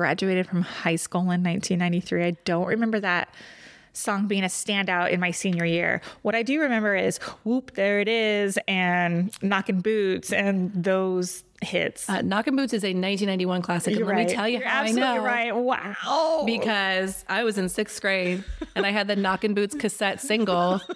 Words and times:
graduated 0.00 0.46
from 0.46 0.60
high 0.60 0.96
school 0.96 1.22
in 1.22 1.42
1993. 1.42 2.22
I 2.22 2.30
don't 2.44 2.66
remember 2.66 3.00
that 3.00 3.30
song 3.94 4.26
being 4.26 4.44
a 4.44 4.48
standout 4.48 5.10
in 5.10 5.18
my 5.18 5.30
senior 5.30 5.64
year. 5.64 6.02
What 6.20 6.34
I 6.34 6.42
do 6.42 6.60
remember 6.60 6.94
is 6.94 7.16
Whoop, 7.44 7.72
There 7.74 7.98
It 8.00 8.08
Is 8.08 8.58
and 8.68 9.32
Knockin' 9.42 9.80
Boots 9.80 10.34
and 10.34 10.70
those 10.74 11.44
hits. 11.62 12.10
Uh, 12.10 12.20
Knockin' 12.20 12.54
Boots 12.56 12.74
is 12.74 12.84
a 12.84 12.88
1991 12.88 13.62
classic. 13.62 13.92
and 13.92 13.98
You're 13.98 14.06
let 14.08 14.14
right. 14.16 14.28
me 14.28 14.34
tell 14.34 14.46
you 14.46 14.58
You're 14.58 14.68
how 14.68 14.80
I 14.80 14.82
absolutely 14.82 15.14
know. 15.16 15.24
right. 15.24 15.56
Wow. 15.56 16.42
Because 16.44 17.24
I 17.26 17.42
was 17.44 17.56
in 17.56 17.70
sixth 17.70 17.98
grade 18.02 18.44
and 18.74 18.84
I 18.84 18.90
had 18.90 19.08
the 19.08 19.16
Knockin' 19.16 19.54
Boots 19.54 19.74
cassette 19.74 20.20
single. 20.20 20.82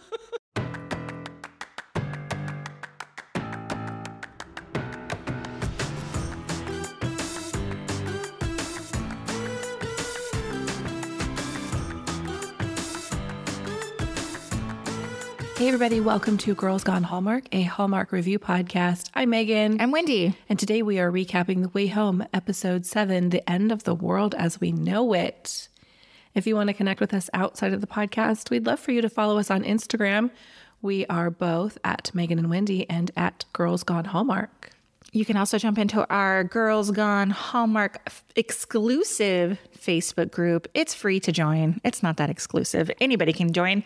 everybody, 15.71 16.01
welcome 16.01 16.37
to 16.37 16.53
Girls 16.53 16.83
Gone 16.83 17.05
Hallmark, 17.05 17.45
a 17.53 17.63
Hallmark 17.63 18.11
review 18.11 18.41
podcast. 18.41 19.09
I'm 19.15 19.31
Megan. 19.31 19.81
I'm 19.81 19.93
Wendy. 19.93 20.37
And 20.49 20.59
today 20.59 20.83
we 20.83 20.99
are 20.99 21.13
recapping 21.13 21.63
The 21.63 21.69
Way 21.69 21.87
Home, 21.87 22.27
episode 22.35 22.85
seven, 22.85 23.31
The 23.31 23.49
End 23.49 23.71
of 23.71 23.85
the 23.85 23.95
World 23.95 24.35
as 24.35 24.61
We 24.61 24.73
Know 24.73 25.13
It. 25.13 25.69
If 26.35 26.49
you 26.49 26.57
want 26.57 26.71
to 26.71 26.75
connect 26.75 26.99
with 26.99 27.15
us 27.15 27.31
outside 27.35 27.73
of 27.73 27.81
the 27.81 27.87
podcast, 27.87 28.51
we'd 28.51 28.67
love 28.67 28.81
for 28.81 28.91
you 28.91 29.01
to 29.01 29.09
follow 29.09 29.39
us 29.39 29.49
on 29.49 29.63
Instagram. 29.63 30.33
We 30.83 31.07
are 31.07 31.31
both 31.31 31.79
at 31.85 32.13
Megan 32.17 32.41
and 32.41 32.51
Wendy 32.51 32.91
and 32.91 33.13
at 33.17 33.45
Girls 33.53 33.85
Gone 33.85 34.07
Hallmark. 34.07 34.71
You 35.13 35.25
can 35.25 35.37
also 35.37 35.57
jump 35.57 35.79
into 35.79 36.05
our 36.13 36.43
Girls 36.43 36.91
Gone 36.91 37.31
Hallmark 37.31 38.01
f- 38.09 38.25
exclusive 38.35 39.57
Facebook 39.79 40.33
group. 40.33 40.67
It's 40.75 40.95
free 40.95 41.21
to 41.21 41.31
join. 41.31 41.81
It's 41.85 42.03
not 42.03 42.17
that 42.17 42.29
exclusive. 42.29 42.91
Anybody 43.01 43.33
can 43.33 43.53
join. 43.53 43.85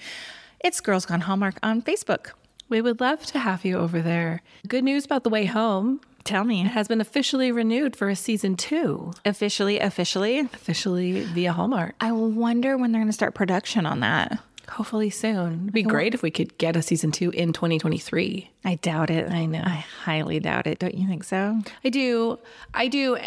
It's 0.64 0.80
Girls 0.80 1.04
Gone 1.04 1.20
Hallmark 1.20 1.56
on 1.62 1.82
Facebook. 1.82 2.30
We 2.70 2.80
would 2.80 2.98
love 3.00 3.24
to 3.26 3.38
have 3.38 3.64
you 3.66 3.76
over 3.76 4.00
there. 4.00 4.40
Good 4.66 4.82
news 4.82 5.04
about 5.04 5.22
The 5.22 5.28
Way 5.30 5.44
Home. 5.44 6.00
Tell 6.24 6.42
me. 6.44 6.62
It 6.62 6.68
has 6.68 6.88
been 6.88 7.02
officially 7.02 7.52
renewed 7.52 7.94
for 7.94 8.08
a 8.08 8.16
season 8.16 8.56
two, 8.56 9.12
Officially, 9.26 9.78
officially. 9.78 10.38
officially 10.38 11.20
via 11.24 11.52
Hallmark. 11.52 11.94
I 12.00 12.12
wonder 12.12 12.78
when 12.78 12.92
they're 12.92 13.00
going 13.02 13.10
to 13.10 13.12
start 13.12 13.34
production 13.34 13.84
on 13.84 14.00
that. 14.00 14.38
Hopefully 14.70 15.10
soon. 15.10 15.64
It'd 15.64 15.72
be 15.74 15.82
great 15.82 16.14
if 16.14 16.22
we 16.22 16.30
could 16.30 16.56
get 16.56 16.76
a 16.76 16.80
season 16.82 17.12
two 17.12 17.28
in 17.30 17.52
2023. 17.52 18.50
I 18.64 18.76
doubt 18.76 19.10
it. 19.10 19.30
I 19.30 19.44
know. 19.44 19.60
I 19.62 19.84
highly 20.04 20.40
doubt 20.40 20.66
it. 20.66 20.78
Don't 20.78 20.94
you 20.94 21.06
think 21.06 21.24
so? 21.24 21.58
I 21.84 21.90
do. 21.90 22.38
I 22.72 22.88
do. 22.88 23.18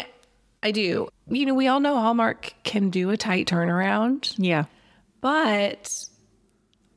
I 0.64 0.72
do. 0.72 1.08
You 1.30 1.46
know, 1.46 1.54
we 1.54 1.68
all 1.68 1.78
know 1.78 1.94
Hallmark 1.94 2.52
can 2.64 2.90
do 2.90 3.10
a 3.10 3.16
tight 3.16 3.46
turnaround, 3.46 4.34
Yeah. 4.36 4.64
but 5.20 6.07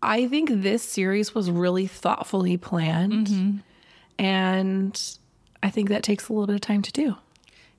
I 0.02 0.28
think 0.28 0.50
this 0.52 0.84
series 0.84 1.36
was 1.36 1.52
really 1.52 1.88
thoughtfully 1.88 2.58
planned. 2.58 3.28
Mm-hmm. 3.28 3.58
And 4.18 5.18
I 5.64 5.70
think 5.70 5.90
that 5.90 6.04
takes 6.04 6.30
a 6.30 6.34
little 6.34 6.48
bit 6.48 6.56
of 6.56 6.62
time 6.62 6.82
to 6.82 6.92
do. 6.92 7.16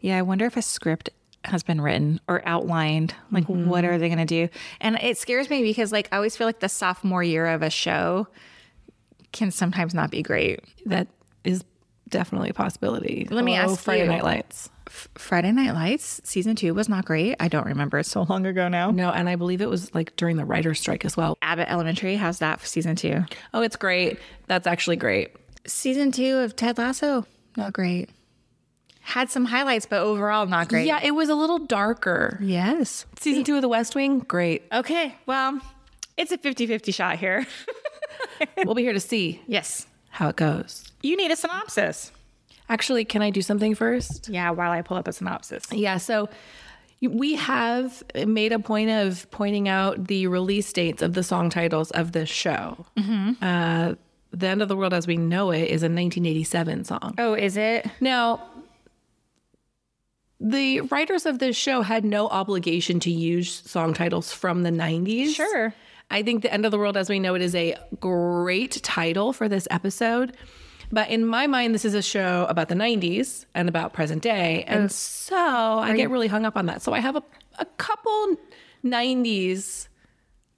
Yeah, 0.01 0.19
I 0.19 0.23
wonder 0.23 0.45
if 0.47 0.57
a 0.57 0.63
script 0.63 1.11
has 1.45 1.63
been 1.63 1.81
written 1.81 2.21
or 2.29 2.43
outlined. 2.47 3.15
Like, 3.31 3.45
mm-hmm. 3.45 3.69
what 3.69 3.85
are 3.85 3.99
they 3.99 4.09
going 4.09 4.19
to 4.19 4.25
do? 4.25 4.49
And 4.81 4.97
it 5.03 5.19
scares 5.19 5.51
me 5.51 5.63
because, 5.63 5.93
like, 5.93 6.09
I 6.13 6.17
always 6.17 6.37
feel 6.37 6.47
like 6.47 6.61
the 6.61 6.69
sophomore 6.69 7.23
year 7.23 7.47
of 7.47 7.63
a 7.63 7.71
show 7.71 8.29
can 9.33 9.51
sometimes 9.51 9.95
not 9.95 10.11
be 10.11 10.23
great. 10.23 10.61
That 10.87 11.09
is 11.45 11.65
definitely 12.09 12.51
a 12.51 12.55
possibility. 12.55 13.27
Let 13.31 13.45
me 13.45 13.55
ask 13.57 13.81
Friday 13.81 14.05
you. 14.05 14.09
Night 14.09 14.25
Lights. 14.25 14.71
Friday 15.15 15.53
Night 15.53 15.75
Lights 15.75 16.21
season 16.25 16.55
two 16.55 16.75
was 16.75 16.89
not 16.89 17.05
great. 17.05 17.37
I 17.41 17.49
don't 17.49 17.67
remember. 17.67 17.99
It's 17.99 18.11
so 18.11 18.23
long 18.23 18.47
ago 18.47 18.69
now. 18.69 18.91
No, 18.91 19.11
and 19.11 19.29
I 19.29 19.37
believe 19.37 19.61
it 19.61 19.69
was 19.69 19.95
like 19.95 20.15
during 20.17 20.37
the 20.37 20.45
writer's 20.45 20.81
strike 20.81 21.05
as 21.05 21.17
well. 21.17 21.37
Abbott 21.43 21.69
Elementary, 21.71 22.17
how's 22.17 22.39
that 22.41 22.61
for 22.61 22.67
season 22.67 22.97
two? 22.97 23.25
Oh, 23.55 23.63
it's 23.63 23.77
great. 23.77 24.19
That's 24.47 24.67
actually 24.67 24.97
great. 24.97 25.35
Season 25.67 26.13
two 26.13 26.39
of 26.39 26.57
Ted 26.57 26.79
Lasso, 26.79 27.27
not 27.57 27.73
great. 27.73 28.11
Had 29.01 29.31
some 29.31 29.45
highlights, 29.45 29.87
but 29.87 30.01
overall, 30.01 30.47
not 30.47 30.69
great. 30.69 30.87
Yeah, 30.87 31.01
it 31.03 31.11
was 31.13 31.29
a 31.29 31.35
little 31.35 31.59
darker. 31.59 32.39
Yes. 32.41 33.05
Season 33.19 33.43
two 33.43 33.57
of 33.57 33.63
The 33.63 33.69
West 33.69 33.95
Wing, 33.97 34.21
great. 34.21 34.63
Okay. 34.73 35.17
Well, 35.27 35.61
it's 36.17 36.31
a 36.31 36.39
50 36.39 36.67
50 36.67 36.93
shot 36.93 37.19
here. 37.19 37.47
We'll 38.65 38.75
be 38.75 38.83
here 38.83 38.93
to 38.93 39.01
see 39.01 39.41
yes. 39.47 39.87
how 40.11 40.29
it 40.29 40.37
goes. 40.37 40.85
You 41.03 41.17
need 41.17 41.31
a 41.31 41.37
synopsis. 41.37 42.13
Actually, 42.73 43.05
can 43.05 43.21
I 43.21 43.29
do 43.29 43.43
something 43.43 43.75
first? 43.75 44.31
Yeah, 44.31 44.49
while 44.49 44.71
I 44.71 44.81
pull 44.81 44.97
up 44.97 45.07
a 45.07 45.13
synopsis. 45.13 45.65
Yeah, 45.71 45.99
so 45.99 46.31
we 47.03 47.35
have 47.35 48.03
made 48.27 48.51
a 48.51 48.59
point 48.59 48.89
of 48.89 49.31
pointing 49.31 49.69
out 49.69 50.07
the 50.07 50.27
release 50.27 50.73
dates 50.73 51.03
of 51.03 51.13
the 51.13 51.23
song 51.23 51.51
titles 51.51 51.91
of 51.91 52.13
this 52.13 52.31
show. 52.31 52.87
Uh, 53.43 53.95
the 54.31 54.47
End 54.47 54.63
of 54.63 54.69
the 54.69 54.77
World 54.77 54.95
as 54.95 55.07
We 55.07 55.19
Know 55.19 55.51
It 55.51 55.65
is 55.65 55.83
a 55.83 55.93
1987 55.93 56.85
song. 56.85 57.15
Oh, 57.19 57.35
is 57.35 57.59
it? 57.59 57.87
Now, 58.01 58.43
the 60.41 60.81
writers 60.81 61.27
of 61.27 61.41
this 61.41 61.55
show 61.55 61.83
had 61.83 62.07
no 62.07 62.27
obligation 62.29 63.01
to 63.01 63.11
use 63.11 63.53
song 63.67 63.93
titles 63.93 64.33
from 64.33 64.63
the 64.63 64.71
90s. 64.71 65.35
Sure. 65.35 65.75
I 66.11 66.23
think 66.23 66.41
The 66.41 66.51
End 66.51 66.65
of 66.65 66.71
the 66.71 66.79
World 66.79 66.97
as 66.97 67.11
We 67.11 67.21
Know 67.21 67.35
It 67.35 67.43
is 67.43 67.55
a 67.55 67.77
great 68.01 68.83
title 68.83 69.35
for 69.35 69.47
this 69.47 69.69
episode. 69.71 70.35
But 70.93 71.09
in 71.09 71.27
my 71.27 71.47
mind, 71.47 71.75
this 71.75 71.85
is 71.85 71.95
a 71.95 72.03
show 72.03 72.47
about 72.49 72.69
the 72.69 72.75
90s 72.75 73.47
and 73.55 73.69
about 73.69 73.95
present 73.95 74.23
day. 74.23 74.65
And 74.69 74.93
so 74.93 75.37
I 75.37 75.97
get 75.97 76.11
really 76.11 76.29
hung 76.29 76.45
up 76.45 76.57
on 76.57 76.67
that. 76.67 76.83
So 76.83 76.93
I 76.93 77.01
have 77.01 77.17
a, 77.17 77.23
a 77.59 77.65
couple 77.65 78.37
90s 78.85 79.89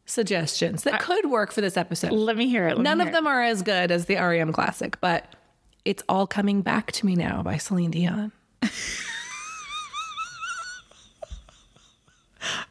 suggestions 0.06 0.82
that 0.82 1.00
could 1.00 1.30
work 1.30 1.52
for 1.52 1.60
this 1.60 1.76
episode. 1.76 2.12
Let 2.12 2.36
me 2.36 2.48
hear 2.48 2.66
it. 2.66 2.78
None 2.78 2.98
hear 2.98 3.06
of 3.06 3.12
them 3.12 3.26
are 3.26 3.42
as 3.42 3.62
good 3.62 3.90
as 3.92 4.06
the 4.06 4.16
REM 4.16 4.52
classic, 4.52 5.00
but 5.00 5.34
it's 5.84 6.02
all 6.08 6.26
coming 6.26 6.62
back 6.62 6.90
to 6.92 7.06
me 7.06 7.14
now 7.14 7.42
by 7.42 7.56
Celine 7.56 7.92
Dion. 7.92 8.32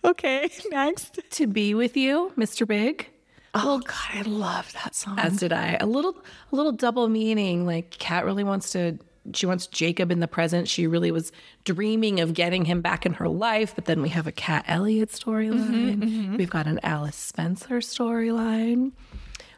Okay, 0.03 0.49
next. 0.69 1.19
To 1.31 1.47
be 1.47 1.73
with 1.73 1.95
you, 1.97 2.33
Mr. 2.37 2.67
Big. 2.67 3.09
Oh, 3.55 3.79
God, 3.79 4.09
I 4.13 4.21
love 4.23 4.73
that 4.73 4.95
song. 4.95 5.19
As 5.19 5.37
did 5.37 5.53
I. 5.53 5.77
A 5.79 5.85
little 5.85 6.15
a 6.51 6.55
little 6.55 6.71
double 6.71 7.07
meaning. 7.07 7.65
Like 7.65 7.91
Kat 7.91 8.25
really 8.25 8.43
wants 8.43 8.71
to 8.71 8.97
she 9.33 9.45
wants 9.45 9.67
Jacob 9.67 10.11
in 10.11 10.19
the 10.19 10.27
present. 10.27 10.67
She 10.67 10.85
really 10.85 11.11
was 11.11 11.31
dreaming 11.63 12.19
of 12.19 12.33
getting 12.33 12.65
him 12.65 12.81
back 12.81 13.05
in 13.05 13.13
her 13.13 13.29
life, 13.29 13.73
but 13.73 13.85
then 13.85 14.01
we 14.01 14.09
have 14.09 14.27
a 14.27 14.31
Kat 14.31 14.65
Elliot 14.67 15.09
storyline. 15.09 15.95
Mm-hmm, 15.95 16.03
mm-hmm. 16.03 16.37
We've 16.37 16.49
got 16.49 16.67
an 16.67 16.79
Alice 16.83 17.15
Spencer 17.15 17.79
storyline. 17.79 18.91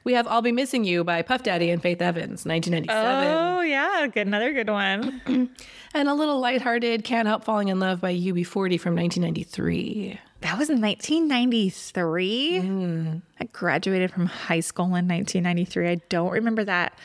We 0.05 0.13
have 0.13 0.27
I'll 0.27 0.43
Be 0.43 0.51
Missing 0.51 0.83
You 0.83 1.03
by 1.03 1.23
Puff 1.23 1.41
Daddy 1.41 1.71
and 1.71 1.81
Faith 1.81 1.99
Evans, 1.99 2.45
1997. 2.45 3.27
Oh, 3.27 3.61
yeah. 3.61 4.05
Good. 4.05 4.27
Another 4.27 4.53
good 4.53 4.69
one. 4.69 5.21
And 5.95 6.09
a 6.09 6.13
little 6.13 6.41
lighthearted 6.41 7.05
Can't 7.05 7.25
Help 7.25 7.45
Falling 7.45 7.69
in 7.69 7.79
Love 7.79 8.01
by 8.01 8.13
UB40 8.13 8.77
from 8.77 8.97
1993. 8.97 10.19
That 10.41 10.57
was 10.57 10.69
in 10.69 10.81
1993. 10.81 12.51
Mm. 12.61 13.21
I 13.39 13.43
graduated 13.45 14.11
from 14.11 14.25
high 14.25 14.59
school 14.59 14.87
in 14.87 15.07
1993. 15.07 15.87
I 15.87 15.95
don't 16.09 16.31
remember 16.31 16.65
that 16.65 16.99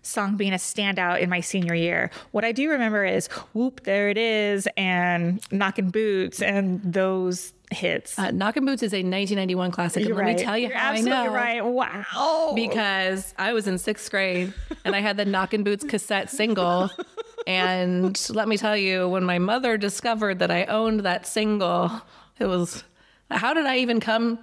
song 0.00 0.38
being 0.38 0.54
a 0.54 0.56
standout 0.56 1.20
in 1.20 1.28
my 1.28 1.40
senior 1.40 1.74
year. 1.74 2.10
What 2.30 2.46
I 2.46 2.52
do 2.52 2.70
remember 2.70 3.04
is 3.04 3.26
Whoop, 3.52 3.82
There 3.82 4.08
It 4.08 4.16
Is 4.16 4.66
and 4.74 5.42
Knockin' 5.52 5.90
Boots 5.90 6.40
and 6.40 6.80
those 6.82 7.52
hits. 7.70 8.18
Uh, 8.18 8.30
Knockin' 8.30 8.64
Boots 8.64 8.82
is 8.82 8.92
a 8.92 8.96
1991 8.98 9.70
classic. 9.70 10.04
and 10.06 10.16
let 10.16 10.26
me 10.26 10.34
tell 10.34 10.58
you 10.58 10.68
You're 10.68 10.76
how 10.76 10.92
I 10.92 11.00
know. 11.00 11.32
right. 11.32 11.64
Wow. 11.64 12.52
because 12.54 13.32
I 13.38 13.52
was 13.52 13.66
in 13.68 13.78
sixth 13.78 14.10
grade 14.10 14.52
and 14.84 14.94
I 14.96 15.00
had 15.00 15.16
the 15.16 15.24
Knockin' 15.24 15.62
Boots 15.64 15.84
cassette 15.84 16.30
single. 16.30 16.90
And 17.46 18.20
let 18.30 18.48
me 18.48 18.56
tell 18.58 18.76
you, 18.76 19.08
when 19.08 19.24
my 19.24 19.38
mother 19.38 19.76
discovered 19.78 20.40
that 20.40 20.50
I 20.50 20.64
owned 20.64 21.00
that 21.00 21.26
single, 21.26 21.90
it 22.38 22.46
was 22.46 22.84
how 23.30 23.54
did 23.54 23.64
I 23.66 23.78
even 23.78 24.00
come 24.00 24.38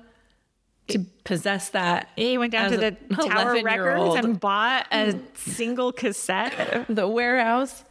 to 0.88 1.00
possess 1.24 1.70
that? 1.70 2.10
He 2.16 2.38
went 2.38 2.54
down 2.54 2.72
to 2.72 2.78
the 2.78 2.92
Tower 3.16 3.62
Records 3.62 4.16
and 4.26 4.40
bought 4.40 4.88
a 4.92 5.20
single 5.36 5.92
cassette. 5.92 6.86
the 6.90 7.08
warehouse. 7.08 7.84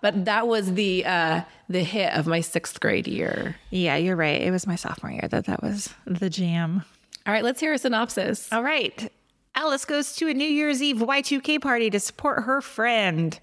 but 0.00 0.24
that 0.24 0.46
was 0.46 0.72
the 0.74 1.04
uh, 1.04 1.40
the 1.68 1.82
hit 1.82 2.12
of 2.14 2.26
my 2.26 2.40
sixth 2.40 2.80
grade 2.80 3.06
year. 3.06 3.56
Yeah, 3.70 3.96
you're 3.96 4.16
right. 4.16 4.40
It 4.40 4.50
was 4.50 4.66
my 4.66 4.76
sophomore 4.76 5.12
year 5.12 5.28
that 5.30 5.46
that 5.46 5.62
was 5.62 5.92
the 6.06 6.30
jam. 6.30 6.84
All 7.26 7.32
right, 7.32 7.44
let's 7.44 7.60
hear 7.60 7.72
a 7.72 7.78
synopsis. 7.78 8.52
All 8.52 8.62
right. 8.62 9.10
Alice 9.54 9.84
goes 9.84 10.16
to 10.16 10.28
a 10.28 10.34
New 10.34 10.48
Year's 10.48 10.82
Eve 10.82 10.96
Y2K 10.96 11.60
party 11.60 11.88
to 11.90 12.00
support 12.00 12.42
her 12.44 12.60
friend. 12.60 13.38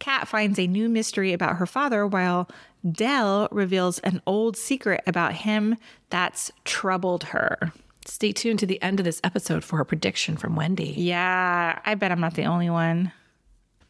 Kat 0.00 0.26
finds 0.26 0.58
a 0.58 0.66
new 0.66 0.88
mystery 0.88 1.32
about 1.32 1.56
her 1.56 1.66
father 1.66 2.06
while 2.06 2.48
Del 2.90 3.48
reveals 3.52 4.00
an 4.00 4.20
old 4.26 4.56
secret 4.56 5.02
about 5.06 5.32
him 5.32 5.76
that's 6.10 6.50
troubled 6.64 7.24
her. 7.24 7.72
Stay 8.04 8.32
tuned 8.32 8.58
to 8.58 8.66
the 8.66 8.82
end 8.82 8.98
of 8.98 9.04
this 9.04 9.20
episode 9.22 9.62
for 9.62 9.80
a 9.80 9.86
prediction 9.86 10.36
from 10.36 10.56
Wendy. 10.56 10.94
Yeah, 10.96 11.78
I 11.86 11.94
bet 11.94 12.10
I'm 12.10 12.20
not 12.20 12.34
the 12.34 12.46
only 12.46 12.68
one. 12.68 13.12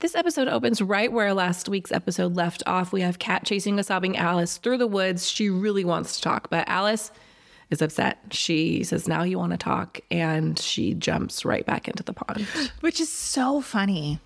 This 0.03 0.17
episode 0.17 0.49
opens 0.49 0.83
right 0.83 1.13
where 1.13 1.33
last 1.33 1.69
week's 1.69 1.93
episode 1.93 2.35
left 2.35 2.65
off. 2.67 2.93
We 2.93 3.03
have 3.03 3.21
Kat 3.21 3.45
chasing 3.45 3.79
a 3.79 3.85
sobbing 3.85 4.17
Alice 4.17 4.57
through 4.57 4.79
the 4.79 4.87
woods. 4.89 5.31
She 5.31 5.49
really 5.49 5.85
wants 5.85 6.17
to 6.17 6.23
talk, 6.23 6.51
but 6.51 6.69
Alice 6.69 7.13
is 7.71 7.81
upset. 7.81 8.19
She 8.33 8.83
says, 8.83 9.07
Now 9.07 9.23
you 9.23 9.39
want 9.39 9.53
to 9.53 9.59
talk. 9.59 10.01
And 10.11 10.59
she 10.59 10.95
jumps 10.95 11.45
right 11.45 11.65
back 11.65 11.87
into 11.87 12.03
the 12.03 12.15
pond. 12.15 12.49
Which 12.81 13.01
is 13.01 13.13
so 13.13 13.61
funny. 13.61 14.19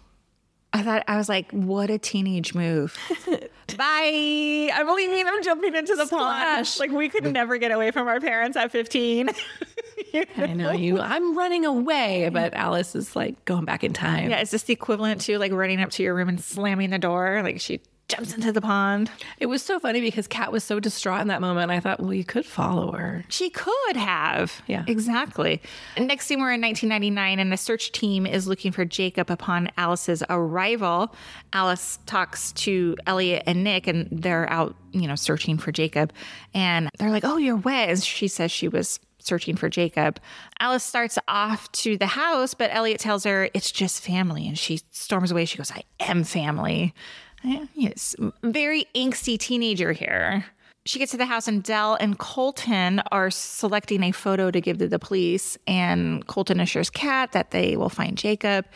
I 0.77 0.83
thought, 0.83 1.05
I 1.09 1.17
was 1.17 1.29
like, 1.29 1.51
what 1.53 1.91
a 1.91 1.99
teenage 1.99 2.55
move. 2.55 2.97
Bye. 3.77 4.71
I'm 4.73 4.95
leaving. 4.95 5.27
I'm 5.27 5.43
jumping 5.43 5.75
into 5.75 5.97
the 5.97 6.07
pond. 6.07 6.77
Like, 6.79 6.91
we 6.91 7.09
could 7.09 7.25
never 7.33 7.57
get 7.59 7.73
away 7.73 7.91
from 7.91 8.09
our 8.09 8.21
parents 8.21 8.57
at 8.57 8.71
15. 8.71 9.31
I 10.37 10.53
know 10.53 10.73
you. 10.73 11.01
I'm 11.01 11.37
running 11.37 11.65
away, 11.65 12.29
but 12.33 12.55
Alice 12.55 12.95
is 12.95 13.17
like 13.17 13.45
going 13.45 13.65
back 13.65 13.85
in 13.85 13.93
time. 13.93 14.31
Yeah, 14.31 14.41
is 14.41 14.51
this 14.51 14.65
the 14.65 14.73
equivalent 14.73 15.23
to 15.23 15.39
like 15.39 15.53
running 15.53 15.81
up 15.81 15.91
to 15.91 16.03
your 16.03 16.15
room 16.15 16.29
and 16.29 16.41
slamming 16.41 16.91
the 16.91 16.99
door? 16.99 17.41
Like 17.43 17.61
she 17.61 17.81
jumps 18.09 18.35
into 18.35 18.53
the 18.53 18.61
pond. 18.61 19.11
It 19.39 19.47
was 19.47 19.63
so 19.63 19.79
funny 19.79 20.01
because 20.01 20.27
Kat 20.27 20.53
was 20.53 20.63
so 20.63 20.79
distraught 20.79 21.21
in 21.23 21.29
that 21.29 21.41
moment. 21.41 21.71
I 21.71 21.81
thought, 21.81 22.01
well, 22.01 22.15
you 22.15 22.25
could 22.25 22.47
follow 22.47 22.93
her. 22.93 23.25
She 23.29 23.51
could 23.51 23.97
have. 23.97 24.63
Yeah. 24.67 24.85
Exactly. 24.87 25.61
Next 25.99 26.27
scene, 26.27 26.41
we're 26.41 26.53
in 26.53 26.61
1999, 26.61 27.39
and 27.39 27.53
the 27.53 27.57
search 27.57 27.93
team 27.93 28.27
is 28.27 28.47
looking 28.47 28.71
for 28.71 28.85
Jacob 28.85 29.31
upon 29.31 29.71
Alice's 29.77 30.23
arrival. 30.31 31.15
Alice 31.53 31.99
talks 32.07 32.53
to 32.53 32.97
Elliot 33.07 33.43
and 33.47 33.65
Nick, 33.65 33.87
and 33.87 34.09
they're 34.13 34.49
out, 34.51 34.77
you 34.93 35.09
know, 35.09 35.17
searching 35.17 35.59
for 35.59 35.73
Jacob. 35.73 36.13
And 36.55 36.89
they're 36.99 37.11
like, 37.11 37.25
oh, 37.25 37.39
you're 37.39 37.57
wet. 37.57 37.89
And 37.89 38.03
she 38.03 38.29
says 38.29 38.53
she 38.53 38.69
was 38.69 39.01
searching 39.19 39.57
for 39.57 39.69
Jacob. 39.69 40.21
Alice 40.61 40.85
starts 40.85 41.19
off 41.27 41.71
to 41.73 41.97
the 41.99 42.07
house, 42.07 42.55
but 42.55 42.71
Elliot 42.73 43.01
tells 43.01 43.25
her 43.25 43.51
it's 43.53 43.73
just 43.73 44.05
family. 44.05 44.47
And 44.47 44.57
she 44.57 44.81
storms 44.93 45.33
away. 45.33 45.45
She 45.45 45.59
goes, 45.59 45.73
I 45.73 45.83
am 45.99 46.23
family. 46.23 46.95
Yes, 47.43 48.17
very 48.43 48.87
angsty 48.95 49.39
teenager 49.39 49.93
here. 49.93 50.45
She 50.85 50.99
gets 51.01 51.11
to 51.11 51.17
the 51.17 51.27
house, 51.27 51.49
and 51.49 51.63
Del 51.63 51.95
and 51.95 52.17
Colton 52.19 53.01
are 53.11 53.31
selecting 53.31 54.05
a 54.05 54.13
photo 54.13 54.51
to 54.51 54.61
give 54.61 54.79
to 54.79 54.89
the 54.89 54.99
police. 55.01 55.59
And 55.67 56.25
Colton 56.27 56.61
assures 56.61 56.91
Kat 56.91 57.33
that 57.33 57.51
they 57.51 57.77
will 57.77 57.89
find 57.89 58.17
Jacob. 58.17 58.67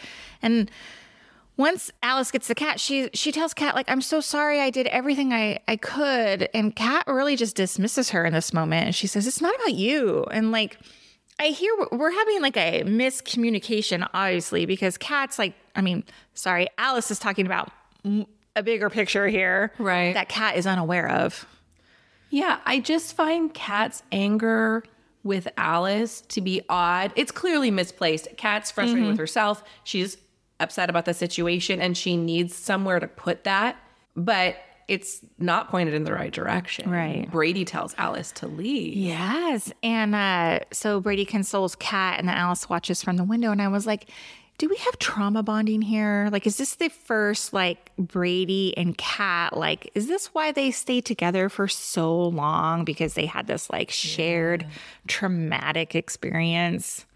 And 0.43 0.71
once 1.57 1.91
Alice 2.03 2.31
gets 2.31 2.49
the 2.49 2.55
cat, 2.55 2.81
she 2.81 3.11
she 3.15 3.31
tells 3.31 3.55
Kat 3.55 3.75
like, 3.77 3.89
"I'm 3.89 4.01
so 4.01 4.21
sorry. 4.21 4.61
I 4.61 4.71
did 4.71 4.87
everything 4.89 5.33
I 5.33 5.61
I 5.69 5.77
could." 5.77 6.49
And 6.53 6.75
Kat 6.75 7.05
really 7.07 7.37
just 7.37 7.55
dismisses 7.55 8.11
her 8.11 8.25
in 8.25 8.33
this 8.33 8.53
moment. 8.53 8.87
And 8.87 8.95
she 8.95 9.07
says, 9.07 9.27
"It's 9.27 9.41
not 9.41 9.55
about 9.55 9.75
you." 9.75 10.25
And 10.33 10.51
like, 10.51 10.79
I 11.39 11.47
hear 11.49 11.73
we're- 11.93 12.15
having 12.15 12.43
like 12.43 12.57
a 12.57 12.83
miscommunication, 12.85 14.09
obviously, 14.15 14.67
because 14.67 14.99
Kat's 14.99 15.39
like, 15.39 15.55
I 15.77 15.81
mean, 15.81 16.03
sorry, 16.35 16.67
Alice 16.77 17.11
is 17.11 17.19
talking 17.19 17.47
about 17.47 17.71
a 18.57 18.63
bigger 18.63 18.91
picture 18.91 19.29
here, 19.29 19.73
Right. 19.79 20.15
That 20.15 20.29
Kat 20.29 20.57
is 20.57 20.67
unaware 20.67 21.09
of. 21.09 21.47
Yeah, 22.31 22.59
I 22.65 22.81
just 22.81 23.15
find 23.15 23.53
Kat's 23.53 24.03
anger 24.13 24.85
with 25.23 25.49
Alice 25.57 26.23
to 26.23 26.41
be 26.41 26.63
odd. 26.69 27.13
It's 27.17 27.33
clearly 27.33 27.71
misplaced. 27.71 28.29
Kat's 28.37 28.71
frustrated 28.71 29.09
with 29.09 29.19
herself. 29.19 29.63
She's 29.85 30.17
upset 30.61 30.91
about 30.91 31.05
the 31.05 31.15
situation 31.15 31.81
and 31.81 31.97
she 31.97 32.17
needs 32.17 32.55
somewhere 32.55 33.01
to 33.01 33.09
put 33.09 33.45
that, 33.45 33.77
but 34.17 34.57
it's 34.89 35.21
not 35.39 35.71
pointed 35.71 35.95
in 35.95 36.05
the 36.05 36.13
right 36.13 36.33
direction. 36.33 36.91
Right. 36.91 37.31
Brady 37.31 37.65
tells 37.65 37.95
Alice 37.97 38.33
to 38.33 38.49
leave. 38.49 38.97
Yes. 38.97 39.73
And 39.85 40.15
uh, 40.15 40.61
so 40.73 41.01
Brady 41.01 41.25
consoles 41.25 41.77
Kat, 41.77 42.19
and 42.19 42.29
then 42.29 42.37
Alice 42.37 42.69
watches 42.69 43.01
from 43.01 43.17
the 43.17 43.23
window. 43.23 43.53
And 43.53 43.63
I 43.63 43.69
was 43.69 43.87
like, 43.87 44.11
do 44.61 44.69
we 44.69 44.77
have 44.77 44.99
trauma 44.99 45.43
bonding 45.43 45.81
here? 45.81 46.29
Like, 46.31 46.47
is 46.47 46.59
this 46.59 46.75
the 46.75 46.91
first, 46.91 47.55
like, 47.55 47.91
Brady 47.97 48.77
and 48.77 48.97
Kat? 48.99 49.57
Like, 49.57 49.91
is 49.95 50.07
this 50.07 50.27
why 50.35 50.53
they 50.53 50.71
stayed 50.71 51.07
together 51.07 51.49
for 51.49 51.67
so 51.67 52.15
long? 52.29 52.85
Because 52.85 53.15
they 53.15 53.25
had 53.25 53.47
this, 53.47 53.71
like, 53.71 53.91
shared 53.91 54.67
traumatic 55.07 55.95
experience. 55.95 57.07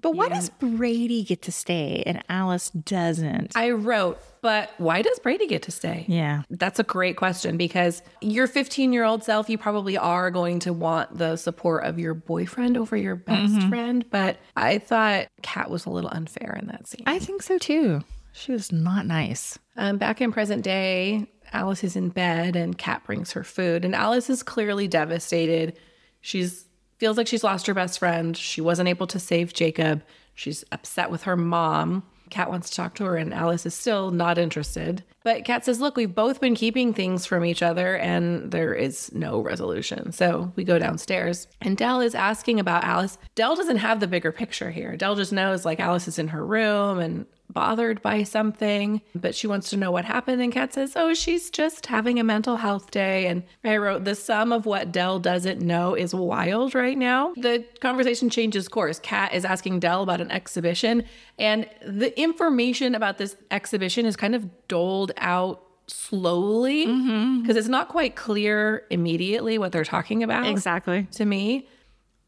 But 0.00 0.14
why 0.16 0.28
does 0.28 0.48
Brady 0.50 1.22
get 1.22 1.42
to 1.42 1.52
stay 1.52 2.02
and 2.06 2.22
Alice 2.28 2.70
doesn't? 2.70 3.52
I 3.56 3.70
wrote, 3.70 4.18
but 4.40 4.70
why 4.78 5.02
does 5.02 5.18
Brady 5.18 5.46
get 5.46 5.62
to 5.62 5.70
stay? 5.70 6.04
yeah. 6.08 6.42
That's 6.50 6.78
a 6.78 6.82
great 6.82 7.16
question 7.16 7.56
because 7.56 8.02
your 8.20 8.46
15 8.46 8.92
year 8.92 9.04
old 9.04 9.22
self, 9.24 9.48
you 9.50 9.58
probably 9.58 9.96
are 9.96 10.30
going 10.30 10.58
to 10.60 10.72
want 10.72 11.18
the 11.18 11.36
support 11.36 11.84
of 11.84 11.98
your 11.98 12.14
boyfriend 12.14 12.76
over 12.76 12.96
your 12.96 13.16
best 13.16 13.68
friend. 13.68 14.04
But 14.10 14.38
I 14.56 14.78
thought 14.78 15.28
Kat 15.42 15.70
was 15.70 15.86
a 15.86 15.90
little 15.90 16.10
unfair 16.10 16.56
in 16.60 16.68
that 16.68 16.86
scene. 16.88 17.02
I 17.06 17.18
think 17.18 17.42
so 17.42 17.58
too. 17.58 18.02
She 18.32 18.52
was 18.52 18.70
not 18.72 19.06
nice. 19.06 19.58
Um, 19.76 19.98
back 19.98 20.20
in 20.20 20.32
present 20.32 20.62
day, 20.62 21.26
Alice 21.52 21.82
is 21.82 21.96
in 21.96 22.10
bed 22.10 22.54
and 22.56 22.78
Kat 22.78 23.02
brings 23.04 23.32
her 23.32 23.42
food, 23.42 23.84
and 23.84 23.94
Alice 23.94 24.30
is 24.30 24.42
clearly 24.42 24.86
devastated. 24.86 25.76
She's 26.20 26.66
feels 27.00 27.16
like 27.16 27.26
she's 27.26 27.42
lost 27.42 27.66
her 27.66 27.74
best 27.74 27.98
friend. 27.98 28.36
She 28.36 28.60
wasn't 28.60 28.88
able 28.88 29.06
to 29.08 29.18
save 29.18 29.54
Jacob. 29.54 30.02
She's 30.34 30.64
upset 30.70 31.10
with 31.10 31.22
her 31.22 31.36
mom. 31.36 32.04
Kat 32.28 32.48
wants 32.48 32.70
to 32.70 32.76
talk 32.76 32.94
to 32.94 33.04
her, 33.04 33.16
and 33.16 33.34
Alice 33.34 33.66
is 33.66 33.74
still 33.74 34.12
not 34.12 34.38
interested. 34.38 35.02
But 35.24 35.44
Kat 35.44 35.64
says, 35.64 35.80
Look, 35.80 35.96
we've 35.96 36.14
both 36.14 36.40
been 36.40 36.54
keeping 36.54 36.94
things 36.94 37.26
from 37.26 37.44
each 37.44 37.62
other, 37.62 37.96
and 37.96 38.52
there 38.52 38.72
is 38.72 39.12
no 39.12 39.40
resolution. 39.40 40.12
So 40.12 40.52
we 40.54 40.62
go 40.62 40.78
downstairs, 40.78 41.48
and 41.60 41.76
Del 41.76 42.00
is 42.00 42.14
asking 42.14 42.60
about 42.60 42.84
Alice. 42.84 43.18
Del 43.34 43.56
doesn't 43.56 43.78
have 43.78 43.98
the 43.98 44.06
bigger 44.06 44.30
picture 44.30 44.70
here. 44.70 44.96
Del 44.96 45.16
just 45.16 45.32
knows 45.32 45.64
like 45.64 45.80
Alice 45.80 46.06
is 46.06 46.18
in 46.18 46.28
her 46.28 46.46
room 46.46 47.00
and 47.00 47.26
bothered 47.52 48.02
by 48.02 48.22
something, 48.22 49.00
but 49.14 49.34
she 49.34 49.46
wants 49.46 49.70
to 49.70 49.76
know 49.76 49.90
what 49.90 50.04
happened. 50.04 50.40
And 50.42 50.52
Kat 50.52 50.74
says, 50.74 50.94
Oh, 50.96 51.14
she's 51.14 51.50
just 51.50 51.86
having 51.86 52.18
a 52.18 52.24
mental 52.24 52.56
health 52.56 52.90
day. 52.90 53.26
And 53.26 53.42
I 53.64 53.76
wrote, 53.76 54.04
The 54.04 54.14
sum 54.14 54.52
of 54.52 54.66
what 54.66 54.92
Del 54.92 55.18
doesn't 55.18 55.60
know 55.60 55.94
is 55.94 56.14
wild 56.14 56.74
right 56.74 56.96
now. 56.96 57.32
The 57.36 57.64
conversation 57.80 58.30
changes 58.30 58.68
course. 58.68 58.98
Kat 58.98 59.34
is 59.34 59.44
asking 59.44 59.80
Del 59.80 60.02
about 60.02 60.20
an 60.20 60.30
exhibition, 60.30 61.04
and 61.38 61.68
the 61.86 62.18
information 62.20 62.94
about 62.94 63.18
this 63.18 63.36
exhibition 63.50 64.06
is 64.06 64.16
kind 64.16 64.34
of 64.34 64.48
doled 64.68 65.12
out 65.16 65.62
slowly 65.86 66.86
mm-hmm. 66.86 67.40
because 67.40 67.56
it's 67.56 67.68
not 67.68 67.88
quite 67.88 68.14
clear 68.14 68.84
immediately 68.90 69.58
what 69.58 69.72
they're 69.72 69.84
talking 69.84 70.22
about 70.22 70.46
Exactly. 70.46 71.08
to 71.12 71.24
me. 71.24 71.66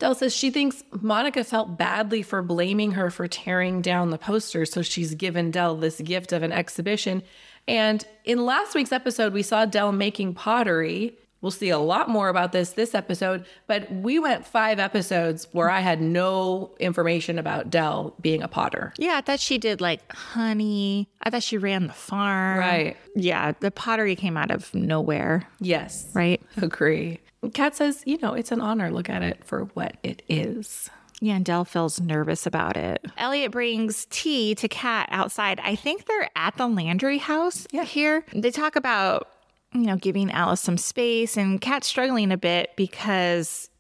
Del 0.03 0.17
says 0.17 0.35
she 0.35 0.51
thinks 0.51 0.83
Monica 1.01 1.45
felt 1.45 1.79
badly 1.79 2.23
for 2.23 2.43
blaming 2.43 2.91
her 2.93 3.09
for 3.09 3.29
tearing 3.29 3.81
down 3.81 4.11
the 4.11 4.19
poster, 4.19 4.67
so 4.67 4.83
she's 4.83 5.15
given 5.15 5.53
Del 5.53 5.77
this 5.77 6.01
gift 6.01 6.33
of 6.33 6.43
an 6.43 6.51
exhibition. 6.51 7.23
And 7.69 8.05
in 8.25 8.45
last 8.45 8.75
week's 8.75 8.91
episode, 8.91 9.33
we 9.33 9.45
saw 9.45 9.65
Del 9.65 9.93
making 9.93 10.35
pottery. 10.35 11.17
We'll 11.41 11.53
see 11.53 11.69
a 11.71 11.79
lot 11.79 12.09
more 12.09 12.29
about 12.29 12.51
this 12.51 12.71
this 12.73 12.97
episode, 12.97 13.45
but 13.69 13.93
we 13.93 14.19
went 14.19 14.45
five 14.45 14.81
episodes 14.81 15.47
where 15.53 15.71
I 15.71 15.79
had 15.79 16.01
no 16.01 16.75
information 16.81 17.39
about 17.39 17.71
Del 17.71 18.15
being 18.21 18.43
a 18.43 18.49
potter. 18.49 18.93
Yeah, 18.99 19.15
I 19.19 19.21
thought 19.21 19.39
she 19.39 19.57
did 19.59 19.81
like 19.81 20.01
honey. 20.13 21.09
I 21.23 21.31
thought 21.31 21.45
she 21.45 21.59
ran 21.59 21.87
the 21.87 21.93
farm. 21.93 22.59
Right. 22.59 22.97
Yeah, 23.15 23.53
the 23.61 23.71
pottery 23.71 24.17
came 24.17 24.37
out 24.37 24.51
of 24.51 24.75
nowhere, 24.75 25.49
Yes. 25.61 26.11
right? 26.13 26.43
Agree. 26.61 27.21
Kat 27.51 27.75
says, 27.75 28.03
you 28.07 28.19
know, 28.23 28.35
it's 28.35 28.53
an 28.53 28.61
honor. 28.61 28.91
Look 28.91 29.11
at 29.11 29.23
it 29.23 29.45
for 29.45 29.65
what 29.75 29.97
it 30.03 30.23
is. 30.29 30.91
Yeah, 31.21 31.37
and 31.37 31.45
Del 31.45 31.65
feels 31.65 32.01
nervous 32.01 32.47
about 32.47 32.77
it. 32.77 33.05
Elliot 33.17 33.53
brings 33.53 34.07
tea 34.11 34.57
to 34.57 34.69
Kat 34.69 35.09
outside. 35.13 35.61
I 35.61 35.77
think 35.77 36.07
they're 36.07 36.31
at 36.35 36.57
the 36.57 36.67
Landry 36.67 37.19
house 37.19 37.67
yeah. 37.71 37.85
here. 37.85 38.25
They 38.35 38.51
talk 38.51 38.75
about, 38.75 39.29
you 39.73 39.83
know, 39.83 39.97
giving 39.97 40.33
Alice 40.33 40.61
some 40.61 40.77
space, 40.77 41.37
and 41.37 41.61
Kat's 41.61 41.87
struggling 41.87 42.33
a 42.33 42.37
bit 42.37 42.71
because 42.77 43.71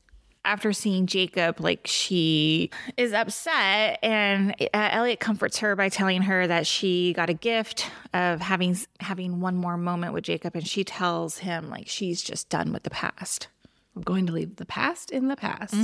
after 0.44 0.72
seeing 0.72 1.06
Jacob, 1.06 1.60
like 1.60 1.86
she 1.86 2.70
is 2.96 3.12
upset, 3.12 3.98
and 4.02 4.54
uh, 4.74 4.88
Elliot 4.92 5.20
comforts 5.20 5.58
her 5.58 5.76
by 5.76 5.88
telling 5.88 6.22
her 6.22 6.46
that 6.46 6.66
she 6.66 7.12
got 7.12 7.30
a 7.30 7.34
gift 7.34 7.90
of 8.12 8.40
having 8.40 8.76
having 9.00 9.40
one 9.40 9.56
more 9.56 9.76
moment 9.76 10.12
with 10.12 10.24
Jacob, 10.24 10.54
and 10.54 10.66
she 10.66 10.84
tells 10.84 11.38
him 11.38 11.70
like 11.70 11.88
she's 11.88 12.22
just 12.22 12.48
done 12.48 12.72
with 12.72 12.82
the 12.82 12.90
past. 12.90 13.48
I'm 13.94 14.02
going 14.02 14.26
to 14.26 14.32
leave 14.32 14.56
the 14.56 14.66
past 14.66 15.10
in 15.10 15.28
the 15.28 15.36
past 15.36 15.74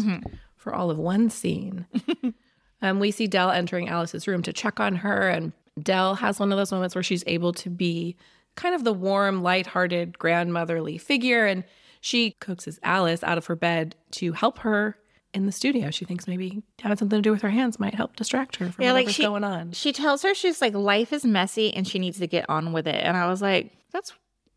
for 0.57 0.75
all 0.75 0.91
of 0.91 0.99
one 0.99 1.31
scene. 1.31 1.87
um, 2.83 3.01
we 3.01 3.11
see 3.11 3.27
Del 3.27 3.51
entering 3.51 3.89
Alice's 3.89 4.27
room 4.27 4.43
to 4.43 4.53
check 4.53 4.81
on 4.81 4.97
her, 4.97 5.29
and 5.29 5.53
Del 5.81 6.17
has 6.17 6.41
one 6.41 6.51
of 6.51 6.59
those 6.59 6.73
moments 6.73 6.95
where 6.95 7.03
she's 7.03 7.25
able 7.27 7.53
to 7.55 7.71
be 7.71 8.17
kind 8.57 8.75
of 8.75 8.83
the 8.83 8.93
warm, 8.93 9.43
lighthearted, 9.43 10.19
grandmotherly 10.19 10.99
figure, 10.99 11.47
and 11.47 11.65
she 12.01 12.33
coaxes 12.33 12.79
Alice 12.83 13.23
out 13.25 13.39
of 13.39 13.47
her 13.47 13.57
bed 13.57 13.95
to 14.13 14.33
help 14.33 14.59
her 14.61 14.97
in 15.35 15.47
the 15.47 15.53
studio. 15.53 15.91
She 15.91 16.05
thinks 16.05 16.27
maybe 16.27 16.63
having 16.81 16.97
something 16.97 17.19
to 17.19 17.23
do 17.23 17.31
with 17.33 17.43
her 17.43 17.51
hands 17.51 17.79
might 17.79 17.95
help 17.95 18.17
distract 18.17 18.57
her 18.57 18.71
from 18.73 18.83
Yeah, 18.85 18.93
like 18.93 19.01
whatever's 19.07 19.15
she- 19.15 19.23
going 19.23 19.45
on. 19.45 19.73
She 19.73 19.93
tells 19.93 20.23
her 20.23 20.35
she's 20.35 20.61
like 20.61 20.75
life 20.75 21.13
is 21.13 21.25
messy 21.25 21.73
and 21.75 21.87
she 21.87 21.99
needs 21.99 22.19
to 22.19 22.27
get 22.27 22.49
on 22.49 22.73
with 22.73 22.87
it. 22.87 22.95
And 23.05 23.17
I 23.17 23.27
was 23.29 23.43
like, 23.43 23.73
that's 23.93 24.13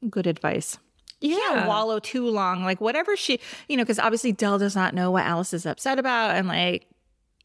good 0.10 0.28
advice. 0.28 0.78
You 1.20 1.32
Yeah. 1.36 1.56
can't 1.56 1.68
wallow 1.68 2.00
too 2.00 2.28
long. 2.30 2.64
Like 2.64 2.80
whatever 2.82 3.16
she, 3.18 3.40
you 3.68 3.78
know, 3.78 3.84
because 3.84 4.00
obviously 4.00 4.32
Del 4.32 4.58
does 4.58 4.76
not 4.76 4.96
know 4.96 5.12
what 5.12 5.24
Alice 5.26 5.54
is 5.54 5.66
upset 5.66 6.00
about, 6.00 6.36
and 6.36 6.48
like 6.48 6.88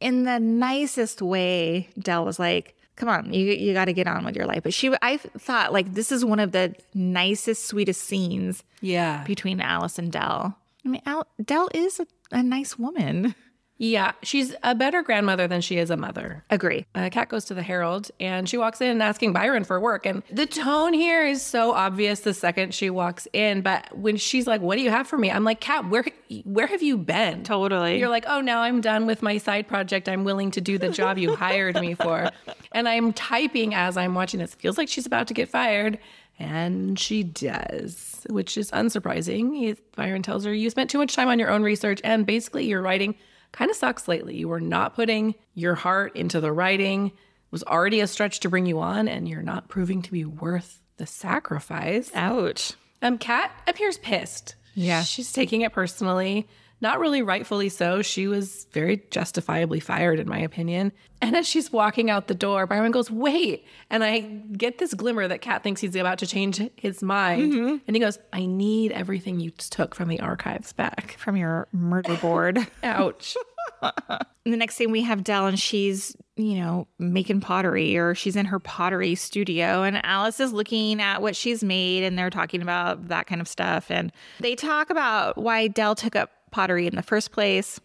in 0.00 0.22
the 0.24 0.38
nicest 0.38 1.20
way, 1.20 1.88
Del 1.98 2.24
was 2.24 2.38
like, 2.38 2.74
come 2.96 3.08
on, 3.08 3.32
you 3.32 3.46
you 3.52 3.72
got 3.72 3.84
to 3.86 3.92
get 3.92 4.06
on 4.06 4.24
with 4.24 4.34
your 4.36 4.46
life. 4.46 4.62
But 4.62 4.74
she, 4.74 4.92
I 5.02 5.16
thought 5.18 5.72
like 5.72 5.94
this 5.94 6.10
is 6.10 6.24
one 6.24 6.40
of 6.40 6.52
the 6.52 6.74
nicest, 6.94 7.66
sweetest 7.66 8.02
scenes 8.02 8.64
Yeah. 8.80 9.22
between 9.24 9.60
Alice 9.60 9.98
and 9.98 10.10
Del. 10.10 10.56
I 10.84 10.88
mean, 10.88 11.02
Al, 11.06 11.26
Del 11.44 11.68
is 11.74 12.00
a, 12.00 12.06
a 12.32 12.42
nice 12.42 12.78
woman. 12.78 13.34
Yeah. 13.78 14.12
She's 14.22 14.54
a 14.62 14.74
better 14.74 15.02
grandmother 15.02 15.46
than 15.46 15.60
she 15.60 15.76
is 15.76 15.90
a 15.90 15.96
mother. 15.96 16.44
Agree. 16.50 16.86
Uh, 16.94 17.10
Kat 17.10 17.28
goes 17.28 17.44
to 17.46 17.54
the 17.54 17.62
Herald 17.62 18.10
and 18.18 18.48
she 18.48 18.56
walks 18.56 18.80
in 18.80 19.02
asking 19.02 19.32
Byron 19.32 19.64
for 19.64 19.78
work. 19.78 20.06
And 20.06 20.22
the 20.30 20.46
tone 20.46 20.94
here 20.94 21.26
is 21.26 21.42
so 21.42 21.72
obvious 21.72 22.20
the 22.20 22.32
second 22.32 22.72
she 22.74 22.88
walks 22.88 23.28
in. 23.32 23.60
But 23.60 23.96
when 23.96 24.16
she's 24.16 24.46
like, 24.46 24.62
What 24.62 24.76
do 24.76 24.82
you 24.82 24.90
have 24.90 25.06
for 25.06 25.18
me? 25.18 25.30
I'm 25.30 25.44
like, 25.44 25.60
Kat, 25.60 25.88
where, 25.88 26.04
where 26.44 26.66
have 26.66 26.82
you 26.82 26.96
been? 26.96 27.44
Totally. 27.44 27.98
You're 27.98 28.08
like, 28.08 28.24
Oh, 28.26 28.40
now 28.40 28.62
I'm 28.62 28.80
done 28.80 29.06
with 29.06 29.20
my 29.22 29.36
side 29.38 29.68
project. 29.68 30.08
I'm 30.08 30.24
willing 30.24 30.50
to 30.52 30.60
do 30.60 30.78
the 30.78 30.88
job 30.88 31.18
you 31.18 31.34
hired 31.36 31.80
me 31.80 31.94
for. 31.94 32.30
And 32.72 32.86
I'm 32.88 33.14
typing 33.14 33.72
as 33.74 33.96
I'm 33.96 34.14
watching 34.14 34.38
this. 34.38 34.54
Feels 34.54 34.76
like 34.76 34.88
she's 34.88 35.06
about 35.06 35.28
to 35.28 35.34
get 35.34 35.48
fired. 35.48 35.98
And 36.38 36.98
she 36.98 37.22
does, 37.22 38.26
which 38.28 38.58
is 38.58 38.70
unsurprising. 38.72 39.56
He, 39.56 39.76
Byron 39.96 40.22
tells 40.22 40.44
her, 40.44 40.52
You 40.52 40.68
spent 40.68 40.90
too 40.90 40.98
much 40.98 41.14
time 41.14 41.28
on 41.28 41.38
your 41.38 41.48
own 41.48 41.62
research, 41.62 42.00
and 42.04 42.26
basically 42.26 42.66
you're 42.66 42.82
writing 42.82 43.14
kind 43.56 43.70
of 43.70 43.76
sucks 43.76 44.06
lately. 44.06 44.36
You 44.36 44.48
were 44.48 44.60
not 44.60 44.94
putting 44.94 45.34
your 45.54 45.74
heart 45.74 46.14
into 46.14 46.40
the 46.40 46.52
writing. 46.52 47.06
It 47.08 47.12
was 47.50 47.64
already 47.64 48.00
a 48.00 48.06
stretch 48.06 48.40
to 48.40 48.48
bring 48.48 48.66
you 48.66 48.80
on, 48.80 49.08
and 49.08 49.28
you're 49.28 49.42
not 49.42 49.68
proving 49.68 50.02
to 50.02 50.12
be 50.12 50.24
worth 50.24 50.80
the 50.98 51.06
sacrifice. 51.06 52.10
Ouch. 52.14 52.74
Um, 53.02 53.18
Kat 53.18 53.50
appears 53.66 53.98
pissed. 53.98 54.54
Yeah. 54.74 55.02
She's 55.02 55.32
taking 55.32 55.62
it 55.62 55.72
personally. 55.72 56.46
Not 56.80 57.00
really 57.00 57.22
rightfully 57.22 57.70
so. 57.70 58.02
She 58.02 58.26
was 58.26 58.66
very 58.72 59.02
justifiably 59.10 59.80
fired, 59.80 60.18
in 60.18 60.28
my 60.28 60.38
opinion. 60.38 60.92
And 61.22 61.34
as 61.34 61.48
she's 61.48 61.72
walking 61.72 62.10
out 62.10 62.28
the 62.28 62.34
door, 62.34 62.66
Byron 62.66 62.92
goes, 62.92 63.10
Wait. 63.10 63.64
And 63.88 64.04
I 64.04 64.20
get 64.20 64.78
this 64.78 64.92
glimmer 64.92 65.26
that 65.26 65.40
Kat 65.40 65.62
thinks 65.62 65.80
he's 65.80 65.96
about 65.96 66.18
to 66.18 66.26
change 66.26 66.60
his 66.76 67.02
mind. 67.02 67.52
Mm-hmm. 67.52 67.76
And 67.86 67.96
he 67.96 68.00
goes, 68.00 68.18
I 68.32 68.44
need 68.44 68.92
everything 68.92 69.40
you 69.40 69.50
took 69.52 69.94
from 69.94 70.08
the 70.08 70.20
archives 70.20 70.74
back. 70.74 71.16
From 71.18 71.36
your 71.36 71.66
murder 71.72 72.16
board. 72.16 72.66
Ouch. 72.82 73.36
the 73.80 74.56
next 74.56 74.76
thing 74.76 74.90
we 74.90 75.02
have 75.02 75.24
Del 75.24 75.46
and 75.46 75.58
she's, 75.58 76.14
you 76.36 76.56
know, 76.56 76.86
making 76.98 77.40
pottery 77.40 77.96
or 77.96 78.14
she's 78.14 78.36
in 78.36 78.46
her 78.46 78.58
pottery 78.58 79.14
studio 79.14 79.82
and 79.82 80.04
Alice 80.04 80.40
is 80.40 80.52
looking 80.52 81.00
at 81.00 81.22
what 81.22 81.34
she's 81.34 81.64
made 81.64 82.04
and 82.04 82.18
they're 82.18 82.30
talking 82.30 82.62
about 82.62 83.08
that 83.08 83.26
kind 83.26 83.40
of 83.40 83.48
stuff. 83.48 83.90
And 83.90 84.12
they 84.40 84.54
talk 84.54 84.90
about 84.90 85.38
why 85.38 85.68
Del 85.68 85.94
took 85.94 86.14
up 86.14 86.30
pottery 86.56 86.86
in 86.86 86.96
the 86.96 87.02
first 87.02 87.32
place. 87.32 87.78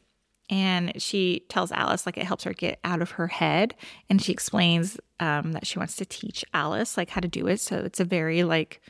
And 0.49 1.01
she 1.01 1.43
tells 1.49 1.73
Alice 1.73 2.05
like 2.05 2.17
it 2.17 2.25
helps 2.25 2.45
her 2.45 2.53
get 2.53 2.79
out 2.85 3.01
of 3.01 3.11
her 3.11 3.27
head. 3.27 3.75
And 4.09 4.21
she 4.21 4.31
explains 4.31 4.97
um, 5.19 5.51
that 5.51 5.67
she 5.67 5.77
wants 5.77 5.97
to 5.97 6.05
teach 6.05 6.45
Alice 6.53 6.95
like 6.95 7.09
how 7.09 7.19
to 7.19 7.27
do 7.27 7.47
it. 7.47 7.59
So 7.59 7.79
it's 7.79 7.99
a 7.99 8.05
very 8.05 8.43
like 8.43 8.81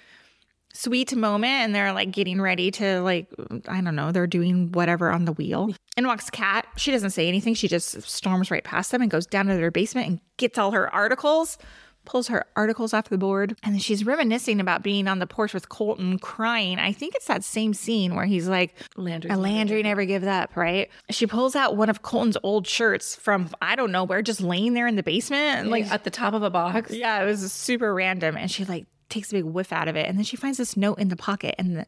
sweet 0.74 1.16
moment 1.16 1.52
and 1.52 1.74
they're 1.76 1.94
like 1.94 2.12
getting 2.12 2.40
ready 2.40 2.72
to 2.72 3.02
like 3.02 3.28
i 3.68 3.82
don't 3.82 3.94
know 3.94 4.14
they're 4.14 4.26
doing 4.26 4.72
whatever 4.72 5.12
on 5.12 5.26
the 5.26 5.34
wheel 5.34 5.70
and 5.98 6.08
walks 6.08 6.30
Kat 6.30 6.66
she 6.78 6.92
doesn't 6.92 7.10
say 7.10 7.28
anything 7.28 7.54
she 7.54 7.68
just 7.68 8.02
storms 8.04 8.50
right 8.50 8.64
past 8.64 8.90
them 8.92 9.02
and 9.02 9.12
goes 9.12 9.26
down 9.26 9.48
to 9.48 9.56
their 9.56 9.70
basement 9.70 10.08
and 10.08 10.22
gets 10.38 10.58
all 10.58 10.72
her 10.72 10.90
articles 10.96 11.58
pulls 12.05 12.27
her 12.29 12.46
articles 12.55 12.93
off 12.93 13.10
the 13.10 13.17
board 13.17 13.55
and 13.63 13.81
she's 13.81 14.05
reminiscing 14.05 14.60
about 14.60 14.81
being 14.84 15.08
on 15.08 15.20
the 15.20 15.27
porch 15.27 15.53
with 15.53 15.70
colton 15.70 16.17
crying 16.17 16.79
i 16.79 16.91
think 16.91 17.13
it's 17.15 17.27
that 17.27 17.43
same 17.43 17.74
scene 17.74 18.15
where 18.15 18.25
he's 18.25 18.48
like 18.48 18.74
Landry's 18.98 19.34
a 19.34 19.38
landry 19.38 19.84
never 19.84 20.03
gives 20.05 20.25
up 20.25 20.55
right 20.58 20.89
she 21.10 21.27
pulls 21.27 21.55
out 21.55 21.77
one 21.77 21.89
of 21.89 22.01
colton's 22.01 22.38
old 22.43 22.65
shirts 22.67 23.15
from 23.15 23.50
i 23.62 23.75
don't 23.75 23.91
know 23.91 24.03
where 24.03 24.22
just 24.22 24.41
laying 24.41 24.74
there 24.74 24.88
in 24.88 24.96
the 24.96 25.03
basement 25.03 25.70
Like 25.70 25.91
at 25.91 26.03
the 26.03 26.10
top 26.10 26.34
of 26.34 26.43
a 26.43 26.50
box. 26.50 26.91
yeah, 26.91 27.22
it 27.22 27.25
was 27.25 27.51
super 27.51 27.93
random. 27.93 28.36
And 28.36 28.50
she 28.50 28.65
like 28.65 28.88
takes 29.10 29.29
a 29.31 29.36
big 29.36 29.43
whiff 29.46 29.72
out 29.72 29.88
of 29.88 29.96
it. 29.96 30.08
And 30.08 30.17
then 30.17 30.24
she 30.24 30.36
finds 30.38 30.58
this 30.58 30.75
note 30.77 31.00
in 31.00 31.10
the 31.10 31.15
pocket 31.15 31.55
and 31.58 31.75
the 31.77 31.86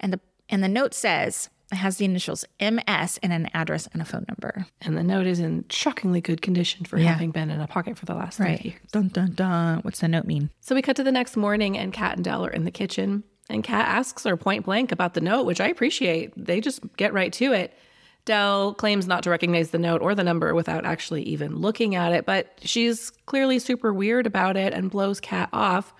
and 0.00 0.12
the 0.12 0.20
and 0.48 0.62
the 0.62 0.68
note 0.68 0.94
says 0.94 1.50
it 1.70 1.76
has 1.76 1.98
the 1.98 2.04
initials 2.04 2.44
MS 2.60 3.18
and 3.22 3.32
an 3.32 3.48
address 3.52 3.88
and 3.92 4.00
a 4.00 4.04
phone 4.04 4.24
number. 4.28 4.66
And 4.80 4.96
the 4.96 5.02
note 5.02 5.26
is 5.26 5.38
in 5.38 5.66
shockingly 5.68 6.20
good 6.20 6.40
condition 6.40 6.84
for 6.86 6.96
having 6.98 7.30
been 7.30 7.50
in 7.50 7.60
a 7.60 7.66
pocket 7.66 7.98
for 7.98 8.06
the 8.06 8.14
last 8.14 8.38
three 8.38 8.58
years. 8.62 8.80
Dun 8.92 9.08
dun 9.08 9.32
dun. 9.34 9.80
What's 9.80 10.00
the 10.00 10.08
note 10.08 10.24
mean? 10.24 10.50
So 10.60 10.74
we 10.74 10.82
cut 10.82 10.96
to 10.96 11.04
the 11.04 11.12
next 11.12 11.36
morning, 11.36 11.76
and 11.76 11.92
Kat 11.92 12.16
and 12.16 12.24
Del 12.24 12.46
are 12.46 12.50
in 12.50 12.64
the 12.64 12.70
kitchen. 12.70 13.22
And 13.50 13.62
Kat 13.62 13.86
asks 13.86 14.24
her 14.24 14.36
point 14.36 14.64
blank 14.64 14.92
about 14.92 15.14
the 15.14 15.20
note, 15.20 15.44
which 15.44 15.60
I 15.60 15.68
appreciate. 15.68 16.32
They 16.36 16.60
just 16.60 16.80
get 16.96 17.12
right 17.12 17.32
to 17.34 17.52
it. 17.52 17.76
Del 18.24 18.74
claims 18.74 19.06
not 19.06 19.22
to 19.22 19.30
recognize 19.30 19.70
the 19.70 19.78
note 19.78 20.02
or 20.02 20.14
the 20.14 20.24
number 20.24 20.54
without 20.54 20.84
actually 20.84 21.22
even 21.22 21.56
looking 21.56 21.94
at 21.94 22.12
it, 22.12 22.26
but 22.26 22.58
she's 22.62 23.10
clearly 23.24 23.58
super 23.58 23.92
weird 23.92 24.26
about 24.26 24.56
it 24.56 24.74
and 24.74 24.90
blows 24.90 25.18
Kat 25.18 25.48
off 25.52 25.94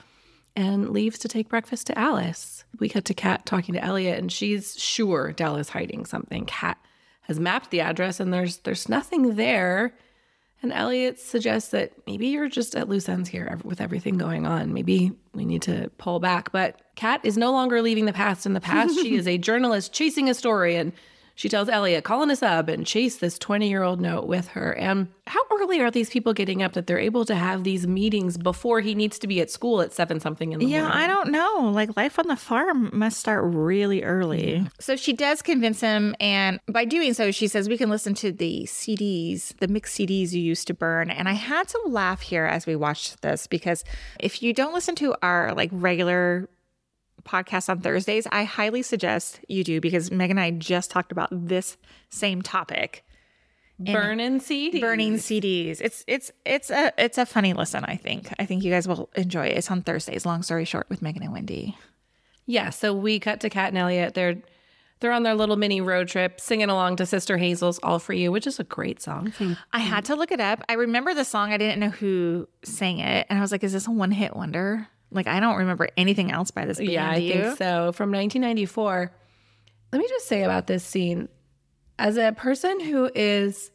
and 0.56 0.90
leaves 0.90 1.18
to 1.20 1.28
take 1.28 1.48
breakfast 1.48 1.86
to 1.88 1.98
Alice. 1.98 2.64
We 2.80 2.88
cut 2.88 3.04
to 3.06 3.14
Kat 3.14 3.46
talking 3.46 3.74
to 3.74 3.84
Elliot, 3.84 4.18
and 4.18 4.30
she's 4.30 4.78
sure 4.80 5.32
Del 5.32 5.56
is 5.56 5.70
hiding 5.70 6.04
something. 6.04 6.46
Kat 6.46 6.78
has 7.22 7.38
mapped 7.38 7.70
the 7.70 7.80
address, 7.80 8.20
and 8.20 8.32
there's 8.32 8.58
there's 8.58 8.88
nothing 8.88 9.36
there. 9.36 9.94
And 10.60 10.72
Elliot 10.72 11.20
suggests 11.20 11.70
that 11.70 11.92
maybe 12.06 12.26
you're 12.28 12.48
just 12.48 12.74
at 12.74 12.88
loose 12.88 13.08
ends 13.08 13.28
here 13.28 13.58
with 13.62 13.80
everything 13.80 14.18
going 14.18 14.44
on. 14.44 14.72
Maybe 14.72 15.12
we 15.32 15.44
need 15.44 15.62
to 15.62 15.88
pull 15.98 16.18
back. 16.18 16.50
But 16.50 16.80
Kat 16.96 17.20
is 17.22 17.38
no 17.38 17.52
longer 17.52 17.80
leaving 17.80 18.06
the 18.06 18.12
past 18.12 18.44
in 18.44 18.54
the 18.54 18.60
past. 18.60 18.94
she 18.94 19.14
is 19.16 19.28
a 19.28 19.38
journalist 19.38 19.92
chasing 19.92 20.28
a 20.28 20.34
story. 20.34 20.74
And 20.74 20.92
she 21.38 21.48
tells 21.48 21.68
Elliot, 21.68 22.02
call 22.02 22.24
in 22.24 22.32
a 22.32 22.36
sub 22.36 22.68
and 22.68 22.84
chase 22.84 23.18
this 23.18 23.38
20 23.38 23.68
year 23.68 23.84
old 23.84 24.00
note 24.00 24.26
with 24.26 24.48
her. 24.48 24.72
And 24.72 25.06
how 25.28 25.40
early 25.52 25.80
are 25.80 25.88
these 25.88 26.10
people 26.10 26.32
getting 26.32 26.64
up 26.64 26.72
that 26.72 26.88
they're 26.88 26.98
able 26.98 27.24
to 27.26 27.36
have 27.36 27.62
these 27.62 27.86
meetings 27.86 28.36
before 28.36 28.80
he 28.80 28.92
needs 28.96 29.20
to 29.20 29.28
be 29.28 29.40
at 29.40 29.48
school 29.48 29.80
at 29.80 29.92
seven 29.92 30.18
something 30.18 30.52
in 30.52 30.58
the 30.58 30.66
Yeah, 30.66 30.80
morning? 30.80 30.98
Yeah, 30.98 31.04
I 31.04 31.06
don't 31.06 31.30
know. 31.30 31.70
Like 31.72 31.96
life 31.96 32.18
on 32.18 32.26
the 32.26 32.34
farm 32.34 32.90
must 32.92 33.20
start 33.20 33.44
really 33.44 34.02
early. 34.02 34.66
So 34.80 34.96
she 34.96 35.12
does 35.12 35.40
convince 35.40 35.80
him, 35.80 36.16
and 36.18 36.58
by 36.66 36.84
doing 36.84 37.14
so, 37.14 37.30
she 37.30 37.46
says 37.46 37.68
we 37.68 37.78
can 37.78 37.88
listen 37.88 38.14
to 38.14 38.32
the 38.32 38.64
CDs, 38.64 39.56
the 39.58 39.68
mixed 39.68 39.96
CDs 39.96 40.32
you 40.32 40.40
used 40.40 40.66
to 40.66 40.74
burn. 40.74 41.08
And 41.08 41.28
I 41.28 41.34
had 41.34 41.68
to 41.68 41.80
laugh 41.86 42.20
here 42.20 42.46
as 42.46 42.66
we 42.66 42.74
watched 42.74 43.22
this 43.22 43.46
because 43.46 43.84
if 44.18 44.42
you 44.42 44.52
don't 44.52 44.74
listen 44.74 44.96
to 44.96 45.14
our 45.22 45.54
like 45.54 45.70
regular 45.72 46.48
podcast 47.28 47.68
on 47.68 47.80
Thursdays, 47.80 48.26
I 48.32 48.44
highly 48.44 48.82
suggest 48.82 49.40
you 49.48 49.62
do 49.62 49.80
because 49.80 50.10
Meg 50.10 50.30
and 50.30 50.40
I 50.40 50.50
just 50.50 50.90
talked 50.90 51.12
about 51.12 51.28
this 51.30 51.76
same 52.10 52.42
topic. 52.42 53.04
Burning 53.78 54.40
CDs. 54.40 54.80
Burning 54.80 55.14
CDs. 55.14 55.80
It's 55.80 56.02
it's 56.08 56.32
it's 56.44 56.70
a 56.70 56.92
it's 56.98 57.16
a 57.16 57.24
funny 57.24 57.52
listen, 57.52 57.84
I 57.84 57.96
think. 57.96 58.32
I 58.38 58.44
think 58.44 58.64
you 58.64 58.72
guys 58.72 58.88
will 58.88 59.08
enjoy 59.14 59.46
it. 59.46 59.56
It's 59.56 59.70
on 59.70 59.82
Thursdays, 59.82 60.26
long 60.26 60.42
story 60.42 60.64
short, 60.64 60.88
with 60.90 61.00
Megan 61.00 61.22
and 61.22 61.32
Wendy. 61.32 61.76
Yeah, 62.44 62.70
so 62.70 62.92
we 62.92 63.20
cut 63.20 63.40
to 63.40 63.50
Kat 63.50 63.68
and 63.68 63.78
Elliot. 63.78 64.14
They're 64.14 64.38
they're 65.00 65.12
on 65.12 65.22
their 65.22 65.36
little 65.36 65.56
mini 65.56 65.80
road 65.80 66.08
trip, 66.08 66.40
singing 66.40 66.70
along 66.70 66.96
to 66.96 67.06
Sister 67.06 67.36
Hazel's 67.36 67.78
"All 67.84 68.00
for 68.00 68.14
You," 68.14 68.32
which 68.32 68.48
is 68.48 68.58
a 68.58 68.64
great 68.64 69.00
song. 69.00 69.32
I 69.72 69.78
had 69.78 70.06
to 70.06 70.16
look 70.16 70.32
it 70.32 70.40
up. 70.40 70.60
I 70.68 70.72
remember 70.72 71.14
the 71.14 71.24
song. 71.24 71.52
I 71.52 71.56
didn't 71.56 71.78
know 71.78 71.90
who 71.90 72.48
sang 72.64 72.98
it, 72.98 73.26
and 73.30 73.38
I 73.38 73.42
was 73.42 73.52
like, 73.52 73.62
"Is 73.62 73.74
this 73.74 73.86
a 73.86 73.92
one 73.92 74.10
hit 74.10 74.34
wonder?" 74.34 74.88
Like, 75.10 75.26
I 75.26 75.40
don't 75.40 75.56
remember 75.56 75.88
anything 75.96 76.30
else 76.30 76.50
by 76.50 76.64
this 76.64 76.78
band. 76.78 76.90
yeah, 76.90 77.10
I 77.10 77.16
think 77.16 77.56
so. 77.56 77.92
From 77.92 78.12
1994. 78.12 79.12
Let 79.92 79.98
me 79.98 80.06
just 80.08 80.28
say 80.28 80.42
about 80.42 80.66
this 80.66 80.84
scene, 80.84 81.28
as 81.98 82.16
a 82.16 82.32
person 82.32 82.80
who 82.80 83.10
is 83.14 83.70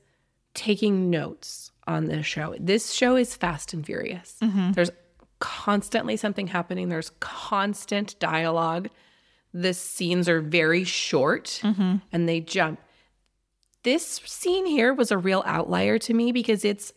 taking 0.54 1.10
notes 1.10 1.72
on 1.88 2.06
this 2.06 2.26
show, 2.26 2.56
this 2.60 2.94
show 2.94 3.16
is 3.16 3.36
fast 3.36 3.74
and 3.74 3.86
furious. 3.86 4.38
Mm-hmm. 4.42 4.74
There's 4.74 4.92
constantly 5.40 6.16
something 6.16 6.48
happening. 6.48 6.90
There's 6.90 7.12
constant 7.20 8.18
dialogue. 8.20 8.90
The 9.54 9.74
scenes 9.74 10.30
are 10.30 10.40
very 10.40 10.84
short 10.84 11.60
mm-hmm. 11.64 11.98
and 12.12 12.30
they 12.30 12.40
jump. 12.40 12.80
This 13.84 14.06
scene 14.06 14.66
here 14.66 14.94
was 14.94 15.12
a 15.12 15.18
real 15.18 15.44
outlier 15.46 16.00
to 16.00 16.14
me 16.14 16.32
because 16.32 16.64
it's 16.64 16.94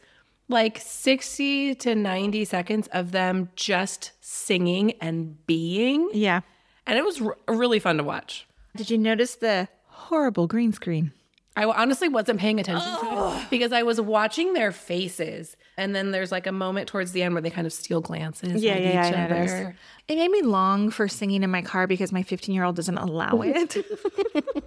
like 0.48 0.78
60 0.78 1.74
to 1.76 1.94
90 1.94 2.44
seconds 2.44 2.88
of 2.92 3.12
them 3.12 3.50
just 3.56 4.12
singing 4.20 4.92
and 5.00 5.44
being. 5.46 6.08
Yeah. 6.12 6.40
And 6.86 6.98
it 6.98 7.04
was 7.04 7.20
r- 7.20 7.36
really 7.48 7.78
fun 7.80 7.96
to 7.96 8.04
watch. 8.04 8.46
Did 8.76 8.90
you 8.90 8.98
notice 8.98 9.34
the 9.36 9.68
horrible 9.88 10.46
green 10.46 10.72
screen? 10.72 11.12
I 11.58 11.64
honestly 11.64 12.08
wasn't 12.08 12.38
paying 12.38 12.60
attention 12.60 12.86
to 13.00 13.34
it 13.40 13.50
because 13.50 13.72
I 13.72 13.82
was 13.82 13.98
watching 13.98 14.52
their 14.52 14.72
faces. 14.72 15.56
And 15.78 15.96
then 15.96 16.10
there's 16.10 16.30
like 16.30 16.46
a 16.46 16.52
moment 16.52 16.86
towards 16.86 17.12
the 17.12 17.22
end 17.22 17.32
where 17.34 17.40
they 17.40 17.48
kind 17.48 17.66
of 17.66 17.72
steal 17.72 18.02
glances 18.02 18.62
Yeah, 18.62 18.72
at 18.74 18.82
yeah, 18.82 18.90
yeah, 18.92 19.08
each 19.08 19.14
I 19.14 19.24
other. 19.24 19.76
It 20.06 20.16
made 20.16 20.30
me 20.30 20.42
long 20.42 20.90
for 20.90 21.08
singing 21.08 21.42
in 21.42 21.50
my 21.50 21.62
car 21.62 21.86
because 21.86 22.12
my 22.12 22.22
15 22.22 22.54
year 22.54 22.64
old 22.64 22.76
doesn't 22.76 22.98
allow 22.98 23.40
it. 23.44 23.74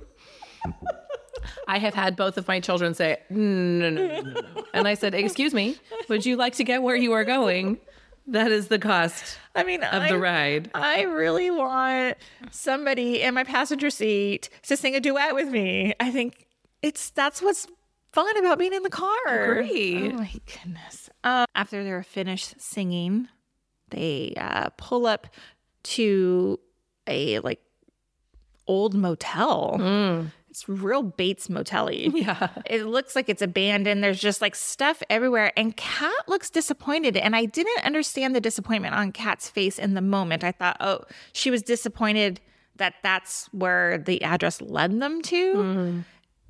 I 1.68 1.80
have 1.80 1.94
had 1.94 2.16
both 2.16 2.38
of 2.38 2.48
my 2.48 2.60
children 2.60 2.94
say, 2.94 3.18
no, 3.30 3.90
no, 3.90 4.08
no, 4.08 4.22
no, 4.22 4.42
no. 4.42 4.64
And 4.74 4.88
I 4.88 4.94
said, 4.94 5.14
excuse 5.14 5.54
me, 5.54 5.78
would 6.08 6.26
you 6.26 6.36
like 6.36 6.56
to 6.56 6.64
get 6.64 6.84
where 6.84 6.96
you 6.96 7.14
are 7.14 7.24
going? 7.24 7.80
That 8.28 8.52
is 8.52 8.68
the 8.68 8.78
cost 8.78 9.40
I 9.56 9.64
mean, 9.64 9.84
of 9.84 10.04
I, 10.04 10.10
the 10.10 10.20
ride. 10.20 10.70
I 10.76 11.02
really 11.04 11.50
want 11.50 12.18
somebody 12.52 13.22
in 13.22 13.34
my 13.34 13.44
passenger 13.44 13.90
seat 13.90 14.50
to 14.64 14.78
sing 14.78 14.96
a 14.96 15.00
duet 15.00 15.34
with 15.34 15.50
me. 15.50 15.96
I 16.00 16.12
think 16.12 16.46
it's 16.84 17.10
that's 17.10 17.42
what's 17.42 17.66
fun 18.12 18.38
about 18.38 18.60
being 18.60 18.74
in 18.74 18.84
the 18.84 18.90
car. 18.90 19.28
Agree. 19.28 20.12
Oh 20.12 20.18
my 20.18 20.32
goodness. 20.46 21.10
Um, 21.24 21.46
after 21.56 21.84
they're 21.84 22.04
finished 22.04 22.62
singing, 22.62 23.28
they 23.90 24.34
uh, 24.38 24.70
pull 24.78 25.08
up 25.08 25.28
to 25.84 26.60
a 27.08 27.40
like 27.40 27.62
old 28.68 28.94
motel. 28.94 29.78
It's 30.50 30.68
real 30.68 31.04
Bates 31.04 31.50
motel-y. 31.50 32.10
Yeah. 32.14 32.50
It 32.66 32.86
looks 32.86 33.16
like 33.16 33.30
it's 33.30 33.42
abandoned. 33.42 34.04
There's 34.04 34.20
just 34.20 34.42
like 34.42 34.56
stuff 34.56 35.02
everywhere. 35.10 35.52
And 35.56 35.76
Kat 35.78 36.28
looks 36.28 36.50
disappointed. 36.50 37.16
And 37.16 37.36
I 37.36 37.46
didn't 37.46 37.86
understand 37.86 38.36
the 38.36 38.42
disappointment 38.42 38.96
on 38.96 39.12
Kat's 39.12 39.50
face 39.50 39.78
in 39.80 39.94
the 39.94 40.02
moment. 40.02 40.44
I 40.44 40.52
thought, 40.52 40.78
oh, 40.80 41.02
she 41.34 41.52
was 41.52 41.62
disappointed 41.62 42.42
that 42.78 42.96
that's 43.04 43.48
where 43.52 43.98
the 44.00 44.24
address 44.24 44.62
led 44.62 45.00
them 45.00 45.22
to. 45.24 45.54
Mm-hmm. 45.56 46.00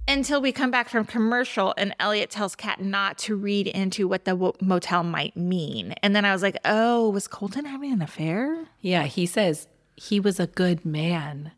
Until 0.07 0.41
we 0.41 0.51
come 0.51 0.71
back 0.71 0.89
from 0.89 1.05
commercial 1.05 1.73
and 1.77 1.93
Elliot 1.99 2.31
tells 2.31 2.55
Kat 2.55 2.81
not 2.81 3.19
to 3.19 3.35
read 3.35 3.67
into 3.67 4.07
what 4.07 4.25
the 4.25 4.35
wo- 4.35 4.55
motel 4.59 5.03
might 5.03 5.37
mean. 5.37 5.93
And 6.01 6.15
then 6.15 6.25
I 6.25 6.33
was 6.33 6.41
like, 6.41 6.57
oh, 6.65 7.09
was 7.09 7.27
Colton 7.27 7.65
having 7.65 7.91
an 7.93 8.01
affair? 8.01 8.65
Yeah, 8.81 9.03
he 9.03 9.27
says 9.27 9.67
he 9.95 10.19
was 10.19 10.39
a 10.39 10.47
good 10.47 10.83
man. 10.83 11.51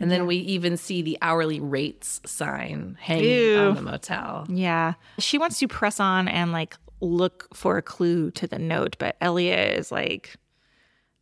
And 0.00 0.10
then 0.10 0.26
we 0.26 0.36
even 0.36 0.76
see 0.76 1.02
the 1.02 1.18
hourly 1.20 1.60
rates 1.60 2.20
sign 2.24 2.96
hanging 3.00 3.24
Ew. 3.24 3.58
on 3.58 3.74
the 3.74 3.82
motel. 3.82 4.46
Yeah. 4.48 4.94
She 5.18 5.38
wants 5.38 5.58
to 5.58 5.68
press 5.68 5.98
on 5.98 6.28
and 6.28 6.52
like 6.52 6.76
look 7.00 7.48
for 7.54 7.76
a 7.76 7.82
clue 7.82 8.30
to 8.32 8.46
the 8.46 8.58
note, 8.58 8.96
but 8.98 9.16
Elliot 9.20 9.78
is 9.78 9.90
like, 9.90 10.36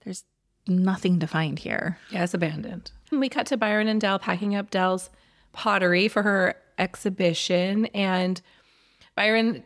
there's 0.04 0.24
nothing 0.66 1.20
to 1.20 1.26
find 1.26 1.58
here. 1.58 1.98
Yeah, 2.10 2.24
it's 2.24 2.34
abandoned. 2.34 2.90
We 3.10 3.28
cut 3.28 3.46
to 3.46 3.56
Byron 3.56 3.88
and 3.88 4.00
Del 4.00 4.18
packing 4.18 4.54
up 4.54 4.70
Del's 4.70 5.10
pottery 5.52 6.08
for 6.08 6.22
her 6.22 6.54
exhibition. 6.78 7.86
And 7.86 8.40
Byron 9.14 9.64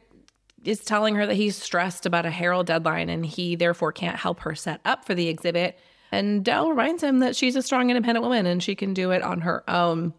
is 0.64 0.80
telling 0.80 1.14
her 1.14 1.26
that 1.26 1.34
he's 1.34 1.56
stressed 1.56 2.06
about 2.06 2.26
a 2.26 2.30
Herald 2.30 2.66
deadline 2.66 3.08
and 3.08 3.24
he 3.24 3.56
therefore 3.56 3.92
can't 3.92 4.16
help 4.16 4.40
her 4.40 4.54
set 4.54 4.80
up 4.84 5.04
for 5.04 5.14
the 5.14 5.28
exhibit. 5.28 5.78
And 6.12 6.44
Del 6.44 6.70
reminds 6.70 7.02
him 7.02 7.20
that 7.20 7.36
she's 7.36 7.56
a 7.56 7.62
strong, 7.62 7.90
independent 7.90 8.24
woman 8.24 8.46
and 8.46 8.62
she 8.62 8.74
can 8.74 8.94
do 8.94 9.10
it 9.10 9.22
on 9.22 9.42
her 9.42 9.68
own. 9.68 10.12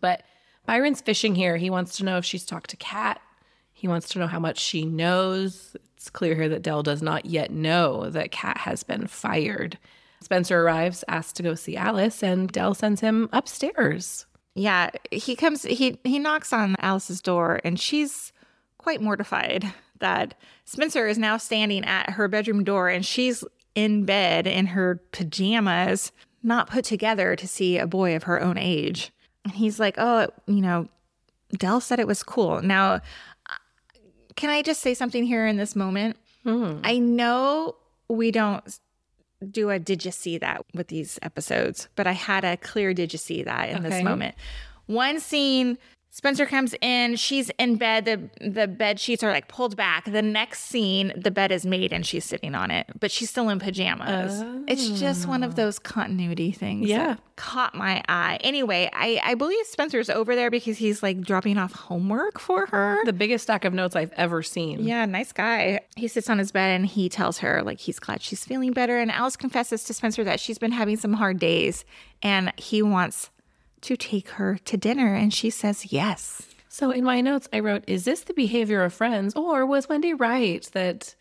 But 0.00 0.22
Byron's 0.66 1.00
fishing 1.00 1.34
here. 1.34 1.56
He 1.56 1.70
wants 1.70 1.96
to 1.96 2.04
know 2.04 2.18
if 2.18 2.24
she's 2.24 2.44
talked 2.44 2.70
to 2.70 2.76
Kat. 2.76 3.20
He 3.72 3.88
wants 3.88 4.08
to 4.10 4.18
know 4.18 4.26
how 4.26 4.40
much 4.40 4.58
she 4.58 4.84
knows. 4.84 5.76
It's 5.96 6.10
clear 6.10 6.34
here 6.34 6.48
that 6.48 6.62
Del 6.62 6.82
does 6.82 7.02
not 7.02 7.26
yet 7.26 7.50
know 7.50 8.10
that 8.10 8.30
Kat 8.30 8.58
has 8.58 8.82
been 8.82 9.06
fired. 9.06 9.78
Spencer 10.20 10.62
arrives, 10.62 11.04
asks 11.08 11.32
to 11.34 11.42
go 11.42 11.54
see 11.54 11.76
Alice, 11.76 12.22
and 12.22 12.50
Del 12.50 12.74
sends 12.74 13.00
him 13.00 13.28
upstairs. 13.32 14.26
Yeah, 14.54 14.90
he 15.10 15.36
comes 15.36 15.64
he 15.64 15.98
he 16.04 16.18
knocks 16.18 16.52
on 16.52 16.76
Alice's 16.78 17.20
door 17.20 17.60
and 17.62 17.78
she's 17.78 18.32
quite 18.78 19.02
mortified 19.02 19.70
that 19.98 20.34
Spencer 20.64 21.06
is 21.06 21.18
now 21.18 21.36
standing 21.36 21.84
at 21.84 22.10
her 22.10 22.26
bedroom 22.26 22.64
door 22.64 22.88
and 22.88 23.04
she's 23.04 23.44
in 23.76 24.04
bed 24.04 24.48
in 24.48 24.66
her 24.68 25.00
pajamas, 25.12 26.10
not 26.42 26.68
put 26.68 26.84
together 26.84 27.36
to 27.36 27.46
see 27.46 27.78
a 27.78 27.86
boy 27.86 28.16
of 28.16 28.24
her 28.24 28.40
own 28.42 28.58
age. 28.58 29.12
And 29.44 29.52
he's 29.54 29.78
like, 29.78 29.94
"Oh, 29.98 30.26
you 30.48 30.60
know, 30.62 30.88
Del 31.56 31.80
said 31.80 32.00
it 32.00 32.06
was 32.08 32.24
cool." 32.24 32.60
Now, 32.62 33.00
can 34.34 34.50
I 34.50 34.62
just 34.62 34.80
say 34.80 34.94
something 34.94 35.24
here 35.24 35.46
in 35.46 35.56
this 35.56 35.76
moment? 35.76 36.16
Hmm. 36.42 36.80
I 36.82 36.98
know 36.98 37.76
we 38.08 38.30
don't 38.30 38.64
do 39.50 39.70
a 39.70 39.78
did 39.78 40.04
you 40.04 40.10
see 40.10 40.38
that 40.38 40.64
with 40.74 40.88
these 40.88 41.18
episodes, 41.22 41.88
but 41.94 42.06
I 42.06 42.12
had 42.12 42.44
a 42.44 42.56
clear 42.56 42.94
did 42.94 43.12
you 43.12 43.18
see 43.18 43.42
that 43.42 43.68
in 43.68 43.78
Okay. 43.78 43.88
this 43.90 44.02
moment. 44.02 44.34
One 44.86 45.20
scene, 45.20 45.78
Spencer 46.16 46.46
comes 46.46 46.74
in, 46.80 47.16
she's 47.16 47.50
in 47.58 47.76
bed, 47.76 48.06
the 48.06 48.30
the 48.40 48.66
bed 48.66 48.98
sheets 48.98 49.22
are 49.22 49.30
like 49.30 49.48
pulled 49.48 49.76
back. 49.76 50.06
The 50.06 50.22
next 50.22 50.60
scene, 50.60 51.12
the 51.14 51.30
bed 51.30 51.52
is 51.52 51.66
made 51.66 51.92
and 51.92 52.06
she's 52.06 52.24
sitting 52.24 52.54
on 52.54 52.70
it, 52.70 52.86
but 52.98 53.10
she's 53.10 53.28
still 53.28 53.50
in 53.50 53.58
pajamas. 53.58 54.42
It's 54.66 54.98
just 54.98 55.28
one 55.28 55.42
of 55.42 55.50
oh. 55.50 55.54
those 55.56 55.78
continuity 55.78 56.52
things. 56.52 56.88
Yeah. 56.88 57.08
that 57.08 57.20
caught 57.36 57.74
my 57.74 58.02
eye. 58.08 58.38
Anyway, 58.40 58.88
I, 58.94 59.20
I 59.22 59.34
believe 59.34 59.66
Spencer's 59.66 60.08
over 60.08 60.34
there 60.34 60.50
because 60.50 60.78
he's 60.78 61.02
like 61.02 61.20
dropping 61.20 61.58
off 61.58 61.72
homework 61.72 62.40
for 62.40 62.64
her. 62.64 62.96
The 63.04 63.12
biggest 63.12 63.42
stack 63.42 63.66
of 63.66 63.74
notes 63.74 63.94
I've 63.94 64.12
ever 64.14 64.42
seen. 64.42 64.84
Yeah, 64.84 65.04
nice 65.04 65.32
guy. 65.32 65.80
He 65.96 66.08
sits 66.08 66.30
on 66.30 66.38
his 66.38 66.50
bed 66.50 66.68
and 66.68 66.86
he 66.86 67.10
tells 67.10 67.40
her 67.40 67.62
like 67.62 67.78
he's 67.78 67.98
glad 67.98 68.22
she's 68.22 68.42
feeling 68.42 68.72
better. 68.72 68.96
And 68.96 69.10
Alice 69.10 69.36
confesses 69.36 69.84
to 69.84 69.92
Spencer 69.92 70.24
that 70.24 70.40
she's 70.40 70.56
been 70.56 70.72
having 70.72 70.96
some 70.96 71.12
hard 71.12 71.38
days 71.38 71.84
and 72.22 72.54
he 72.56 72.80
wants 72.80 73.28
to 73.86 73.96
take 73.96 74.28
her 74.30 74.58
to 74.64 74.76
dinner. 74.76 75.14
And 75.14 75.32
she 75.32 75.50
says 75.50 75.92
yes. 75.92 76.42
So 76.68 76.90
in 76.90 77.04
my 77.04 77.20
notes, 77.20 77.48
I 77.52 77.60
wrote, 77.60 77.84
Is 77.86 78.04
this 78.04 78.20
the 78.22 78.34
behavior 78.34 78.82
of 78.84 78.92
friends? 78.92 79.34
Or 79.34 79.64
was 79.66 79.88
Wendy 79.88 80.12
right 80.14 80.62
that 80.72 81.14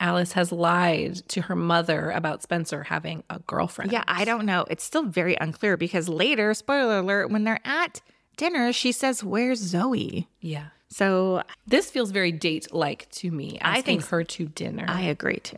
Alice 0.00 0.32
has 0.32 0.50
lied 0.52 1.16
to 1.28 1.42
her 1.42 1.56
mother 1.56 2.10
about 2.10 2.42
Spencer 2.42 2.82
having 2.82 3.22
a 3.30 3.38
girlfriend? 3.40 3.92
Yeah, 3.92 4.04
I 4.06 4.24
don't 4.24 4.44
know. 4.46 4.64
It's 4.68 4.84
still 4.84 5.04
very 5.04 5.36
unclear 5.40 5.76
because 5.76 6.08
later, 6.08 6.52
spoiler 6.54 6.98
alert, 6.98 7.30
when 7.30 7.44
they're 7.44 7.60
at 7.64 8.00
dinner, 8.36 8.72
she 8.72 8.92
says, 8.92 9.22
Where's 9.24 9.60
Zoe? 9.60 10.28
Yeah. 10.40 10.66
So 10.88 11.42
This 11.66 11.90
feels 11.90 12.10
very 12.10 12.32
date 12.32 12.74
like 12.74 13.08
to 13.12 13.30
me. 13.30 13.58
Asking 13.60 13.78
I 13.78 13.82
think- 13.82 14.06
her 14.08 14.24
to 14.24 14.46
dinner. 14.48 14.84
I 14.88 15.02
agree 15.02 15.38
too. 15.38 15.56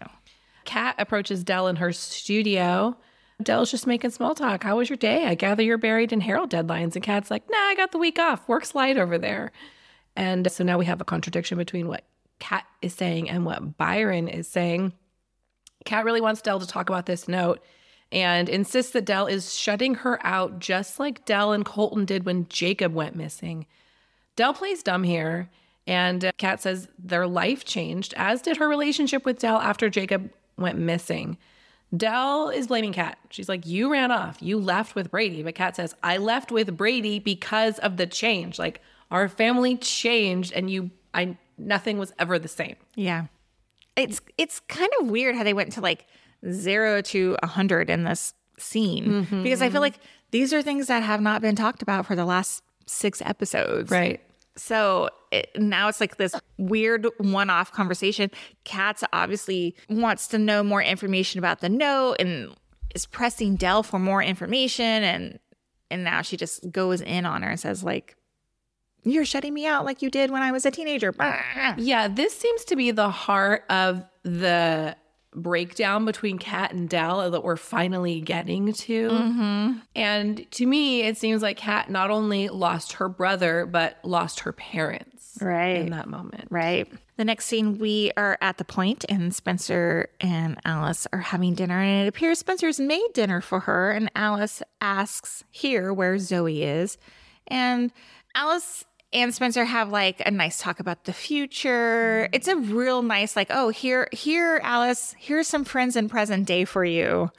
Kat 0.65 0.95
approaches 0.99 1.43
Del 1.43 1.67
in 1.69 1.77
her 1.77 1.93
studio. 1.93 2.97
Del's 3.43 3.71
just 3.71 3.87
making 3.87 4.11
small 4.11 4.35
talk. 4.35 4.63
How 4.63 4.77
was 4.77 4.89
your 4.89 4.97
day? 4.97 5.27
I 5.27 5.35
gather 5.35 5.63
you're 5.63 5.79
buried 5.79 6.13
in 6.13 6.21
Herald 6.21 6.51
deadlines. 6.51 6.95
And 6.95 7.03
Kat's 7.03 7.31
like, 7.31 7.49
nah, 7.51 7.57
I 7.57 7.75
got 7.75 7.93
the 7.93 7.99
week 7.99 8.19
off. 8.19 8.49
Work's 8.49 8.75
light 8.75 8.97
over 8.97 9.19
there. 9.19 9.53
And 10.17 10.51
so 10.51 10.63
now 10.63 10.79
we 10.79 10.85
have 10.85 11.01
a 11.01 11.05
contradiction 11.05 11.59
between 11.59 11.89
what 11.89 12.05
Kat 12.39 12.65
is 12.81 12.95
saying 12.95 13.29
and 13.29 13.45
what 13.45 13.77
Byron 13.77 14.29
is 14.29 14.47
saying. 14.47 14.93
Kat 15.85 16.05
really 16.05 16.21
wants 16.21 16.41
Del 16.41 16.61
to 16.61 16.67
talk 16.67 16.89
about 16.89 17.07
this 17.07 17.29
note 17.29 17.63
and 18.13 18.49
insists 18.49 18.93
that 18.93 19.05
Del 19.05 19.27
is 19.27 19.55
shutting 19.55 19.97
her 19.97 20.25
out 20.25 20.61
just 20.61 21.01
like 21.01 21.25
Del 21.25 21.53
and 21.53 21.65
Colton 21.65 22.05
did 22.05 22.25
when 22.25 22.49
Jacob 22.49 22.95
went 22.95 23.17
missing. 23.17 23.67
Del 24.37 24.55
plays 24.55 24.83
dumb 24.83 25.03
here, 25.03 25.51
and 25.87 26.25
uh, 26.25 26.33
Kat 26.39 26.63
says 26.63 26.89
their 26.99 27.27
life 27.27 27.65
changed, 27.65 28.15
as 28.17 28.43
did 28.43 28.57
her 28.57 28.69
relationship 28.69 29.25
with 29.25 29.41
Del 29.41 29.59
after 29.59 29.91
Jacob 29.91 30.31
went 30.57 30.79
missing. 30.79 31.37
Del 31.97 32.49
is 32.49 32.67
blaming 32.67 32.93
Kat. 32.93 33.19
She's 33.31 33.49
like, 33.49 33.67
You 33.67 33.91
ran 33.91 34.11
off. 34.11 34.39
You 34.41 34.59
left 34.59 34.95
with 34.95 35.11
Brady. 35.11 35.43
But 35.43 35.55
Kat 35.55 35.77
says, 35.77 35.95
I 36.03 36.17
left 36.17 36.51
with 36.51 36.77
Brady 36.77 37.19
because 37.19 37.79
of 37.81 37.97
the 37.97 38.07
change. 38.07 38.59
Like, 38.59 38.81
our 39.11 39.29
family 39.29 39.77
changed, 39.77 40.53
and 40.53 40.69
you, 40.69 40.91
I, 41.13 41.37
nothing 41.57 41.99
was 41.99 42.13
ever 42.19 42.39
the 42.39 42.49
same. 42.49 42.77
Yeah. 42.97 43.27
It's 43.97 44.21
it's 44.37 44.59
kind 44.61 44.91
of 45.01 45.09
weird 45.09 45.37
how 45.37 45.45
they 45.45 45.55
went 45.55 45.73
to 45.75 45.81
like 45.81 46.07
zero 46.51 47.01
to 47.01 47.37
a 47.45 47.47
hundred 47.47 47.89
in 47.89 48.03
this 48.03 48.35
scene 48.59 49.07
mm-hmm. 49.07 49.43
because 49.45 49.63
I 49.63 49.71
feel 49.71 49.81
like 49.81 50.01
these 50.33 50.53
are 50.53 50.63
things 50.63 50.89
that 50.89 51.05
have 51.05 51.21
not 51.21 51.41
been 51.41 51.55
talked 51.55 51.81
about 51.81 52.05
for 52.05 52.17
the 52.17 52.25
last 52.25 52.65
six 52.87 53.23
episodes. 53.23 53.93
Right. 53.93 54.21
So 54.57 55.11
it, 55.35 55.61
now 55.61 55.89
it's 55.89 56.01
like 56.01 56.17
this 56.17 56.35
weird 56.59 57.07
one 57.19 57.51
off 57.51 57.73
conversation. 57.73 58.31
Kat's 58.65 59.03
obviously 59.13 59.75
wants 59.89 60.29
to 60.29 60.39
know 60.39 60.63
more 60.63 60.83
information 60.83 61.39
about 61.39 61.61
the 61.61 61.69
note 61.69 62.17
and 62.19 62.55
is 62.95 63.07
pressing 63.07 63.57
Del 63.57 63.83
for 63.83 63.99
more 63.99 64.23
information. 64.23 64.85
And, 64.85 65.39
and 65.91 66.05
now 66.05 66.23
she 66.23 66.37
just 66.37 66.71
goes 66.71 67.01
in 67.01 67.27
on 67.27 67.43
her 67.43 67.51
and 67.51 67.61
says, 67.61 67.83
like, 67.83 68.17
you're 69.03 69.25
shutting 69.25 69.53
me 69.53 69.67
out 69.67 69.85
like 69.85 70.01
you 70.01 70.11
did 70.11 70.31
when 70.31 70.43
I 70.43 70.53
was 70.53 70.65
a 70.65 70.71
teenager. 70.71 71.13
Yeah, 71.79 72.09
this 72.09 72.37
seems 72.39 72.65
to 72.67 72.77
be 72.77 72.91
the 72.91 73.11
heart 73.11 73.65
of 73.69 74.05
the 74.23 74.97
breakdown 75.35 76.05
between 76.05 76.39
Kat 76.39 76.73
and 76.73 76.89
Del 76.89 77.31
that 77.31 77.43
we're 77.43 77.57
finally 77.57 78.21
getting 78.21 78.73
to. 78.73 79.09
Mm-hmm. 79.09 79.73
And 79.95 80.51
to 80.53 80.67
me, 80.67 81.03
it 81.03 81.19
seems 81.19 81.43
like 81.43 81.57
Kat 81.57 81.91
not 81.91 82.11
only 82.11 82.49
lost 82.49 82.95
her 82.95 83.09
brother, 83.09 83.67
but 83.67 83.99
lost 84.05 84.41
her 84.41 84.53
parents 84.53 85.14
Right. 85.41 85.77
in 85.77 85.91
that 85.91 86.09
moment. 86.09 86.49
Right. 86.51 86.91
The 87.17 87.25
next 87.25 87.47
scene, 87.47 87.79
we 87.79 88.11
are 88.17 88.37
at 88.41 88.59
the 88.59 88.65
point, 88.65 89.05
and 89.09 89.35
Spencer 89.35 90.09
and 90.21 90.59
Alice 90.65 91.07
are 91.13 91.21
having 91.21 91.55
dinner, 91.55 91.81
and 91.81 92.07
it 92.07 92.09
appears 92.09 92.39
Spencer's 92.41 92.81
made 92.81 93.09
dinner 93.13 93.41
for 93.41 93.61
her, 93.61 93.91
and 93.93 94.11
Alice 94.17 94.63
asks 94.81 95.45
here 95.51 95.93
where 95.93 96.19
Zoe 96.19 96.63
is, 96.63 96.99
and 97.47 97.93
Alice 98.35 98.85
and 99.13 99.33
Spencer 99.33 99.65
have 99.65 99.91
like 99.91 100.21
a 100.27 100.31
nice 100.33 100.59
talk 100.59 100.81
about 100.81 101.05
the 101.05 101.13
future. 101.13 102.25
Mm-hmm. 102.27 102.35
It's 102.35 102.49
a 102.49 102.57
real 102.57 103.03
nice, 103.03 103.37
like, 103.37 103.49
oh, 103.51 103.69
here, 103.69 104.09
here, 104.13 104.61
Alice, 104.65 105.15
here's 105.19 105.47
some 105.47 105.65
friends 105.65 105.95
in 105.95 106.09
present 106.09 106.47
day 106.47 106.65
for 106.65 106.85
you. 106.85 107.31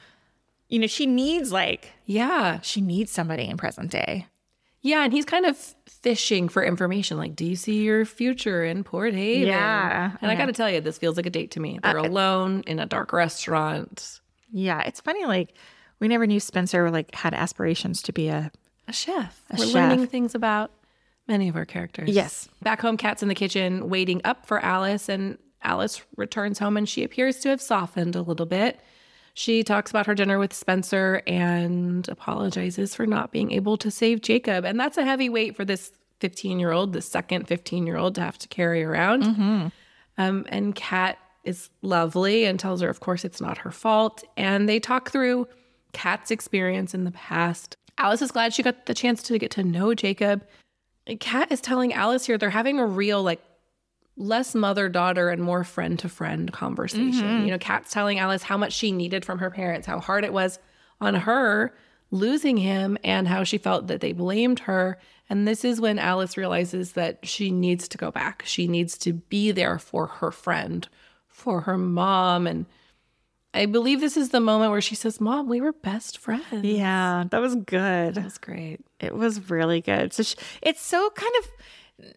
You 0.68 0.78
know, 0.80 0.86
she 0.86 1.06
needs 1.06 1.52
like 1.52 1.90
Yeah. 2.06 2.60
she 2.60 2.80
needs 2.80 3.12
somebody 3.12 3.44
in 3.44 3.56
present 3.56 3.90
day. 3.90 4.26
Yeah. 4.86 5.04
And 5.04 5.12
he's 5.12 5.24
kind 5.24 5.46
of 5.46 5.56
fishing 5.86 6.48
for 6.48 6.64
information 6.64 7.16
like, 7.16 7.34
do 7.34 7.44
you 7.44 7.56
see 7.56 7.82
your 7.82 8.04
future 8.04 8.64
in 8.64 8.84
Port 8.84 9.14
Haven? 9.14 9.48
Yeah. 9.48 10.12
And 10.20 10.30
I 10.30 10.34
got 10.34 10.46
to 10.46 10.52
tell 10.52 10.70
you, 10.70 10.80
this 10.80 10.98
feels 10.98 11.16
like 11.16 11.26
a 11.26 11.30
date 11.30 11.50
to 11.52 11.60
me. 11.60 11.80
They're 11.82 11.98
uh, 11.98 12.06
alone 12.06 12.62
in 12.66 12.78
a 12.78 12.86
dark 12.86 13.12
restaurant. 13.12 14.20
Yeah, 14.52 14.80
it's 14.82 15.00
funny. 15.00 15.24
Like 15.24 15.54
we 15.98 16.08
never 16.08 16.26
knew 16.26 16.40
Spencer 16.40 16.90
like 16.90 17.14
had 17.14 17.34
aspirations 17.34 18.02
to 18.02 18.12
be 18.12 18.28
a 18.28 18.52
A 18.86 18.92
chef. 18.92 19.42
A 19.50 19.56
We're 19.58 19.66
chef. 19.66 19.74
learning 19.74 20.06
things 20.06 20.34
about 20.34 20.70
Many 21.28 21.48
of 21.48 21.56
our 21.56 21.64
characters. 21.64 22.08
Yes. 22.08 22.48
Back 22.62 22.80
home, 22.80 22.96
Kat's 22.96 23.22
in 23.22 23.28
the 23.28 23.34
kitchen 23.34 23.88
waiting 23.88 24.20
up 24.24 24.46
for 24.46 24.60
Alice, 24.60 25.08
and 25.08 25.38
Alice 25.62 26.00
returns 26.16 26.60
home 26.60 26.76
and 26.76 26.88
she 26.88 27.02
appears 27.02 27.40
to 27.40 27.48
have 27.48 27.60
softened 27.60 28.14
a 28.14 28.22
little 28.22 28.46
bit. 28.46 28.78
She 29.38 29.62
talks 29.62 29.90
about 29.90 30.06
her 30.06 30.14
dinner 30.14 30.38
with 30.38 30.54
Spencer 30.54 31.20
and 31.26 32.08
apologizes 32.08 32.94
for 32.94 33.06
not 33.06 33.32
being 33.32 33.52
able 33.52 33.76
to 33.76 33.90
save 33.90 34.22
Jacob. 34.22 34.64
And 34.64 34.80
that's 34.80 34.96
a 34.96 35.04
heavy 35.04 35.28
weight 35.28 35.54
for 35.54 35.62
this 35.62 35.92
15 36.20 36.58
year 36.58 36.72
old, 36.72 36.94
the 36.94 37.02
second 37.02 37.46
15 37.46 37.86
year 37.86 37.98
old 37.98 38.14
to 38.14 38.22
have 38.22 38.38
to 38.38 38.48
carry 38.48 38.82
around. 38.82 39.24
Um, 40.16 40.46
and 40.48 40.74
Kat 40.74 41.18
is 41.44 41.68
lovely 41.82 42.46
and 42.46 42.58
tells 42.58 42.80
her, 42.80 42.88
of 42.88 43.00
course, 43.00 43.26
it's 43.26 43.38
not 43.38 43.58
her 43.58 43.70
fault. 43.70 44.24
And 44.38 44.66
they 44.66 44.80
talk 44.80 45.10
through 45.10 45.48
Kat's 45.92 46.30
experience 46.30 46.94
in 46.94 47.04
the 47.04 47.10
past. 47.10 47.76
Alice 47.98 48.22
is 48.22 48.30
glad 48.30 48.54
she 48.54 48.62
got 48.62 48.86
the 48.86 48.94
chance 48.94 49.22
to 49.24 49.38
get 49.38 49.50
to 49.50 49.62
know 49.62 49.92
Jacob. 49.92 50.46
Kat 51.20 51.52
is 51.52 51.60
telling 51.60 51.92
Alice 51.92 52.24
here 52.24 52.38
they're 52.38 52.48
having 52.48 52.78
a 52.78 52.86
real, 52.86 53.22
like, 53.22 53.42
less 54.16 54.54
mother 54.54 54.88
daughter 54.88 55.28
and 55.28 55.42
more 55.42 55.64
friend 55.64 55.98
to 55.98 56.08
friend 56.08 56.52
conversation. 56.52 57.22
Mm-hmm. 57.22 57.44
You 57.44 57.50
know, 57.52 57.58
Kat's 57.58 57.92
telling 57.92 58.18
Alice 58.18 58.42
how 58.42 58.56
much 58.56 58.72
she 58.72 58.92
needed 58.92 59.24
from 59.24 59.38
her 59.38 59.50
parents, 59.50 59.86
how 59.86 60.00
hard 60.00 60.24
it 60.24 60.32
was 60.32 60.58
on 61.00 61.14
her 61.14 61.74
losing 62.10 62.56
him, 62.56 62.96
and 63.02 63.26
how 63.26 63.44
she 63.44 63.58
felt 63.58 63.88
that 63.88 64.00
they 64.00 64.12
blamed 64.12 64.60
her. 64.60 64.98
And 65.28 65.46
this 65.46 65.64
is 65.64 65.80
when 65.80 65.98
Alice 65.98 66.36
realizes 66.36 66.92
that 66.92 67.26
she 67.26 67.50
needs 67.50 67.88
to 67.88 67.98
go 67.98 68.10
back. 68.10 68.44
She 68.46 68.68
needs 68.68 68.96
to 68.98 69.12
be 69.12 69.50
there 69.50 69.78
for 69.78 70.06
her 70.06 70.30
friend, 70.30 70.86
for 71.26 71.62
her 71.62 71.76
mom. 71.76 72.46
And 72.46 72.66
I 73.52 73.66
believe 73.66 74.00
this 74.00 74.16
is 74.16 74.30
the 74.30 74.40
moment 74.40 74.70
where 74.70 74.80
she 74.80 74.94
says, 74.94 75.20
Mom, 75.20 75.48
we 75.48 75.60
were 75.60 75.72
best 75.72 76.18
friends. 76.18 76.62
Yeah, 76.62 77.24
that 77.28 77.40
was 77.40 77.56
good. 77.56 78.14
That 78.14 78.24
was 78.24 78.38
great. 78.38 78.80
It 79.00 79.14
was 79.14 79.50
really 79.50 79.80
good. 79.80 80.12
So 80.12 80.22
sh 80.22 80.36
it's 80.62 80.80
so 80.80 81.10
kind 81.10 81.32
of 81.40 81.50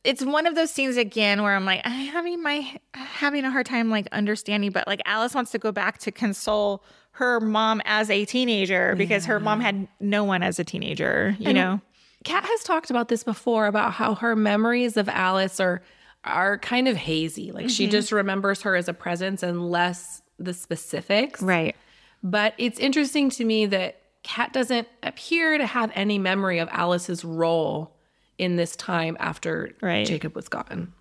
it's 0.03 0.23
one 0.23 0.45
of 0.45 0.55
those 0.55 0.71
scenes 0.71 0.97
again 0.97 1.41
where 1.41 1.55
I'm 1.55 1.65
like 1.65 1.81
I'm 1.85 2.07
having 2.07 2.43
my 2.43 2.79
having 2.93 3.45
a 3.45 3.51
hard 3.51 3.65
time 3.65 3.89
like 3.89 4.07
understanding, 4.11 4.71
but 4.71 4.87
like 4.87 5.01
Alice 5.05 5.33
wants 5.33 5.51
to 5.51 5.59
go 5.59 5.71
back 5.71 5.99
to 5.99 6.11
console 6.11 6.83
her 7.11 7.39
mom 7.39 7.81
as 7.85 8.09
a 8.09 8.25
teenager 8.25 8.95
because 8.95 9.25
her 9.25 9.39
mom 9.39 9.61
had 9.61 9.87
no 9.99 10.23
one 10.23 10.43
as 10.43 10.59
a 10.59 10.63
teenager, 10.63 11.35
you 11.39 11.53
know. 11.53 11.81
Kat 12.25 12.43
has 12.43 12.63
talked 12.63 12.89
about 12.89 13.07
this 13.07 13.23
before 13.23 13.67
about 13.67 13.93
how 13.93 14.15
her 14.15 14.35
memories 14.35 14.97
of 14.97 15.07
Alice 15.07 15.59
are 15.59 15.81
are 16.25 16.57
kind 16.59 16.87
of 16.87 16.97
hazy. 16.97 17.51
Like 17.51 17.69
she 17.69 17.85
mm-hmm. 17.85 17.91
just 17.91 18.11
remembers 18.11 18.61
her 18.63 18.75
as 18.75 18.89
a 18.89 18.93
presence 18.93 19.43
and 19.43 19.69
less 19.69 20.21
the 20.37 20.53
specifics. 20.53 21.41
Right. 21.41 21.75
But 22.21 22.53
it's 22.57 22.79
interesting 22.79 23.29
to 23.31 23.45
me 23.45 23.65
that 23.67 24.01
Kat 24.23 24.51
doesn't 24.51 24.87
appear 25.03 25.57
to 25.57 25.65
have 25.65 25.91
any 25.95 26.17
memory 26.17 26.59
of 26.59 26.67
Alice's 26.71 27.23
role 27.23 27.95
in 28.39 28.55
this 28.55 28.75
time 28.75 29.15
after 29.19 29.71
Right. 29.81 30.07
Jacob 30.07 30.35
was 30.35 30.49
gone. 30.49 30.93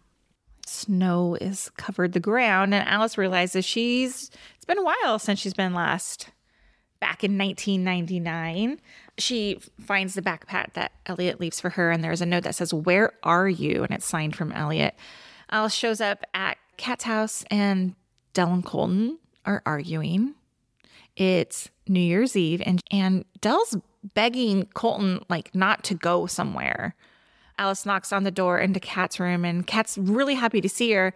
Snow 0.66 1.36
is 1.40 1.70
covered 1.78 2.12
the 2.12 2.20
ground 2.20 2.74
and 2.74 2.86
Alice 2.86 3.16
realizes 3.16 3.64
she's 3.64 4.30
it's 4.56 4.66
been 4.66 4.78
a 4.78 4.84
while 4.84 5.18
since 5.18 5.38
she's 5.38 5.54
been 5.54 5.72
last 5.72 6.28
back 7.00 7.24
in 7.24 7.38
1999. 7.38 8.80
She 9.18 9.60
finds 9.80 10.14
the 10.14 10.22
backpack 10.22 10.74
that 10.74 10.92
Elliot 11.06 11.40
leaves 11.40 11.60
for 11.60 11.70
her, 11.70 11.90
and 11.90 12.02
there's 12.02 12.20
a 12.20 12.26
note 12.26 12.44
that 12.44 12.54
says, 12.54 12.72
Where 12.74 13.12
are 13.22 13.48
you? 13.48 13.82
And 13.82 13.92
it's 13.92 14.06
signed 14.06 14.36
from 14.36 14.52
Elliot. 14.52 14.94
Alice 15.50 15.74
shows 15.74 16.00
up 16.00 16.24
at 16.34 16.58
Kat's 16.76 17.04
house, 17.04 17.44
and 17.50 17.94
Del 18.32 18.52
and 18.52 18.64
Colton 18.64 19.18
are 19.44 19.62
arguing. 19.66 20.34
It's 21.16 21.68
New 21.88 22.00
Year's 22.00 22.36
Eve, 22.36 22.62
and, 22.64 22.82
and 22.90 23.24
Del's 23.40 23.76
begging 24.14 24.66
Colton, 24.74 25.24
like, 25.28 25.54
not 25.54 25.82
to 25.84 25.94
go 25.94 26.26
somewhere. 26.26 26.94
Alice 27.58 27.84
knocks 27.84 28.12
on 28.12 28.24
the 28.24 28.30
door 28.30 28.58
into 28.58 28.80
Kat's 28.80 29.18
room, 29.18 29.44
and 29.44 29.66
Kat's 29.66 29.98
really 29.98 30.34
happy 30.34 30.60
to 30.60 30.68
see 30.68 30.92
her. 30.92 31.12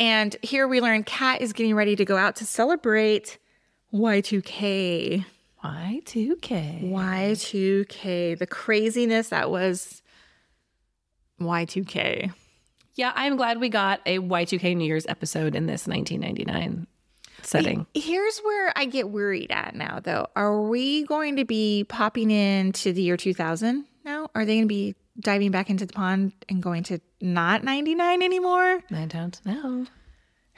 And 0.00 0.36
here 0.42 0.66
we 0.66 0.80
learn 0.80 1.04
Kat 1.04 1.40
is 1.40 1.52
getting 1.52 1.74
ready 1.74 1.96
to 1.96 2.04
go 2.04 2.16
out 2.16 2.36
to 2.36 2.46
celebrate 2.46 3.38
Y2K. 3.92 5.24
Y2K. 5.64 6.90
Y2K, 6.90 8.38
the 8.38 8.46
craziness 8.46 9.28
that 9.28 9.50
was 9.50 10.02
Y2K. 11.40 12.32
Yeah, 12.94 13.12
I'm 13.14 13.36
glad 13.36 13.60
we 13.60 13.68
got 13.68 14.00
a 14.06 14.18
Y2K 14.18 14.76
New 14.76 14.84
Year's 14.84 15.06
episode 15.06 15.54
in 15.54 15.66
this 15.66 15.86
1999 15.86 16.86
setting. 17.42 17.86
Here's 17.94 18.38
where 18.40 18.72
I 18.76 18.86
get 18.86 19.10
worried 19.10 19.50
at 19.50 19.74
now, 19.74 20.00
though. 20.02 20.26
Are 20.34 20.62
we 20.62 21.04
going 21.04 21.36
to 21.36 21.44
be 21.44 21.84
popping 21.88 22.30
into 22.30 22.92
the 22.92 23.02
year 23.02 23.16
2000 23.16 23.84
now? 24.04 24.30
Are 24.34 24.44
they 24.44 24.56
going 24.56 24.64
to 24.64 24.68
be 24.68 24.94
diving 25.20 25.50
back 25.50 25.70
into 25.70 25.86
the 25.86 25.92
pond 25.92 26.32
and 26.48 26.62
going 26.62 26.82
to 26.84 27.00
not 27.20 27.64
99 27.64 28.22
anymore? 28.22 28.80
I 28.90 29.04
don't 29.06 29.40
know. 29.44 29.86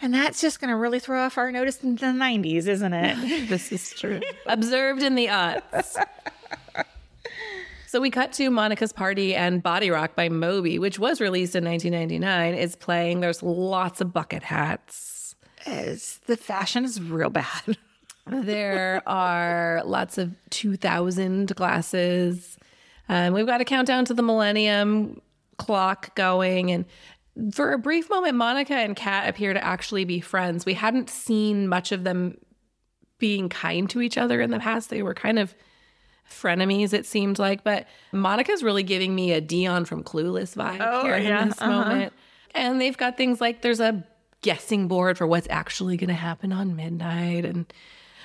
And 0.03 0.15
that's 0.15 0.41
just 0.41 0.61
going 0.61 0.71
to 0.71 0.77
really 0.77 0.99
throw 0.99 1.21
off 1.25 1.37
our 1.37 1.53
notice 1.53 1.83
in 1.83 1.97
the 1.97 2.07
90s, 2.07 2.67
isn't 2.67 2.93
it? 2.93 3.49
This 3.49 3.71
is 3.73 3.91
true. 3.91 4.21
Observed 4.47 5.03
in 5.03 5.15
the 5.15 5.29
odds. 5.29 5.97
So 7.87 8.01
we 8.01 8.09
cut 8.11 8.33
to 8.35 8.51
Monica's 8.51 8.93
Party 8.93 9.35
and 9.35 9.63
Body 9.63 9.91
Rock 9.91 10.15
by 10.15 10.29
Moby, 10.29 10.79
which 10.79 10.99
was 11.01 11.21
released 11.21 11.57
in 11.57 11.65
1999, 11.65 12.55
is 12.55 12.77
playing. 12.77 13.19
There's 13.21 13.43
lots 13.43 14.01
of 14.01 14.13
bucket 14.13 14.45
hats. 14.45 15.35
It's- 15.67 16.21
the 16.27 16.37
fashion 16.37 16.85
is 16.85 17.01
real 17.01 17.31
bad. 17.31 17.47
There 18.27 19.03
are 19.09 19.83
lots 19.85 20.17
of 20.17 20.37
2000 20.51 21.57
glasses. 21.57 22.59
Um, 23.11 23.35
we've 23.35 23.45
got 23.45 23.61
a 23.61 23.65
countdown 23.65 24.05
to 24.05 24.15
the 24.15 24.23
millennium 24.23 25.21
clock 25.59 26.15
going. 26.15 26.71
And 26.71 26.85
for 27.53 27.73
a 27.73 27.79
brief 27.79 28.09
moment, 28.09 28.37
Monica 28.37 28.75
and 28.75 28.95
Kat 28.95 29.29
appear 29.29 29.53
to 29.53 29.63
actually 29.63 30.05
be 30.05 30.21
friends. 30.21 30.65
We 30.65 30.75
hadn't 30.75 31.11
seen 31.11 31.67
much 31.67 31.91
of 31.91 32.05
them 32.05 32.39
being 33.19 33.49
kind 33.49 33.91
to 33.91 34.01
each 34.01 34.17
other 34.17 34.41
in 34.41 34.53
the 34.53 34.61
past. 34.61 34.91
They 34.91 35.03
were 35.03 35.13
kind 35.13 35.41
of 35.41 35.57
frenemies, 36.31 36.93
it 36.93 37.05
seemed 37.05 37.41
like. 37.41 37.65
But 37.65 37.89
Monica's 38.13 38.63
really 38.63 38.85
giving 38.85 39.13
me 39.13 39.33
a 39.33 39.43
Dionne 39.43 39.89
from 39.89 40.05
Clueless 40.05 40.55
vibe 40.55 40.79
Oh, 40.81 41.03
here 41.03 41.19
yeah, 41.19 41.43
in 41.43 41.49
this 41.49 41.61
uh-huh. 41.61 41.69
moment. 41.69 42.13
And 42.55 42.81
they've 42.81 42.97
got 42.97 43.17
things 43.17 43.41
like 43.41 43.63
there's 43.63 43.81
a 43.81 44.07
guessing 44.43 44.87
board 44.87 45.19
for 45.19 45.27
what's 45.27 45.49
actually 45.51 45.97
going 45.97 46.09
to 46.09 46.15
happen 46.15 46.53
on 46.53 46.77
midnight. 46.77 47.45
And 47.45 47.73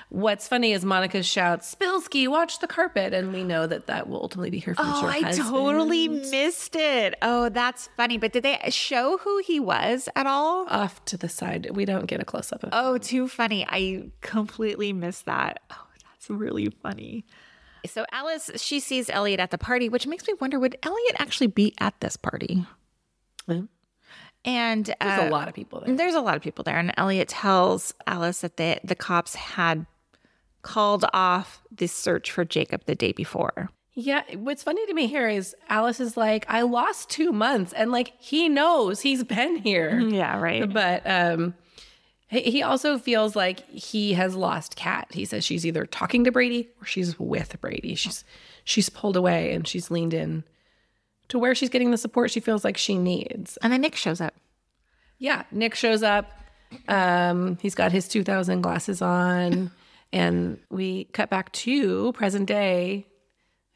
what's 0.10 0.48
funny 0.48 0.72
is 0.72 0.86
Monica 0.86 1.22
shouts, 1.24 1.74
Spilsky, 1.76 2.28
watch 2.28 2.60
the 2.60 2.68
carpet. 2.68 3.13
And 3.13 3.34
we 3.34 3.44
know 3.44 3.68
that 3.68 3.88
that 3.88 4.08
will 4.08 4.22
ultimately 4.22 4.50
be 4.50 4.60
her 4.60 4.76
future 4.76 4.88
Oh, 4.89 5.06
I 5.08 5.20
husband. 5.22 5.50
totally 5.50 6.08
missed 6.08 6.76
it. 6.76 7.15
Oh, 7.22 7.50
that's 7.50 7.89
funny. 7.98 8.18
But 8.18 8.34
did 8.34 8.44
they 8.44 8.60
show 8.70 9.18
who 9.20 9.39
he 9.39 9.60
was 9.60 10.08
at 10.15 10.26
all? 10.28 10.68
Off 10.70 11.04
to 11.06 11.18
the 11.18 11.30
side. 11.30 11.70
We 11.74 11.86
don't 11.86 12.06
get 12.06 12.22
a 12.22 12.26
close 12.26 12.52
up 12.54 12.63
of 12.63 12.70
Oh, 12.74 12.98
too 12.98 13.28
funny. 13.28 13.65
I 13.68 14.10
completely 14.22 14.94
missed 14.94 15.26
that. 15.26 15.60
Oh, 15.72 15.88
that's 16.12 16.30
really 16.30 16.70
funny. 16.82 17.26
So 17.88 18.04
Alice, 18.12 18.50
she 18.56 18.80
sees 18.80 19.10
Elliot 19.12 19.39
at 19.39 19.52
the 19.52 19.58
party, 19.60 19.89
which 19.89 20.08
makes 20.08 20.26
me 20.28 20.34
wonder 20.41 20.60
would 20.60 20.76
Elliot 20.82 21.15
actually 21.20 21.48
be 21.48 21.74
at 21.80 22.00
this 22.00 22.18
party? 22.18 22.65
Mhm. 23.48 23.68
And 24.44 24.86
There's 25.02 25.20
uh, 25.20 25.28
a 25.28 25.30
lot 25.30 25.48
of 25.48 25.54
people 25.56 25.82
there. 25.82 25.96
There's 25.96 26.13
a 26.15 26.22
lot 26.22 26.36
of 26.36 26.41
people 26.44 26.63
there, 26.63 26.78
and 26.78 26.91
Elliot 26.98 27.28
tells 27.30 27.94
Alice 28.06 28.41
that 28.41 28.58
the 28.58 28.80
the 28.84 28.96
cops 28.96 29.34
had 29.36 29.86
called 30.65 31.06
off 31.13 31.62
this 31.71 31.91
search 31.93 32.32
for 32.32 32.43
Jacob 32.43 32.86
the 32.86 32.95
day 32.95 33.12
before. 33.12 33.69
Yeah, 33.93 34.23
what's 34.36 34.63
funny 34.63 34.86
to 34.88 34.93
me 34.93 35.08
here 35.08 35.30
is 35.30 35.56
Alice 35.69 35.99
is 36.01 36.17
like, 36.17 36.45
I 36.49 36.63
lost 36.63 37.10
two 37.10 37.32
months, 37.32 37.71
and 37.71 37.91
like 37.91 38.13
he 38.19 38.49
knows 38.49 38.99
he's 39.01 39.23
been 39.38 39.58
here. 39.58 39.99
Yeah, 39.99 40.38
right. 40.39 40.71
But 40.71 41.04
um 41.06 41.54
he 42.28 42.41
he 42.41 42.63
also 42.63 42.97
feels 42.97 43.36
like 43.36 43.69
he 43.69 44.13
has 44.13 44.36
lost 44.36 44.75
Kat. 44.75 45.08
He 45.12 45.23
says 45.23 45.45
she's 45.45 45.65
either 45.65 45.86
talking 45.86 46.23
to 46.23 46.32
Brady 46.32 46.67
or 46.82 46.86
she's 46.86 47.17
with 47.19 47.62
Brady. 47.62 47.95
She's 47.95 48.23
she's 48.63 48.89
pulled 48.89 49.15
away 49.15 49.54
and 49.54 49.67
she's 49.67 49.91
leaned 49.91 50.13
in 50.13 50.43
to 51.28 51.38
where 51.39 51.56
she's 51.56 51.69
getting 51.69 51.91
the 51.91 51.97
support 51.97 52.32
she 52.32 52.39
feels 52.39 52.63
like 52.63 52.78
she 52.78 52.97
needs. 52.97 53.58
And 53.62 53.71
then 53.71 53.82
Nick 53.82 53.95
shows 53.95 54.19
up. 54.19 54.34
Yeah, 55.19 55.43
Nick 55.51 55.75
shows 55.75 56.04
up. 56.04 56.32
Um, 56.88 57.58
he's 57.62 57.75
got 57.75 57.91
his 57.91 58.08
2000 58.08 58.62
glasses 58.62 59.01
on, 59.01 59.71
and 60.15 60.58
we 60.71 61.04
cut 61.06 61.30
back 61.30 61.51
to 61.51 62.13
present 62.13 62.47
day. 62.47 63.06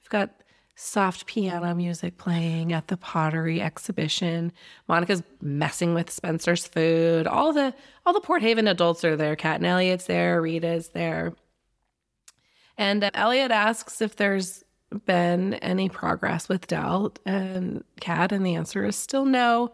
We've 0.02 0.10
got 0.10 0.32
soft 0.74 1.26
piano 1.26 1.76
music 1.76 2.18
playing 2.18 2.72
at 2.72 2.88
the 2.88 2.96
pottery 2.96 3.62
exhibition. 3.62 4.54
Monica's 4.88 5.22
messing 5.42 5.94
with 5.94 6.10
Spencer's 6.10 6.66
food. 6.66 7.28
All 7.28 7.52
the 7.52 7.74
all 8.06 8.14
the 8.14 8.22
Port 8.22 8.42
Haven 8.42 8.70
adults 8.70 9.04
are 9.04 9.18
there. 9.18 9.36
Kat 9.36 9.58
and 9.58 9.66
Elliot's 9.66 10.06
there. 10.06 10.42
Rita's 10.42 10.90
there. 10.90 11.34
And 12.78 13.04
uh, 13.04 13.12
Elliot 13.14 13.52
asks 13.52 14.02
if 14.02 14.16
there's 14.16 14.64
been 15.06 15.56
any 15.56 15.90
progress 15.90 16.48
with 16.48 16.68
Del 16.68 17.14
and 17.26 17.84
Kat, 18.00 18.32
and 18.32 18.46
the 18.46 18.56
answer 18.56 18.86
is 18.86 18.96
still 18.96 19.26
no 19.26 19.74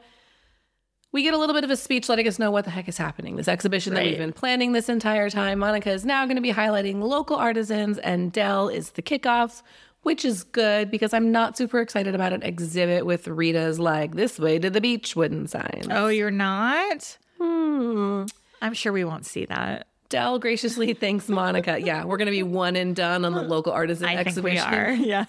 we 1.15 1.23
get 1.23 1.33
a 1.33 1.37
little 1.37 1.55
bit 1.55 1.63
of 1.63 1.69
a 1.69 1.77
speech 1.77 2.09
letting 2.09 2.27
us 2.27 2.37
know 2.37 2.51
what 2.51 2.65
the 2.65 2.71
heck 2.71 2.89
is 2.89 2.97
happening. 2.97 3.37
This 3.37 3.47
exhibition 3.47 3.93
that 3.93 4.03
we've 4.03 4.17
been 4.17 4.33
planning 4.33 4.73
this 4.73 4.89
entire 4.89 5.29
time. 5.29 5.59
Monica 5.59 5.89
is 5.89 6.03
now 6.03 6.25
going 6.25 6.35
to 6.35 6.41
be 6.41 6.51
highlighting 6.51 7.01
local 7.01 7.37
artisans, 7.37 7.97
and 7.99 8.33
Del 8.33 8.67
is 8.67 8.91
the 8.91 9.01
kickoff. 9.01 9.63
which 10.01 10.25
is 10.25 10.43
good 10.43 10.91
because 10.91 11.13
I'm 11.13 11.31
not 11.31 11.57
super 11.57 11.79
excited 11.79 12.15
about 12.15 12.33
an 12.33 12.43
exhibit 12.43 13.05
with 13.05 13.29
Rita's 13.29 13.79
like 13.79 14.15
this 14.15 14.37
way 14.37 14.59
to 14.59 14.69
the 14.69 14.81
beach 14.81 15.15
wooden 15.15 15.47
signs. 15.47 15.87
Oh, 15.89 16.09
you're 16.09 16.29
not? 16.29 17.17
Hmm. 17.39 18.25
I'm 18.61 18.73
sure 18.73 18.91
we 18.91 19.05
won't 19.05 19.25
see 19.25 19.45
that. 19.45 19.87
Del 20.15 20.39
graciously 20.39 20.93
thanks 20.93 21.27
Monica. 21.27 21.77
Yeah, 21.81 22.05
we're 22.05 22.15
gonna 22.15 22.31
be 22.31 22.41
one 22.41 22.77
and 22.77 22.95
done 22.95 23.25
on 23.25 23.33
the 23.33 23.41
local 23.41 23.73
artisan 23.73 24.07
I 24.07 24.23
think 24.23 24.41
we 24.41 24.57
are. 24.57 24.91
Yeah. 24.91 25.25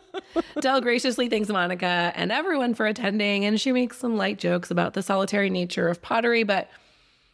Del 0.60 0.80
graciously 0.80 1.28
thanks 1.28 1.48
Monica 1.48 2.12
and 2.16 2.32
everyone 2.32 2.74
for 2.74 2.84
attending, 2.84 3.44
and 3.44 3.60
she 3.60 3.70
makes 3.70 3.96
some 3.96 4.16
light 4.16 4.40
jokes 4.40 4.72
about 4.72 4.94
the 4.94 5.02
solitary 5.02 5.50
nature 5.50 5.86
of 5.86 6.02
pottery, 6.02 6.42
but 6.42 6.68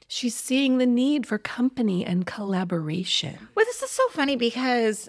she's 0.09 0.35
seeing 0.35 0.77
the 0.77 0.85
need 0.85 1.27
for 1.27 1.39
company 1.39 2.05
and 2.05 2.27
collaboration. 2.27 3.49
Well, 3.55 3.65
this 3.65 3.83
is 3.83 3.89
so 3.89 4.07
funny 4.11 4.37
because 4.37 5.09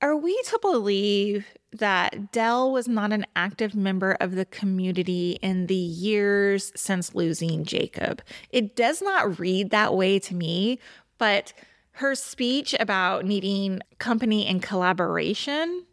are 0.00 0.14
we 0.14 0.40
to 0.44 0.58
believe 0.62 1.44
that 1.78 2.32
Del 2.32 2.72
was 2.72 2.88
not 2.88 3.12
an 3.12 3.26
active 3.36 3.74
member 3.74 4.16
of 4.20 4.34
the 4.34 4.44
community 4.44 5.38
in 5.42 5.66
the 5.66 5.74
years 5.74 6.72
since 6.76 7.14
losing 7.14 7.64
Jacob? 7.64 8.22
It 8.50 8.76
does 8.76 9.02
not 9.02 9.38
read 9.38 9.70
that 9.70 9.94
way 9.94 10.18
to 10.20 10.34
me, 10.34 10.78
but 11.18 11.52
her 11.92 12.14
speech 12.14 12.74
about 12.78 13.24
needing 13.24 13.80
company 13.98 14.46
and 14.46 14.62
collaboration 14.62 15.84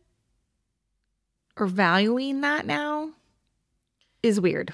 or 1.58 1.68
valuing 1.68 2.42
that 2.42 2.66
now 2.66 3.12
is 4.24 4.40
weird. 4.40 4.74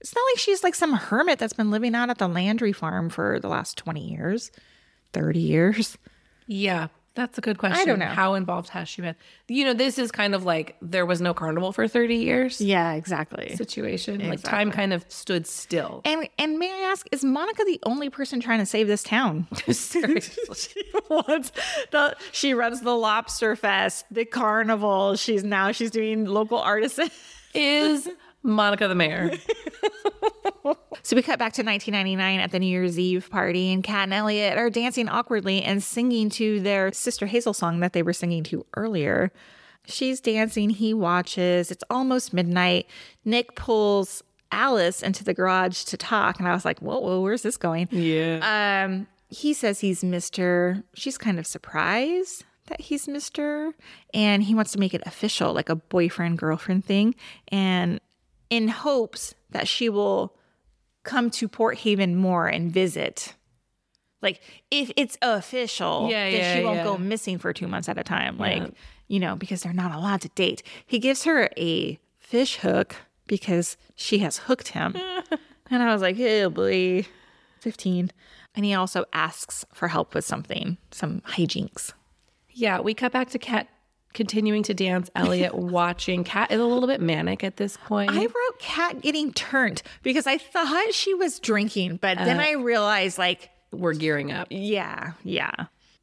It's 0.00 0.14
not 0.14 0.24
like 0.32 0.38
she's 0.38 0.62
like 0.62 0.74
some 0.74 0.92
hermit 0.92 1.38
that's 1.38 1.52
been 1.52 1.70
living 1.70 1.94
out 1.94 2.10
at 2.10 2.18
the 2.18 2.28
Landry 2.28 2.72
farm 2.72 3.08
for 3.08 3.38
the 3.40 3.48
last 3.48 3.78
20 3.78 4.06
years, 4.06 4.50
30 5.12 5.38
years. 5.38 5.96
Yeah, 6.46 6.88
that's 7.14 7.38
a 7.38 7.40
good 7.40 7.58
question. 7.58 7.80
I 7.80 7.84
don't 7.84 7.98
know. 7.98 8.06
How 8.06 8.34
involved 8.34 8.68
has 8.70 8.88
she 8.88 9.00
been? 9.02 9.14
You 9.48 9.64
know, 9.64 9.72
this 9.74 9.98
is 9.98 10.10
kind 10.10 10.34
of 10.34 10.44
like 10.44 10.76
there 10.82 11.06
was 11.06 11.20
no 11.20 11.32
carnival 11.32 11.70
for 11.72 11.86
30 11.86 12.16
years 12.16 12.60
Yeah, 12.60 12.92
exactly. 12.94 13.54
situation. 13.56 14.28
Like 14.28 14.42
time 14.42 14.70
kind 14.72 14.92
of 14.92 15.04
stood 15.08 15.46
still. 15.46 16.02
And 16.04 16.28
and 16.38 16.58
may 16.58 16.70
I 16.72 16.90
ask, 16.90 17.06
is 17.12 17.22
Monica 17.24 17.62
the 17.64 17.78
only 17.84 18.10
person 18.10 18.40
trying 18.40 18.58
to 18.58 18.66
save 18.66 18.86
this 18.88 19.02
town? 19.02 19.46
Seriously. 19.70 20.54
she 20.54 20.82
wants 21.08 21.52
the 21.90 22.16
she 22.32 22.52
runs 22.54 22.80
the 22.80 22.94
lobster 22.96 23.54
fest, 23.56 24.06
the 24.10 24.24
carnival. 24.24 25.14
She's 25.16 25.44
now 25.44 25.70
she's 25.72 25.90
doing 25.90 26.24
local 26.24 26.58
artisan. 26.58 27.10
is 27.54 28.08
Monica 28.44 28.86
the 28.86 28.94
mayor. 28.94 29.32
So 31.02 31.16
we 31.16 31.22
cut 31.22 31.38
back 31.38 31.52
to 31.54 31.62
1999 31.62 32.40
at 32.40 32.50
the 32.50 32.58
New 32.58 32.66
Year's 32.66 32.98
Eve 32.98 33.28
party, 33.28 33.70
and 33.70 33.84
Kat 33.84 34.04
and 34.04 34.14
Elliot 34.14 34.56
are 34.56 34.70
dancing 34.70 35.06
awkwardly 35.06 35.62
and 35.62 35.82
singing 35.82 36.30
to 36.30 36.60
their 36.60 36.92
Sister 36.92 37.26
Hazel 37.26 37.52
song 37.52 37.80
that 37.80 37.92
they 37.92 38.02
were 38.02 38.14
singing 38.14 38.42
to 38.44 38.64
earlier. 38.74 39.30
She's 39.84 40.18
dancing, 40.18 40.70
he 40.70 40.94
watches. 40.94 41.70
It's 41.70 41.84
almost 41.90 42.32
midnight. 42.32 42.86
Nick 43.26 43.54
pulls 43.54 44.22
Alice 44.50 45.02
into 45.02 45.24
the 45.24 45.34
garage 45.34 45.84
to 45.84 45.98
talk, 45.98 46.38
and 46.38 46.48
I 46.48 46.54
was 46.54 46.64
like, 46.64 46.78
whoa, 46.80 47.00
whoa, 47.00 47.20
where's 47.20 47.42
this 47.42 47.58
going? 47.58 47.88
Yeah. 47.90 48.86
Um, 48.88 49.06
he 49.28 49.52
says 49.52 49.80
he's 49.80 50.02
Mr. 50.02 50.82
She's 50.94 51.18
kind 51.18 51.38
of 51.38 51.46
surprised 51.46 52.44
that 52.68 52.80
he's 52.80 53.06
Mr. 53.06 53.72
And 54.14 54.42
he 54.42 54.54
wants 54.54 54.72
to 54.72 54.80
make 54.80 54.94
it 54.94 55.02
official, 55.04 55.52
like 55.52 55.68
a 55.68 55.76
boyfriend 55.76 56.38
girlfriend 56.38 56.86
thing. 56.86 57.14
And 57.48 58.00
in 58.50 58.68
hopes 58.68 59.34
that 59.50 59.66
she 59.68 59.88
will 59.88 60.36
come 61.02 61.30
to 61.30 61.48
Port 61.48 61.78
Haven 61.78 62.16
more 62.16 62.46
and 62.46 62.70
visit. 62.72 63.34
Like 64.22 64.40
if 64.70 64.90
it's 64.96 65.18
official, 65.22 66.08
Yeah, 66.10 66.30
then 66.30 66.40
yeah, 66.40 66.56
she 66.56 66.64
won't 66.64 66.76
yeah. 66.78 66.84
go 66.84 66.96
missing 66.98 67.38
for 67.38 67.52
two 67.52 67.68
months 67.68 67.88
at 67.88 67.98
a 67.98 68.04
time. 68.04 68.38
Like, 68.38 68.62
Yeah. 68.62 68.68
you 69.08 69.20
know, 69.20 69.36
because 69.36 69.62
they're 69.62 69.72
not 69.72 69.92
allowed 69.94 70.22
to 70.22 70.28
date. 70.30 70.62
He 70.86 70.98
gives 70.98 71.24
her 71.24 71.50
a 71.58 71.98
fish 72.18 72.56
hook 72.56 72.96
because 73.26 73.76
she 73.94 74.18
has 74.20 74.38
hooked 74.38 74.68
him. 74.68 74.94
and 75.70 75.82
I 75.82 75.92
was 75.92 76.00
like, 76.02 76.18
oh 76.18 76.48
boy, 76.50 77.06
15. 77.60 78.10
And 78.54 78.64
he 78.64 78.72
also 78.72 79.04
asks 79.12 79.64
for 79.74 79.88
help 79.88 80.14
with 80.14 80.24
something, 80.24 80.78
some 80.90 81.20
hijinks. 81.22 81.92
yeah, 82.50 82.80
we 82.80 82.94
cut 82.94 83.12
back 83.12 83.28
to 83.30 83.38
Kat 83.38 83.68
continuing 84.14 84.62
to 84.64 84.74
dance. 84.74 85.10
Elliot 85.14 85.54
watching. 85.56 86.24
Kat 86.24 86.50
is 86.50 86.60
a 86.60 86.64
little 86.64 86.88
bit 86.88 87.00
manic 87.00 87.44
at 87.44 87.56
this 87.58 87.76
point. 87.76 88.10
I 88.10 88.20
wrote 88.22 88.58
Kat 88.58 89.02
getting 89.02 89.32
turned 89.32 89.82
because 90.02 90.26
I 90.26 90.38
thought 90.38 90.94
she 90.94 91.12
was 91.14 91.38
drinking, 91.40 91.96
but 91.96 92.16
then 92.18 92.40
I 92.40 92.52
realized, 92.52 93.18
like, 93.18 93.50
We're 93.72 93.94
gearing 93.94 94.32
up. 94.32 94.48
yeah, 94.50 95.12
yeah. 95.22 95.50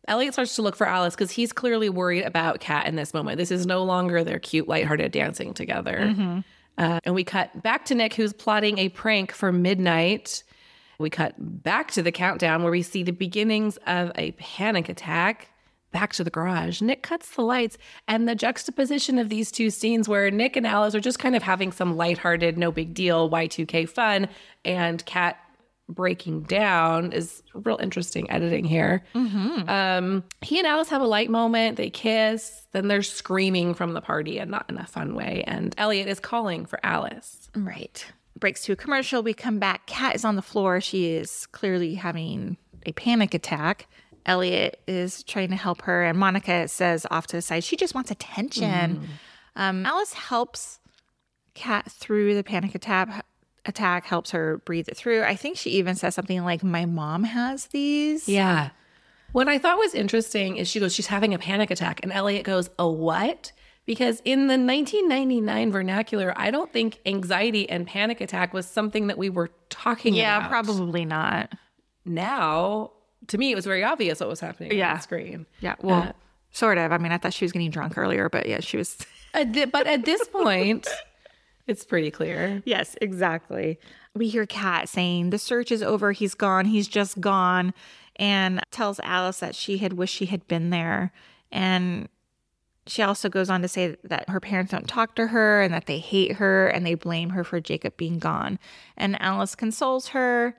Elliot 0.08 0.34
starts 0.34 0.56
to 0.56 0.62
look 0.64 0.76
for 0.76 0.88
Alice 0.88 1.14
because 1.16 1.32
he's 1.32 1.54
clearly 1.54 1.88
worried 1.88 2.24
about 2.24 2.60
Kat 2.60 2.88
in 2.88 2.96
this 2.96 3.14
moment. 3.14 3.38
This 3.38 3.52
is 3.52 3.66
no 3.66 3.84
longer 3.84 4.24
their 4.24 4.40
cute, 4.40 4.68
lighthearted 4.68 5.12
dancing 5.12 5.54
together. 5.54 6.44
Uh, 6.78 7.00
and 7.04 7.14
we 7.14 7.24
cut 7.24 7.62
back 7.62 7.86
to 7.86 7.96
Nick, 7.96 8.16
who's 8.16 8.34
plotting 8.34 8.80
a 8.80 8.90
prank 8.90 9.32
for 9.32 9.52
midnight. 9.52 10.44
We 10.98 11.12
cut 11.12 11.36
back 11.38 11.92
to 11.92 12.02
the 12.02 12.12
countdown 12.12 12.64
where 12.64 12.72
we 12.72 12.82
see 12.82 13.04
the 13.04 13.12
beginnings 13.12 13.78
of 13.86 14.12
a 14.16 14.32
panic 14.34 14.90
attack. 14.90 15.50
Back 15.92 16.14
to 16.14 16.24
the 16.24 16.30
garage. 16.30 16.82
Nick 16.82 17.04
cuts 17.04 17.36
the 17.36 17.42
lights, 17.42 17.78
and 18.08 18.28
the 18.28 18.36
juxtaposition 18.36 19.18
of 19.18 19.30
these 19.30 19.52
two 19.52 19.70
scenes 19.70 20.08
where 20.08 20.32
Nick 20.32 20.56
and 20.56 20.66
Alice 20.66 20.96
are 20.96 21.02
just 21.02 21.20
kind 21.20 21.36
of 21.36 21.44
having 21.44 21.72
some 21.72 21.98
lighthearted, 21.98 22.58
no 22.58 22.72
big 22.72 22.94
deal 22.94 23.30
Y2K 23.30 23.90
fun, 23.90 24.30
and 24.64 25.06
Kat 25.06 25.38
breaking 25.90 26.44
down 26.44 27.12
is 27.12 27.44
real 27.54 27.78
interesting 27.82 28.30
editing 28.32 28.64
here. 28.64 29.04
Um, 29.68 30.24
he 30.42 30.58
and 30.58 30.66
Alice 30.66 30.88
have 30.90 31.02
a 31.02 31.08
light 31.08 31.30
moment. 31.30 31.76
They 31.76 31.90
kiss. 31.90 32.66
Then 32.72 32.88
they're 32.88 33.04
screaming 33.04 33.74
from 33.74 33.92
the 33.94 34.00
party 34.00 34.38
and 34.40 34.50
not 34.50 34.66
in 34.70 34.78
a 34.78 34.86
fun 34.86 35.16
way. 35.16 35.44
And 35.46 35.76
Elliot 35.78 36.08
is 36.08 36.22
calling 36.22 36.66
for 36.66 36.80
Alice. 36.84 37.50
Right. 37.56 38.06
Breaks 38.40 38.64
to 38.64 38.72
a 38.72 38.76
commercial. 38.78 39.22
We 39.22 39.34
come 39.34 39.60
back. 39.60 39.86
Kat 39.88 40.16
is 40.16 40.24
on 40.24 40.38
the 40.38 40.42
floor. 40.42 40.80
She 40.80 41.12
is 41.12 41.46
clearly 41.48 41.96
having 41.96 42.56
a 42.86 42.94
panic 42.94 43.34
attack. 43.34 43.88
Elliot 44.26 44.80
is 44.88 45.24
trying 45.24 45.50
to 45.50 45.56
help 45.56 45.82
her, 45.84 46.04
and 46.04 46.18
Monica 46.18 46.68
says 46.68 47.06
off 47.12 47.28
to 47.28 47.38
the 47.38 47.42
side, 47.42 47.64
she 47.64 47.76
just 47.76 47.96
wants 47.96 48.12
attention. 48.12 49.08
Um, 49.56 49.86
Alice 49.86 50.14
helps 50.14 50.80
Kat 51.54 51.92
through 51.92 52.36
the 52.36 52.44
panic 52.44 52.76
attack. 52.76 53.26
Attack 53.66 54.06
helps 54.06 54.32
her 54.32 54.58
breathe 54.66 54.88
it 54.88 54.98
through. 54.98 55.24
I 55.24 55.36
think 55.36 55.58
she 55.58 55.72
even 55.72 55.96
says 55.96 56.16
something 56.16 56.44
like, 56.44 56.64
"My 56.64 56.86
mom 56.86 57.24
has 57.26 57.68
these." 57.68 58.28
Yeah. 58.30 58.70
What 59.34 59.48
I 59.48 59.58
thought 59.58 59.78
was 59.78 59.94
interesting 59.94 60.58
is 60.58 60.68
she 60.68 60.80
goes, 60.80 60.94
she's 60.94 61.08
having 61.08 61.34
a 61.34 61.40
panic 61.40 61.72
attack. 61.72 62.02
And 62.04 62.12
Elliot 62.12 62.44
goes, 62.44 62.70
a 62.78 62.86
what? 62.90 63.54
Because 63.86 64.22
in 64.26 64.48
the 64.48 64.58
1999 64.58 65.72
vernacular, 65.72 66.34
I 66.36 66.52
don't 66.52 66.72
think 66.74 67.00
anxiety 67.06 67.70
and 67.70 67.88
panic 67.88 68.20
attack 68.20 68.54
was 68.54 68.66
something 68.66 69.08
that 69.08 69.18
we 69.18 69.30
were 69.30 69.50
talking 69.70 70.14
Yeah, 70.14 70.36
about. 70.38 70.44
Yeah, 70.46 70.50
probably 70.50 71.06
not. 71.06 71.54
Now, 72.04 72.92
to 73.32 73.38
me, 73.38 73.52
it 73.52 73.56
was 73.56 73.66
very 73.66 73.84
obvious 73.84 74.20
what 74.20 74.30
was 74.30 74.40
happening 74.40 74.72
Yeah. 74.78 74.92
on 74.92 74.96
the 74.98 75.02
screen. 75.02 75.46
Yeah, 75.60 75.76
well, 75.82 76.02
uh, 76.04 76.12
sort 76.52 76.78
of. 76.78 76.92
I 76.92 76.98
mean, 76.98 77.12
I 77.12 77.18
thought 77.18 77.34
she 77.34 77.44
was 77.46 77.52
getting 77.52 77.72
drunk 77.72 77.98
earlier, 77.98 78.30
but 78.30 78.46
yeah, 78.46 78.60
she 78.60 78.78
was. 78.78 78.98
At 79.34 79.54
thi- 79.54 79.66
but 79.66 79.88
at 79.88 80.04
this 80.06 80.28
point, 80.28 80.88
it's 81.68 81.86
pretty 81.86 82.12
clear. 82.12 82.62
Yes, 82.66 82.96
exactly. 83.02 83.80
We 84.14 84.28
hear 84.28 84.46
Kat 84.46 84.90
saying, 84.90 85.30
The 85.30 85.38
search 85.40 85.72
is 85.72 85.82
over. 85.82 86.12
He's 86.12 86.34
gone. 86.36 86.66
He's 86.66 86.88
just 86.90 87.22
gone. 87.22 87.74
And 88.18 88.62
tells 88.72 89.00
Alice 89.00 89.40
that 89.40 89.56
she 89.56 89.78
had 89.78 89.94
wished 89.94 90.14
she 90.14 90.26
had 90.26 90.46
been 90.50 90.70
there. 90.70 91.14
And 91.52 92.10
she 92.88 93.02
also 93.02 93.30
goes 93.30 93.50
on 93.50 93.62
to 93.62 93.68
say 93.70 93.96
that 94.04 94.28
her 94.30 94.40
parents 94.42 94.72
don't 94.74 94.88
talk 94.88 95.16
to 95.16 95.28
her 95.28 95.62
and 95.62 95.74
that 95.74 95.86
they 95.86 96.00
hate 96.00 96.34
her 96.34 96.68
and 96.68 96.86
they 96.86 96.96
blame 96.96 97.30
her 97.30 97.44
for 97.46 97.62
Jacob 97.62 97.96
being 97.96 98.20
gone. 98.20 98.60
And 98.98 99.20
Alice 99.22 99.56
consoles 99.56 100.10
her. 100.10 100.58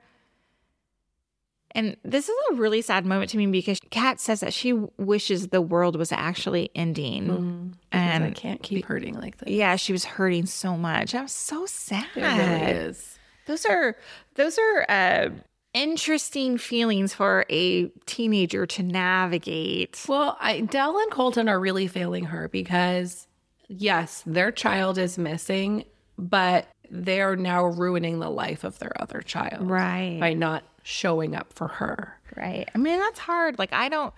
And 1.75 1.97
this 2.03 2.29
is 2.29 2.35
a 2.51 2.55
really 2.55 2.81
sad 2.81 3.05
moment 3.05 3.31
to 3.31 3.37
me 3.37 3.47
because 3.47 3.79
Kat 3.89 4.19
says 4.19 4.41
that 4.41 4.53
she 4.53 4.73
wishes 4.97 5.47
the 5.47 5.61
world 5.61 5.95
was 5.95 6.11
actually 6.11 6.69
ending. 6.75 7.75
And 7.91 8.23
I 8.23 8.31
can't 8.31 8.61
keep 8.61 8.85
hurting 8.85 9.15
like 9.15 9.37
this. 9.37 9.49
yeah, 9.49 9.75
she 9.75 9.91
was 9.91 10.05
hurting 10.05 10.45
so 10.45 10.77
much. 10.77 11.15
I 11.15 11.21
was 11.23 11.31
so 11.31 11.65
sad. 11.65 12.05
It 12.15 12.21
really 12.21 12.71
is. 12.89 13.17
Those 13.47 13.65
are 13.65 13.95
those 14.35 14.57
are 14.59 14.85
uh, 14.87 15.29
interesting 15.73 16.57
feelings 16.57 17.13
for 17.13 17.45
a 17.49 17.87
teenager 18.05 18.65
to 18.67 18.83
navigate. 18.83 20.05
Well, 20.07 20.37
I, 20.39 20.61
Del 20.61 20.97
and 20.97 21.11
Colton 21.11 21.49
are 21.49 21.59
really 21.59 21.87
failing 21.87 22.25
her 22.25 22.47
because, 22.49 23.27
yes, 23.67 24.23
their 24.25 24.51
child 24.51 24.97
is 24.97 25.17
missing, 25.17 25.85
but 26.17 26.67
they 26.89 27.21
are 27.21 27.35
now 27.35 27.65
ruining 27.65 28.19
the 28.19 28.29
life 28.29 28.63
of 28.63 28.77
their 28.79 28.91
other 29.01 29.21
child 29.21 29.67
Right. 29.69 30.19
by 30.19 30.33
not 30.33 30.63
showing 30.83 31.35
up 31.35 31.53
for 31.53 31.67
her. 31.67 32.19
Right. 32.35 32.69
I 32.73 32.77
mean, 32.77 32.99
that's 32.99 33.19
hard. 33.19 33.57
Like 33.57 33.73
I 33.73 33.89
don't 33.89 34.13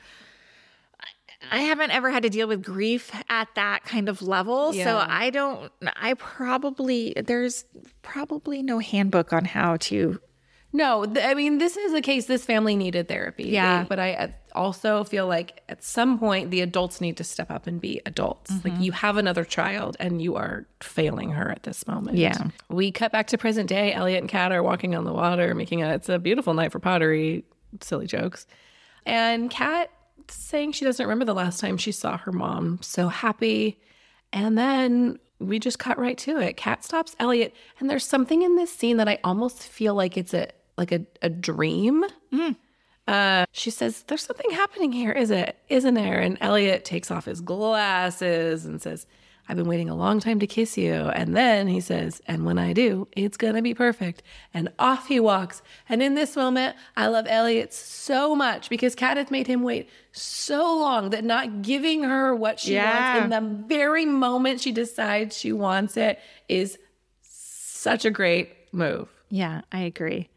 I 1.52 1.60
haven't 1.62 1.92
ever 1.92 2.10
had 2.10 2.24
to 2.24 2.30
deal 2.30 2.48
with 2.48 2.64
grief 2.64 3.12
at 3.30 3.48
that 3.56 3.84
kind 3.84 4.10
of 4.10 4.22
level. 4.22 4.74
So 4.74 4.98
I 4.98 5.30
don't 5.30 5.72
I 5.96 6.16
probably 6.16 7.14
there's 7.26 7.66
probably 8.02 8.64
no 8.64 8.80
handbook 8.80 9.34
on 9.34 9.46
how 9.46 9.78
to 9.78 10.20
No, 10.76 11.06
th- 11.06 11.26
I 11.26 11.36
mean, 11.36 11.58
this 11.58 11.78
is 11.78 11.94
a 11.94 12.02
case 12.02 12.26
this 12.26 12.44
family 12.44 12.76
needed 12.76 13.08
therapy. 13.08 13.46
Yeah. 13.46 13.86
But 13.88 13.98
I 13.98 14.36
also 14.54 15.06
feel 15.06 15.26
like 15.26 15.64
at 15.70 15.82
some 15.82 16.20
point 16.20 16.52
the 16.52 16.60
adults 16.60 17.00
need 17.00 17.16
to 17.16 17.24
step 17.24 17.50
up 17.50 17.66
and 17.66 17.80
be 17.80 18.02
adults. 18.06 18.52
Mm-hmm. 18.52 18.68
Like 18.68 18.82
you 18.82 18.92
have 18.92 19.16
another 19.16 19.46
child 19.46 19.96
and 20.02 20.22
you 20.22 20.36
are 20.36 20.66
failing 20.82 21.32
her 21.32 21.50
at 21.50 21.64
this 21.64 21.88
moment. 21.88 22.18
Yeah. 22.18 22.50
We 22.68 22.92
cut 22.92 23.14
back 23.14 23.28
to 23.28 23.38
present 23.38 23.70
day. 23.70 23.94
Elliot 23.94 24.20
and 24.20 24.30
Kat 24.30 24.52
are 24.52 24.62
walking 24.62 24.96
on 24.96 25.06
the 25.06 25.14
water, 25.14 25.56
making 25.56 25.82
a 25.82 25.94
it's 25.94 26.10
a 26.10 26.20
beautiful 26.20 26.54
night 26.54 26.74
for 26.74 26.80
pottery, 26.80 27.46
silly 27.80 28.06
jokes. 28.06 28.46
And 29.06 29.50
Kat 29.50 29.90
saying 30.28 30.74
she 30.74 30.84
doesn't 30.84 31.06
remember 31.06 31.24
the 31.24 31.34
last 31.34 31.62
time 31.62 31.78
she 31.78 31.94
saw 31.94 32.18
her 32.18 32.34
mom 32.34 32.80
so 32.82 33.08
happy. 33.08 33.80
And 34.34 34.58
then 34.58 35.20
we 35.40 35.58
just 35.58 35.80
cut 35.80 35.98
right 35.98 36.18
to 36.18 36.38
it. 36.38 36.58
Kat 36.58 36.84
stops 36.84 37.16
Elliot, 37.18 37.54
and 37.80 37.90
there's 37.90 38.06
something 38.06 38.42
in 38.42 38.58
this 38.58 38.74
scene 38.74 38.98
that 38.98 39.08
I 39.08 39.20
almost 39.24 39.64
feel 39.64 39.96
like 39.96 40.18
it's 40.18 40.34
a 40.34 40.50
like 40.78 40.92
a, 40.92 41.06
a 41.22 41.30
dream. 41.30 42.04
Uh, 43.08 43.46
she 43.52 43.70
says, 43.70 44.04
There's 44.08 44.24
something 44.24 44.50
happening 44.52 44.92
here, 44.92 45.12
is 45.12 45.30
it? 45.32 45.58
Isn't 45.70 45.94
there? 45.94 46.20
And 46.20 46.38
Elliot 46.42 46.86
takes 46.86 47.12
off 47.12 47.26
his 47.26 47.42
glasses 47.42 48.66
and 48.66 48.82
says, 48.82 49.06
I've 49.48 49.58
been 49.58 49.68
waiting 49.68 49.90
a 49.92 49.96
long 49.96 50.20
time 50.20 50.40
to 50.40 50.48
kiss 50.48 50.76
you. 50.76 50.92
And 50.94 51.38
then 51.38 51.68
he 51.68 51.80
says, 51.80 52.20
And 52.26 52.46
when 52.46 52.58
I 52.58 52.74
do, 52.74 53.08
it's 53.12 53.38
going 53.38 53.54
to 53.54 53.62
be 53.62 53.76
perfect. 53.76 54.24
And 54.56 54.70
off 54.80 55.08
he 55.08 55.20
walks. 55.20 55.62
And 55.88 56.02
in 56.02 56.16
this 56.16 56.36
moment, 56.36 56.76
I 56.98 57.06
love 57.08 57.28
Elliot 57.30 57.72
so 57.72 58.36
much 58.36 58.70
because 58.72 58.96
Kat 58.96 59.18
has 59.18 59.30
made 59.30 59.46
him 59.46 59.62
wait 59.62 59.88
so 60.12 60.64
long 60.80 61.12
that 61.12 61.24
not 61.24 61.62
giving 61.62 62.02
her 62.04 62.34
what 62.34 62.60
she 62.60 62.74
Yeah. 62.74 63.18
wants 63.20 63.24
in 63.26 63.30
the 63.30 63.68
very 63.68 64.08
moment 64.08 64.62
she 64.62 64.72
decides 64.72 65.38
she 65.38 65.54
wants 65.54 65.96
it 65.96 66.20
is 66.50 66.80
such 67.22 68.04
a 68.04 68.10
great 68.10 68.50
move. 68.74 69.10
Yeah, 69.30 69.62
I 69.72 69.82
agree. 69.82 70.28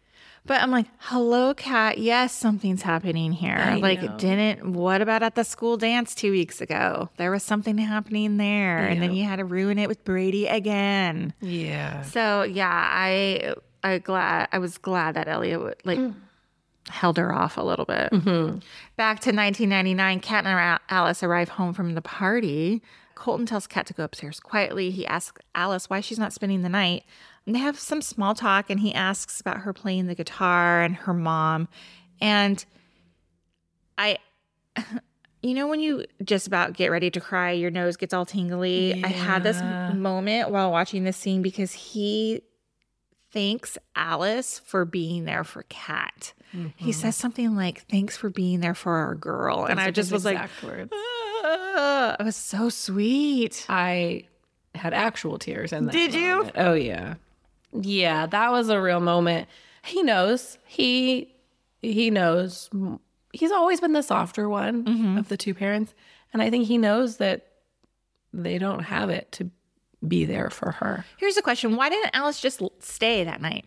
But 0.47 0.63
I'm 0.63 0.71
like, 0.71 0.87
hello, 0.99 1.53
Kat. 1.55 1.99
Yes, 1.99 2.33
something's 2.33 2.83
happening 2.83 3.33
here. 3.33 3.57
I 3.57 3.77
like, 3.77 4.03
know. 4.03 4.17
didn't, 4.17 4.73
what 4.73 5.03
about 5.03 5.23
at 5.23 5.35
the 5.35 5.45
school 5.45 5.77
dance 5.77 6.15
two 6.15 6.31
weeks 6.31 6.61
ago? 6.61 7.11
There 7.17 7.31
was 7.31 7.43
something 7.43 7.77
happening 7.77 8.37
there. 8.39 8.79
And 8.79 9.03
then 9.03 9.15
you 9.15 9.25
had 9.25 9.37
to 9.37 9.45
ruin 9.45 9.79
it 9.79 9.89
with 9.89 10.05
Brady 10.05 10.47
again. 10.47 11.35
Yeah. 11.41 12.03
So, 12.03 12.43
yeah, 12.43 12.71
I, 12.71 13.55
I 13.83 13.99
glad, 13.99 14.49
I 14.53 14.59
was 14.59 14.79
glad 14.79 15.17
that 15.17 15.29
Elliot 15.29 15.61
would, 15.61 15.77
like, 15.85 15.99
mm. 15.99 16.15
held 16.89 17.19
her 17.19 17.35
off 17.35 17.59
a 17.59 17.63
little 17.63 17.85
bit. 17.85 18.11
Mm-hmm. 18.11 18.59
Back 18.97 19.21
to 19.21 19.31
1999, 19.31 20.21
Kat 20.21 20.47
and 20.47 20.81
Alice 20.89 21.23
arrive 21.23 21.51
home 21.51 21.75
from 21.75 21.95
the 21.95 22.03
party. 22.03 22.83
Colton 23.19 23.47
tells 23.47 23.67
Kat 23.67 23.85
to 23.87 23.95
go 23.95 24.05
upstairs 24.05 24.39
quietly. 24.41 24.91
He 24.91 25.05
asks 25.05 25.43
Alice 25.55 25.91
why 25.91 26.01
she's 26.01 26.21
not 26.21 26.33
spending 26.33 26.63
the 26.63 26.69
night. 26.69 27.05
And 27.49 27.55
they 27.55 27.61
have 27.61 27.81
some 27.81 28.03
small 28.03 28.35
talk, 28.35 28.69
and 28.69 28.79
he 28.79 28.93
asks 28.93 29.41
about 29.41 29.61
her 29.61 29.73
playing 29.73 30.07
the 30.07 30.15
guitar 30.15 30.83
and 30.83 30.95
her 30.95 31.15
mom. 31.15 31.67
And 32.21 32.63
I, 33.97 34.19
you 35.43 35.55
know, 35.55 35.67
when 35.67 35.81
you 35.81 36.05
just 36.23 36.47
about 36.47 36.75
get 36.75 36.91
ready 36.91 37.11
to 37.11 37.21
cry, 37.21 37.53
your 37.53 37.71
nose 37.71 37.97
gets 37.97 38.13
all 38.13 38.27
tingly. 38.27 39.03
I 39.03 39.09
had 39.09 39.45
this 39.45 39.63
moment 39.95 40.51
while 40.51 40.71
watching 40.71 41.05
this 41.05 41.17
scene 41.17 41.41
because 41.41 41.73
he 41.73 42.43
thanks 43.33 43.79
Alice 43.97 44.59
for 44.59 44.85
being 44.85 45.25
there 45.25 45.43
for 45.43 45.65
Kat. 45.71 46.35
He 46.77 46.93
says 46.93 47.17
something 47.17 47.57
like, 47.57 47.87
"Thanks 47.91 48.15
for 48.15 48.29
being 48.29 48.61
there 48.61 48.75
for 48.75 48.93
our 48.93 49.15
girl," 49.15 49.65
and 49.65 49.81
I 49.81 49.91
just 49.91 50.13
was 50.13 50.23
like, 50.23 50.51
words. 50.63 50.93
"Ah," 50.93 52.17
"It 52.21 52.25
was 52.25 52.37
so 52.37 52.69
sweet." 52.69 53.65
I 53.71 54.25
had 54.75 54.93
actual 54.93 55.39
tears 55.39 55.73
in 55.73 55.87
that. 55.87 55.93
Did 55.93 56.13
you? 56.13 56.37
moment. 56.37 56.53
Oh 56.57 56.75
yeah, 56.75 57.15
yeah. 57.73 58.27
That 58.27 58.51
was 58.51 58.69
a 58.69 58.81
real 58.81 59.01
moment. 59.01 59.49
He 59.85 60.03
knows. 60.03 60.59
He 60.67 61.33
he 61.83 62.11
knows. 62.11 62.69
He's 63.33 63.53
always 63.53 63.81
been 63.81 63.93
the 63.93 64.03
softer 64.03 64.49
one 64.49 64.85
Mm-hmm. 64.85 65.19
of 65.19 65.29
the 65.29 65.37
two 65.37 65.55
parents, 65.55 65.95
and 66.33 66.43
I 66.43 66.51
think 66.51 66.67
he 66.67 66.79
knows 66.79 67.19
that 67.19 67.47
they 68.33 68.59
don't 68.59 68.81
have 68.85 69.11
it 69.11 69.31
to 69.33 69.51
be 70.07 70.25
there 70.25 70.51
for 70.51 70.73
her. 70.73 71.05
Here's 71.19 71.37
a 71.37 71.43
question: 71.43 71.77
Why 71.77 71.89
didn't 71.89 72.11
Alice 72.15 72.41
just 72.41 72.63
stay 72.81 73.25
that 73.25 73.41
night? 73.41 73.65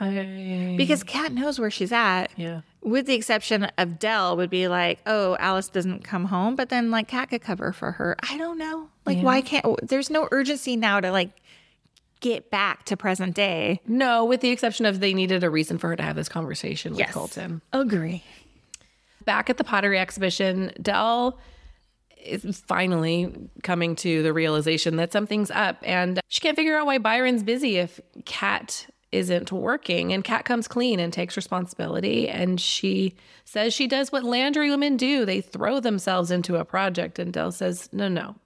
I, 0.00 0.74
Because 0.76 1.04
Kat 1.04 1.32
knows 1.32 1.58
where 1.58 1.70
she's 1.70 1.92
at. 1.92 2.30
yeah. 2.36 2.62
With 2.82 3.06
the 3.06 3.14
exception 3.14 3.64
of 3.78 3.98
Del, 4.00 4.36
would 4.36 4.50
be 4.50 4.66
like, 4.66 4.98
oh, 5.06 5.36
Alice 5.38 5.68
doesn't 5.68 6.02
come 6.02 6.24
home, 6.24 6.56
but 6.56 6.68
then 6.70 6.90
like 6.90 7.06
Kat 7.06 7.28
could 7.30 7.42
cover 7.42 7.72
for 7.72 7.92
her. 7.92 8.16
I 8.28 8.36
don't 8.38 8.58
know. 8.58 8.88
Like, 9.06 9.18
why 9.18 9.40
can't? 9.42 9.64
There's 9.86 10.10
no 10.10 10.26
urgency 10.32 10.74
now 10.76 10.98
to 10.98 11.12
like 11.12 11.30
get 12.22 12.50
back 12.50 12.84
to 12.86 12.96
present 12.96 13.34
day. 13.34 13.80
No, 13.86 14.24
with 14.24 14.40
the 14.40 14.48
exception 14.48 14.86
of 14.86 15.00
they 15.00 15.12
needed 15.12 15.44
a 15.44 15.50
reason 15.50 15.76
for 15.76 15.88
her 15.88 15.96
to 15.96 16.02
have 16.02 16.16
this 16.16 16.30
conversation 16.30 16.92
with 16.92 17.00
Yes. 17.00 17.12
Colton. 17.12 17.60
Agree. 17.74 18.24
back 19.26 19.50
at 19.50 19.56
the 19.58 19.64
pottery 19.64 19.98
exhibition, 19.98 20.72
Del 20.80 21.38
is 22.24 22.60
finally 22.66 23.32
coming 23.62 23.94
to 23.96 24.22
the 24.22 24.32
realization 24.32 24.96
that 24.96 25.12
something's 25.12 25.50
up 25.50 25.76
and 25.82 26.20
she 26.28 26.40
can't 26.40 26.56
figure 26.56 26.76
out 26.76 26.86
why 26.86 26.98
Byron's 26.98 27.42
busy 27.42 27.76
if 27.78 28.00
Kat 28.24 28.86
isn't 29.10 29.52
working. 29.52 30.12
And 30.12 30.24
Kat 30.24 30.44
comes 30.44 30.66
clean 30.66 30.98
and 30.98 31.12
takes 31.12 31.36
responsibility. 31.36 32.28
And 32.28 32.58
she 32.60 33.14
says 33.44 33.74
she 33.74 33.86
does 33.86 34.10
what 34.10 34.24
Landry 34.24 34.70
women 34.70 34.96
do 34.96 35.24
they 35.26 35.40
throw 35.42 35.80
themselves 35.80 36.30
into 36.30 36.56
a 36.56 36.64
project. 36.64 37.18
And 37.18 37.32
Del 37.32 37.52
says, 37.52 37.88
no, 37.92 38.08
no. 38.08 38.36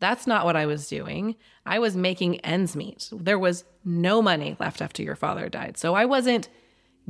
That's 0.00 0.26
not 0.26 0.44
what 0.44 0.56
I 0.56 0.66
was 0.66 0.88
doing. 0.88 1.36
I 1.64 1.78
was 1.78 1.96
making 1.96 2.40
ends 2.40 2.76
meet. 2.76 3.08
There 3.12 3.38
was 3.38 3.64
no 3.84 4.20
money 4.20 4.56
left 4.58 4.82
after 4.82 5.02
your 5.02 5.16
father 5.16 5.48
died. 5.48 5.76
So 5.76 5.94
I 5.94 6.04
wasn't 6.04 6.48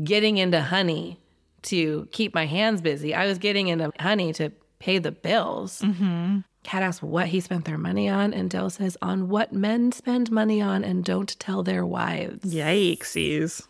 getting 0.02 0.38
into 0.38 0.60
honey 0.60 1.20
to 1.62 2.08
keep 2.12 2.34
my 2.34 2.46
hands 2.46 2.80
busy. 2.80 3.14
I 3.14 3.26
was 3.26 3.38
getting 3.38 3.68
into 3.68 3.92
honey 3.98 4.32
to 4.34 4.50
pay 4.78 4.98
the 4.98 5.12
bills. 5.12 5.80
Mm-hmm. 5.80 6.40
Kat 6.62 6.82
asks 6.82 7.02
what 7.02 7.28
he 7.28 7.40
spent 7.40 7.64
their 7.66 7.78
money 7.78 8.08
on, 8.08 8.32
and 8.32 8.48
Del 8.48 8.70
says, 8.70 8.96
on 9.02 9.28
what 9.28 9.52
men 9.52 9.92
spend 9.92 10.30
money 10.30 10.62
on 10.62 10.82
and 10.82 11.04
don't 11.04 11.38
tell 11.38 11.62
their 11.62 11.84
wives. 11.84 12.54
Yikesies. 12.54 13.66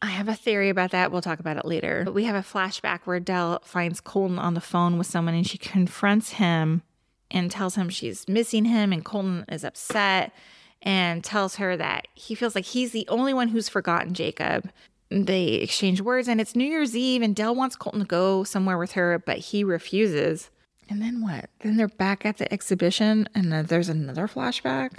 I 0.00 0.06
have 0.06 0.28
a 0.28 0.34
theory 0.34 0.68
about 0.68 0.92
that. 0.92 1.10
We'll 1.10 1.22
talk 1.22 1.40
about 1.40 1.56
it 1.56 1.64
later. 1.64 2.02
But 2.04 2.14
we 2.14 2.24
have 2.24 2.36
a 2.36 2.48
flashback 2.48 3.00
where 3.04 3.20
Del 3.20 3.60
finds 3.64 4.00
Colton 4.00 4.38
on 4.38 4.54
the 4.54 4.60
phone 4.60 4.96
with 4.96 5.08
someone 5.08 5.34
and 5.34 5.46
she 5.46 5.58
confronts 5.58 6.32
him 6.32 6.82
and 7.30 7.50
tells 7.50 7.74
him 7.74 7.88
she's 7.88 8.28
missing 8.28 8.64
him. 8.64 8.92
And 8.92 9.04
Colton 9.04 9.44
is 9.48 9.64
upset 9.64 10.32
and 10.82 11.22
tells 11.24 11.56
her 11.56 11.76
that 11.76 12.08
he 12.14 12.34
feels 12.34 12.54
like 12.54 12.64
he's 12.64 12.92
the 12.92 13.06
only 13.08 13.34
one 13.34 13.48
who's 13.48 13.68
forgotten 13.68 14.14
Jacob. 14.14 14.70
They 15.10 15.54
exchange 15.54 16.00
words 16.00 16.28
and 16.28 16.40
it's 16.40 16.54
New 16.54 16.64
Year's 16.64 16.96
Eve 16.96 17.22
and 17.22 17.34
Del 17.34 17.54
wants 17.54 17.76
Colton 17.76 18.00
to 18.00 18.06
go 18.06 18.44
somewhere 18.44 18.78
with 18.78 18.92
her, 18.92 19.18
but 19.18 19.38
he 19.38 19.64
refuses. 19.64 20.50
And 20.88 21.02
then 21.02 21.22
what? 21.22 21.50
Then 21.60 21.76
they're 21.76 21.88
back 21.88 22.24
at 22.24 22.38
the 22.38 22.52
exhibition 22.52 23.28
and 23.34 23.52
then 23.52 23.66
there's 23.66 23.88
another 23.88 24.28
flashback. 24.28 24.98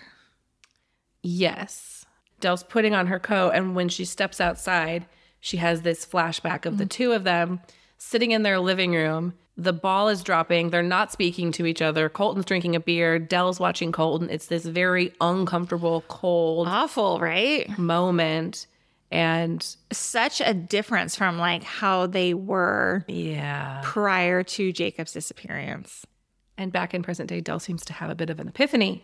Yes. 1.22 2.06
Del's 2.40 2.64
putting 2.64 2.94
on 2.94 3.08
her 3.08 3.20
coat, 3.20 3.52
and 3.52 3.76
when 3.76 3.90
she 3.90 4.06
steps 4.06 4.40
outside, 4.40 5.06
she 5.40 5.58
has 5.58 5.82
this 5.82 6.06
flashback 6.06 6.66
of 6.66 6.78
the 6.78 6.86
mm. 6.86 6.90
two 6.90 7.12
of 7.12 7.24
them 7.24 7.62
sitting 7.98 8.32
in 8.32 8.44
their 8.44 8.60
living 8.60 8.94
room. 8.94 9.34
The 9.60 9.74
ball 9.74 10.08
is 10.08 10.24
dropping. 10.24 10.70
They're 10.70 10.82
not 10.82 11.12
speaking 11.12 11.52
to 11.54 11.66
each 11.66 11.82
other. 11.82 12.08
Colton's 12.08 12.46
drinking 12.46 12.78
a 12.78 12.80
beer. 12.80 13.20
Del's 13.20 13.60
watching 13.60 13.92
Colton. 13.92 14.30
It's 14.30 14.46
this 14.48 14.66
very 14.66 15.14
uncomfortable, 15.20 16.06
cold 16.08 16.68
Awful, 16.70 17.20
right? 17.20 17.78
moment. 17.78 18.68
And 19.12 19.66
such 19.92 20.40
a 20.40 20.54
difference 20.54 21.16
from 21.16 21.38
like 21.38 21.64
how 21.64 22.06
they 22.08 22.34
were 22.34 23.04
yeah. 23.08 23.82
prior 23.84 24.44
to 24.44 24.72
Jacob's 24.72 25.12
disappearance. 25.12 26.06
And 26.58 26.72
back 26.72 26.94
in 26.94 27.04
present 27.04 27.28
day, 27.30 27.42
Del 27.42 27.60
seems 27.60 27.84
to 27.86 27.94
have 27.94 28.10
a 28.10 28.16
bit 28.16 28.30
of 28.30 28.40
an 28.40 28.48
epiphany 28.48 29.04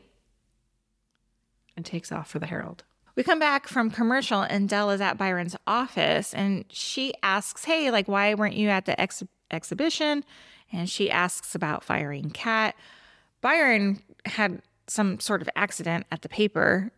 and 1.76 1.86
takes 1.86 2.12
off 2.12 2.30
for 2.30 2.40
the 2.40 2.46
Herald. 2.46 2.84
We 3.16 3.24
come 3.24 3.40
back 3.40 3.68
from 3.68 3.90
commercial 3.90 4.42
and 4.42 4.70
Del 4.70 4.90
is 4.92 5.02
at 5.02 5.18
Byron's 5.18 5.56
office 5.66 6.34
and 6.34 6.66
she 6.70 7.14
asks, 7.24 7.66
Hey, 7.66 7.90
like, 7.92 8.08
why 8.08 8.34
weren't 8.34 8.56
you 8.56 8.70
at 8.70 8.86
the 8.86 9.00
ex- 9.00 9.24
exhibition? 9.52 10.24
And 10.72 10.90
she 10.90 11.10
asks 11.10 11.56
about 11.56 11.84
firing 11.84 12.30
Kat. 12.32 12.76
Byron 13.42 14.02
had 14.26 14.62
some 14.88 15.20
sort 15.20 15.42
of 15.42 15.50
accident 15.56 16.06
at 16.12 16.22
the 16.22 16.30
paper. 16.30 16.92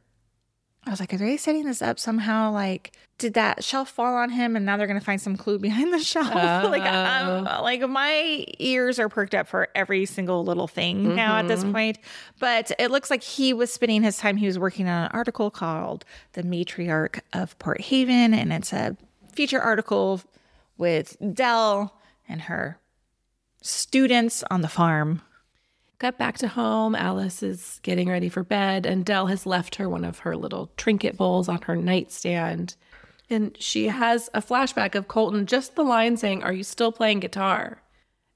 I 0.85 0.89
was 0.89 1.01
like, 1.01 1.13
are 1.13 1.17
they 1.17 1.35
setting 1.35 1.65
this 1.65 1.81
up 1.81 1.99
somehow? 1.99 2.51
Like, 2.51 2.93
did 3.17 3.33
that 3.33 3.63
shelf 3.63 3.89
fall 3.89 4.15
on 4.15 4.29
him 4.29 4.55
and 4.55 4.65
now 4.65 4.77
they're 4.77 4.87
going 4.87 4.99
to 4.99 5.05
find 5.05 5.19
some 5.19 5.35
clue 5.35 5.59
behind 5.59 5.91
the 5.91 5.99
shelf? 6.03 6.33
like, 6.33 6.83
um, 6.83 7.43
like 7.43 7.81
my 7.89 8.45
ears 8.59 8.97
are 8.97 9.09
perked 9.09 9.35
up 9.35 9.47
for 9.47 9.67
every 9.75 10.05
single 10.05 10.45
little 10.45 10.67
thing 10.67 11.15
now 11.15 11.37
at 11.37 11.47
this 11.47 11.63
point. 11.63 11.99
But 12.39 12.71
it 12.79 12.91
looks 12.91 13.09
like 13.09 13.23
he 13.23 13.53
was 13.53 13.73
spending 13.73 14.03
his 14.03 14.17
time, 14.17 14.37
he 14.37 14.45
was 14.45 14.57
working 14.57 14.87
on 14.87 15.03
an 15.03 15.11
article 15.11 15.51
called 15.51 16.05
The 16.33 16.43
Matriarch 16.43 17.19
of 17.33 17.57
Port 17.59 17.81
Haven. 17.81 18.33
And 18.33 18.53
it's 18.53 18.71
a 18.71 18.95
feature 19.33 19.59
article 19.59 20.21
with 20.77 21.17
Del 21.33 21.93
and 22.27 22.41
her 22.43 22.79
students 23.61 24.43
on 24.49 24.61
the 24.61 24.67
farm. 24.67 25.21
Cut 25.99 26.17
back 26.17 26.37
to 26.39 26.47
home. 26.47 26.95
Alice 26.95 27.41
is 27.41 27.79
getting 27.81 28.07
ready 28.07 28.29
for 28.29 28.43
bed, 28.43 28.85
and 28.85 29.03
Del 29.03 29.27
has 29.27 29.47
left 29.47 29.75
her 29.75 29.89
one 29.89 30.05
of 30.05 30.19
her 30.19 30.37
little 30.37 30.69
trinket 30.77 31.17
bowls 31.17 31.49
on 31.49 31.61
her 31.63 31.75
nightstand. 31.75 32.75
And 33.29 33.57
she 33.59 33.87
has 33.87 34.29
a 34.33 34.41
flashback 34.41 34.93
of 34.93 35.07
Colton, 35.07 35.47
just 35.47 35.75
the 35.75 35.83
line 35.83 36.15
saying, 36.15 36.43
Are 36.43 36.53
you 36.53 36.63
still 36.63 36.91
playing 36.91 37.19
guitar? 37.19 37.81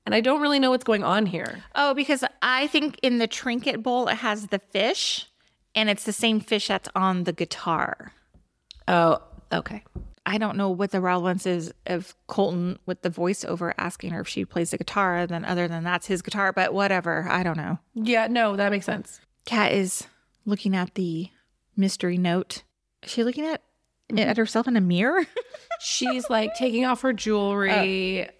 And 0.05 0.15
I 0.15 0.21
don't 0.21 0.41
really 0.41 0.59
know 0.59 0.71
what's 0.71 0.83
going 0.83 1.03
on 1.03 1.27
here. 1.27 1.63
Oh, 1.75 1.93
because 1.93 2.23
I 2.41 2.67
think 2.67 2.97
in 3.03 3.19
the 3.19 3.27
trinket 3.27 3.83
bowl 3.83 4.07
it 4.07 4.15
has 4.15 4.47
the 4.47 4.59
fish, 4.59 5.27
and 5.75 5.87
it's 5.89 6.03
the 6.03 6.13
same 6.13 6.39
fish 6.39 6.67
that's 6.67 6.89
on 6.95 7.25
the 7.25 7.33
guitar. 7.33 8.11
Oh, 8.87 9.21
okay. 9.53 9.83
I 10.25 10.37
don't 10.37 10.57
know 10.57 10.69
what 10.69 10.91
the 10.91 11.01
relevance 11.01 11.45
is 11.45 11.73
of 11.87 12.15
Colton 12.27 12.77
with 12.85 13.01
the 13.01 13.09
voiceover 13.09 13.73
asking 13.77 14.11
her 14.11 14.21
if 14.21 14.27
she 14.27 14.45
plays 14.45 14.71
the 14.71 14.77
guitar. 14.77 15.25
Then, 15.25 15.43
other 15.43 15.67
than 15.67 15.83
that's 15.83 16.07
his 16.07 16.21
guitar, 16.21 16.53
but 16.53 16.73
whatever. 16.73 17.27
I 17.27 17.43
don't 17.43 17.57
know. 17.57 17.79
Yeah, 17.95 18.27
no, 18.27 18.55
that 18.55 18.71
makes 18.71 18.85
sense. 18.85 19.19
Kat 19.45 19.71
is 19.71 20.07
looking 20.45 20.75
at 20.75 20.93
the 20.95 21.29
mystery 21.75 22.17
note. 22.17 22.63
Is 23.03 23.11
she 23.11 23.23
looking 23.23 23.45
at 23.45 23.61
mm-hmm. 24.09 24.19
at 24.19 24.37
herself 24.37 24.67
in 24.67 24.77
a 24.77 24.81
mirror? 24.81 25.25
She's 25.79 26.29
like 26.29 26.53
taking 26.55 26.85
off 26.85 27.01
her 27.01 27.13
jewelry. 27.13 28.27
Oh. 28.27 28.31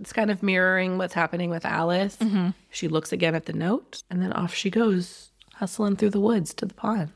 It's 0.00 0.12
kind 0.14 0.30
of 0.30 0.42
mirroring 0.42 0.96
what's 0.96 1.12
happening 1.12 1.50
with 1.50 1.66
Alice. 1.66 2.16
Mm-hmm. 2.16 2.50
She 2.70 2.88
looks 2.88 3.12
again 3.12 3.34
at 3.34 3.44
the 3.44 3.52
note, 3.52 4.02
and 4.10 4.22
then 4.22 4.32
off 4.32 4.54
she 4.54 4.70
goes, 4.70 5.30
hustling 5.54 5.96
through 5.96 6.10
the 6.10 6.20
woods 6.20 6.54
to 6.54 6.64
the 6.66 6.74
pond. 6.74 7.12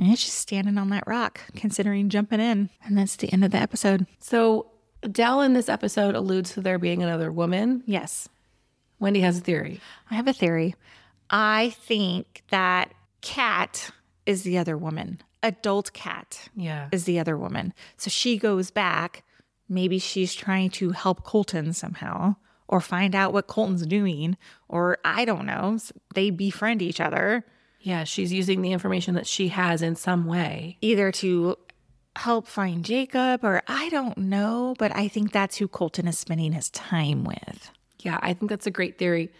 And 0.00 0.18
she's 0.18 0.32
standing 0.32 0.78
on 0.78 0.88
that 0.90 1.04
rock, 1.06 1.40
considering 1.54 2.08
jumping 2.08 2.40
in. 2.40 2.70
And 2.84 2.96
that's 2.96 3.16
the 3.16 3.30
end 3.32 3.44
of 3.44 3.50
the 3.50 3.58
episode. 3.58 4.06
So 4.18 4.70
Del 5.02 5.42
in 5.42 5.52
this 5.52 5.68
episode 5.68 6.14
alludes 6.14 6.54
to 6.54 6.62
there 6.62 6.78
being 6.78 7.02
another 7.02 7.30
woman. 7.30 7.82
Yes. 7.84 8.26
Wendy 8.98 9.20
has 9.20 9.36
a 9.38 9.40
theory. 9.42 9.78
I 10.10 10.14
have 10.14 10.26
a 10.26 10.32
theory. 10.32 10.74
I 11.28 11.70
think 11.80 12.42
that 12.48 12.92
Kat 13.20 13.90
is 14.24 14.42
the 14.42 14.56
other 14.56 14.76
woman. 14.78 15.20
Adult 15.42 15.92
Kat 15.92 16.48
Yeah. 16.56 16.88
is 16.92 17.04
the 17.04 17.18
other 17.18 17.36
woman. 17.36 17.74
So 17.98 18.08
she 18.08 18.38
goes 18.38 18.70
back. 18.70 19.22
Maybe 19.68 19.98
she's 19.98 20.34
trying 20.34 20.70
to 20.70 20.90
help 20.92 21.24
Colton 21.24 21.72
somehow 21.74 22.36
or 22.68 22.80
find 22.80 23.14
out 23.14 23.32
what 23.34 23.46
Colton's 23.48 23.86
doing. 23.86 24.36
Or 24.68 24.98
I 25.04 25.24
don't 25.26 25.44
know. 25.46 25.78
They 26.14 26.30
befriend 26.30 26.80
each 26.82 27.00
other 27.00 27.44
Yeah, 27.80 28.04
she's 28.04 28.32
using 28.32 28.62
the 28.62 28.72
information 28.72 29.14
that 29.14 29.26
she 29.26 29.48
has 29.48 29.80
in 29.82 29.96
some 29.96 30.26
way. 30.26 30.76
either 30.80 31.10
to 31.12 31.56
help 32.16 32.46
find 32.46 32.84
Jacob 32.84 33.44
or 33.44 33.62
I 33.68 33.88
don't 33.88 34.18
know. 34.18 34.74
But 34.78 34.94
I 34.94 35.08
think 35.08 35.32
that's 35.32 35.56
who 35.56 35.68
Colton 35.68 36.06
is 36.08 36.18
spending 36.18 36.52
his 36.52 36.68
time 36.70 37.24
with. 37.24 37.70
Yeah, 38.00 38.18
I 38.20 38.34
think 38.34 38.50
that's 38.50 38.66
a 38.66 38.70
great 38.70 38.98
theory. 38.98 39.30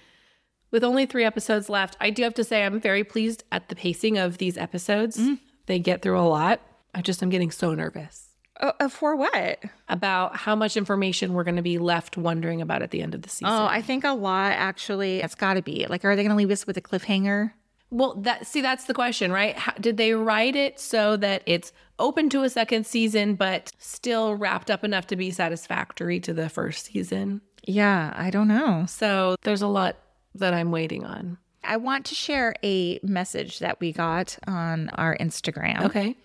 With 0.71 0.85
only 0.85 1.05
three 1.05 1.25
episodes 1.25 1.69
left, 1.69 1.97
I 2.01 2.11
do 2.11 2.23
have 2.23 2.35
to 2.35 2.45
say 2.45 2.65
I'm 2.65 2.81
very 2.81 3.03
pleased 3.03 3.43
at 3.51 3.69
the 3.69 3.75
pacing 3.75 4.19
of 4.19 4.39
these 4.39 4.57
episodes. 4.57 5.21
They 5.67 5.79
get 5.81 6.01
through 6.01 6.19
a 6.19 6.23
lot. 6.23 6.61
I 6.95 7.03
just 7.03 7.23
am 7.23 7.29
getting 7.29 7.51
so 7.51 7.75
nervous 7.75 8.29
Uh, 8.61 8.89
for 8.89 9.17
what? 9.17 9.59
about 9.89 10.37
how 10.37 10.55
much 10.55 10.77
information 10.77 11.33
we're 11.33 11.45
going 11.45 11.57
to 11.57 11.63
be 11.63 11.79
left 11.79 12.17
wondering 12.17 12.61
about 12.63 12.83
at 12.83 12.93
the 12.93 13.03
end 13.03 13.15
of 13.17 13.23
the 13.23 13.29
season. 13.29 13.49
Oh, 13.49 13.65
I 13.67 13.83
think 13.83 14.05
a 14.05 14.11
lot 14.13 14.53
actually. 14.53 15.21
It's 15.23 15.35
got 15.35 15.55
to 15.55 15.63
be. 15.63 15.87
Like, 15.89 16.05
are 16.05 16.15
they 16.15 16.23
going 16.23 16.31
to 16.31 16.37
leave 16.37 16.51
us 16.53 16.67
with 16.67 16.77
a 16.77 16.81
cliffhanger? 16.81 17.53
Well, 17.91 18.15
that 18.23 18.47
see, 18.47 18.61
that's 18.61 18.85
the 18.85 18.95
question, 18.95 19.33
right? 19.33 19.57
How, 19.57 19.73
did 19.73 19.97
they 19.97 20.15
write 20.15 20.55
it 20.55 20.79
so 20.79 21.17
that 21.17 21.43
it's 21.47 21.73
open 21.99 22.31
to 22.31 22.43
a 22.43 22.51
second 22.51 22.87
season, 22.87 23.35
but 23.35 23.73
still 23.79 24.35
wrapped 24.35 24.71
up 24.71 24.85
enough 24.85 25.07
to 25.09 25.17
be 25.17 25.31
satisfactory 25.31 26.21
to 26.21 26.33
the 26.33 26.49
first 26.49 26.87
season? 26.87 27.41
Yeah, 27.65 28.13
I 28.17 28.31
don't 28.31 28.49
know. 28.49 28.85
So 28.89 29.37
there's 29.43 29.63
a 29.63 29.67
lot 29.67 29.97
that 30.35 30.55
I'm 30.55 30.71
waiting 30.71 31.05
on. 31.05 31.39
I 31.65 31.77
want 31.77 32.07
to 32.07 32.15
share 32.15 32.55
a 32.65 33.01
message 33.03 33.59
that 33.59 33.81
we 33.81 33.93
got 33.93 34.39
on 34.47 34.89
our 34.91 35.17
Instagram. 35.19 35.85
Okay. 35.85 36.17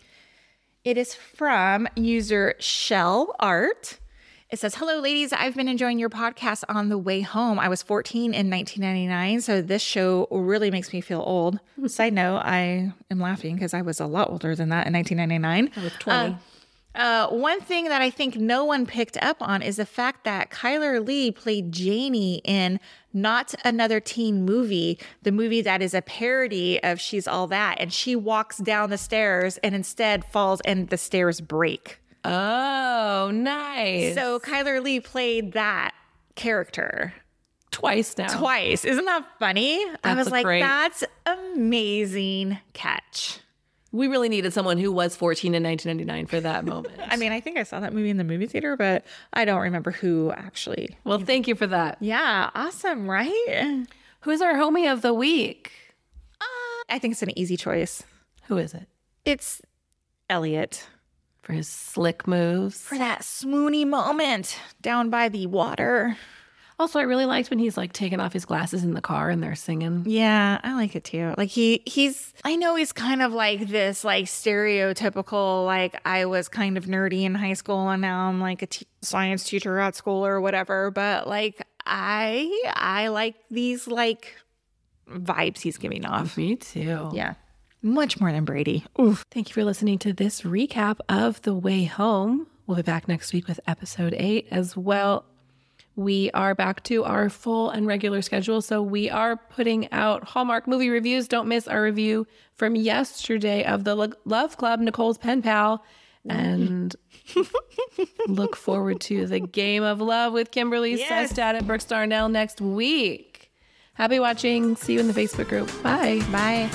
It 0.83 0.97
is 0.97 1.15
from 1.15 1.87
user 1.95 2.53
Shell 2.59 3.35
Art. 3.39 3.99
It 4.55 4.59
says, 4.59 4.75
Hello, 4.75 5.01
ladies. 5.01 5.33
I've 5.33 5.53
been 5.53 5.67
enjoying 5.67 5.99
your 5.99 6.09
podcast 6.09 6.63
on 6.69 6.87
the 6.87 6.97
way 6.97 7.19
home. 7.19 7.59
I 7.59 7.67
was 7.67 7.83
14 7.83 8.33
in 8.33 8.49
1999, 8.49 9.41
so 9.41 9.61
this 9.61 9.81
show 9.81 10.29
really 10.31 10.71
makes 10.71 10.93
me 10.93 11.01
feel 11.01 11.19
old. 11.19 11.59
Side 11.87 12.13
note, 12.13 12.37
I 12.37 12.93
am 13.11 13.19
laughing 13.19 13.55
because 13.55 13.73
I 13.73 13.81
was 13.81 13.99
a 13.99 14.05
lot 14.05 14.29
older 14.29 14.55
than 14.55 14.69
that 14.69 14.87
in 14.87 14.93
1999. 14.93 15.71
I 15.75 15.83
was 15.83 15.91
20. 15.99 16.37
Uh, 16.95 17.27
one 17.31 17.59
thing 17.59 17.89
that 17.89 18.01
I 18.01 18.09
think 18.09 18.37
no 18.37 18.63
one 18.63 18.85
picked 18.85 19.17
up 19.17 19.35
on 19.41 19.61
is 19.61 19.75
the 19.75 19.85
fact 19.85 20.23
that 20.23 20.51
Chyler 20.51 21.05
Leigh 21.05 21.31
played 21.31 21.73
Janie 21.73 22.39
in 22.45 22.79
Not 23.11 23.55
Another 23.65 23.99
Teen 23.99 24.45
Movie, 24.45 24.97
the 25.23 25.33
movie 25.33 25.63
that 25.63 25.81
is 25.81 25.93
a 25.93 26.01
parody 26.01 26.81
of 26.81 27.01
She's 27.01 27.27
All 27.27 27.47
That. 27.47 27.75
And 27.81 27.91
she 27.91 28.15
walks 28.15 28.59
down 28.59 28.89
the 28.89 28.97
stairs 28.97 29.57
and 29.57 29.75
instead 29.75 30.23
falls 30.23 30.61
and 30.61 30.87
the 30.87 30.97
stairs 30.97 31.41
break. 31.41 31.99
Oh, 32.25 33.31
nice. 33.33 34.15
So 34.15 34.39
Chyler 34.39 34.83
Leigh 34.83 34.99
played 34.99 35.53
that 35.53 35.93
character 36.35 37.13
twice 37.71 38.17
now. 38.17 38.27
twice. 38.27 38.83
Isn't 38.85 39.05
that 39.05 39.25
funny? 39.39 39.85
I 40.03 40.13
was 40.15 40.31
like, 40.31 40.43
great- 40.45 40.61
that's 40.61 41.03
amazing 41.25 42.57
catch. 42.73 43.39
We 43.91 44.07
really 44.07 44.27
needed 44.27 44.51
someone 44.51 44.77
who 44.77 44.91
was 44.91 45.15
14 45.15 45.53
in 45.55 45.63
1999 45.63 46.25
for 46.25 46.41
that 46.41 46.65
moment. 46.65 46.95
I 47.07 47.15
mean, 47.15 47.31
I 47.31 47.39
think 47.39 47.57
I 47.57 47.63
saw 47.63 47.79
that 47.79 47.93
movie 47.93 48.09
in 48.09 48.17
the 48.17 48.25
movie 48.25 48.47
theater, 48.47 48.75
but 48.75 49.05
I 49.31 49.45
don't 49.45 49.61
remember 49.61 49.91
who 49.91 50.31
actually 50.31 50.97
well, 51.05 51.19
thank 51.19 51.47
you 51.47 51.55
for 51.55 51.67
that. 51.67 51.97
Yeah, 52.01 52.49
awesome, 52.55 53.09
right? 53.09 53.85
Who's 54.21 54.41
our 54.41 54.55
homie 54.55 54.91
of 54.91 55.01
the 55.01 55.13
week? 55.13 55.71
Uh, 56.41 56.45
I 56.89 56.99
think 56.99 57.13
it's 57.13 57.21
an 57.21 57.37
easy 57.39 57.55
choice. 57.55 58.03
Who 58.47 58.57
is 58.57 58.73
it? 58.73 58.87
It's 59.23 59.61
Elliot 60.29 60.87
For 61.45 61.53
his 61.53 61.67
slick 61.69 62.27
moves. 62.27 62.81
for 62.81 62.97
that 62.97 63.21
swoony 63.21 63.87
moment 63.87 64.59
down 64.81 65.09
by 65.09 65.29
the 65.29 65.45
water. 65.45 66.17
Also, 66.77 66.99
I 66.99 67.03
really 67.03 67.25
liked 67.25 67.49
when 67.51 67.59
he's 67.59 67.77
like 67.77 67.93
taking 67.93 68.19
off 68.19 68.33
his 68.33 68.43
glasses 68.43 68.83
in 68.83 68.95
the 68.95 69.01
car 69.01 69.29
and 69.29 69.41
they're 69.41 69.55
singing. 69.55 70.03
Yeah, 70.07 70.59
I 70.61 70.73
like 70.73 70.93
it 70.95 71.05
too. 71.05 71.33
Like 71.37 71.47
he 71.49 71.81
he's 71.85 72.33
I 72.43 72.57
know 72.57 72.75
he's 72.75 72.91
kind 72.91 73.21
of 73.21 73.31
like 73.31 73.67
this 73.69 74.03
like 74.03 74.25
stereotypical 74.25 75.65
like 75.65 76.01
I 76.05 76.25
was 76.25 76.47
kind 76.49 76.77
of 76.77 76.85
nerdy 76.85 77.23
in 77.23 77.35
high 77.35 77.53
school 77.53 77.89
and 77.89 78.01
now 78.01 78.27
I'm 78.27 78.41
like 78.41 78.61
a 78.61 78.67
t- 78.67 78.87
science 79.01 79.43
teacher 79.45 79.79
at 79.79 79.95
school 79.95 80.25
or 80.25 80.41
whatever, 80.41 80.91
but 80.91 81.27
like 81.27 81.61
I 81.85 82.73
I 82.75 83.07
like 83.09 83.35
these 83.49 83.87
like 83.87 84.35
vibes 85.09 85.61
he's 85.61 85.77
giving 85.77 86.05
off. 86.05 86.35
Me 86.35 86.55
too. 86.55 87.11
Yeah. 87.13 87.35
Much 87.85 88.19
more 88.19 88.31
than 88.31 88.45
Brady. 88.45 88.83
Oof. 88.99 89.23
Thank 89.29 89.49
you 89.49 89.53
for 89.53 89.63
listening 89.63 89.99
to 89.99 90.11
this 90.11 90.41
recap 90.41 90.97
of 91.07 91.39
The 91.43 91.53
Way 91.53 91.83
Home. 91.83 92.47
We'll 92.65 92.77
be 92.77 92.81
back 92.81 93.07
next 93.07 93.31
week 93.31 93.47
with 93.47 93.59
episode 93.67 94.15
eight 94.17 94.47
as 94.49 94.75
well. 94.75 95.23
We 95.95 96.31
are 96.31 96.55
back 96.55 96.81
to 96.85 97.03
our 97.03 97.29
full 97.29 97.69
and 97.69 97.85
regular 97.85 98.23
schedule. 98.23 98.63
So 98.63 98.81
we 98.81 99.11
are 99.11 99.37
putting 99.37 99.91
out 99.91 100.23
Hallmark 100.23 100.67
movie 100.67 100.89
reviews. 100.89 101.27
Don't 101.27 101.47
miss 101.47 101.67
our 101.67 101.83
review 101.83 102.25
from 102.55 102.75
yesterday 102.75 103.63
of 103.63 103.83
the 103.83 104.15
Love 104.25 104.57
Club, 104.57 104.79
Nicole's 104.79 105.19
pen 105.19 105.43
pal. 105.43 105.85
And 106.27 106.95
look 108.27 108.55
forward 108.55 108.99
to 109.01 109.27
the 109.27 109.39
game 109.39 109.83
of 109.83 110.01
love 110.01 110.33
with 110.33 110.49
Kimberly 110.49 110.95
Yes. 110.95 111.31
Sustad 111.31 111.55
and 111.55 111.67
Brooks 111.67 111.85
Darnell 111.85 112.29
next 112.29 112.59
week. 112.59 113.51
Happy 113.93 114.19
watching. 114.19 114.75
See 114.75 114.93
you 114.93 114.99
in 115.01 115.07
the 115.07 115.13
Facebook 115.13 115.49
group. 115.49 115.69
Bye. 115.83 116.21
Bye. 116.31 116.69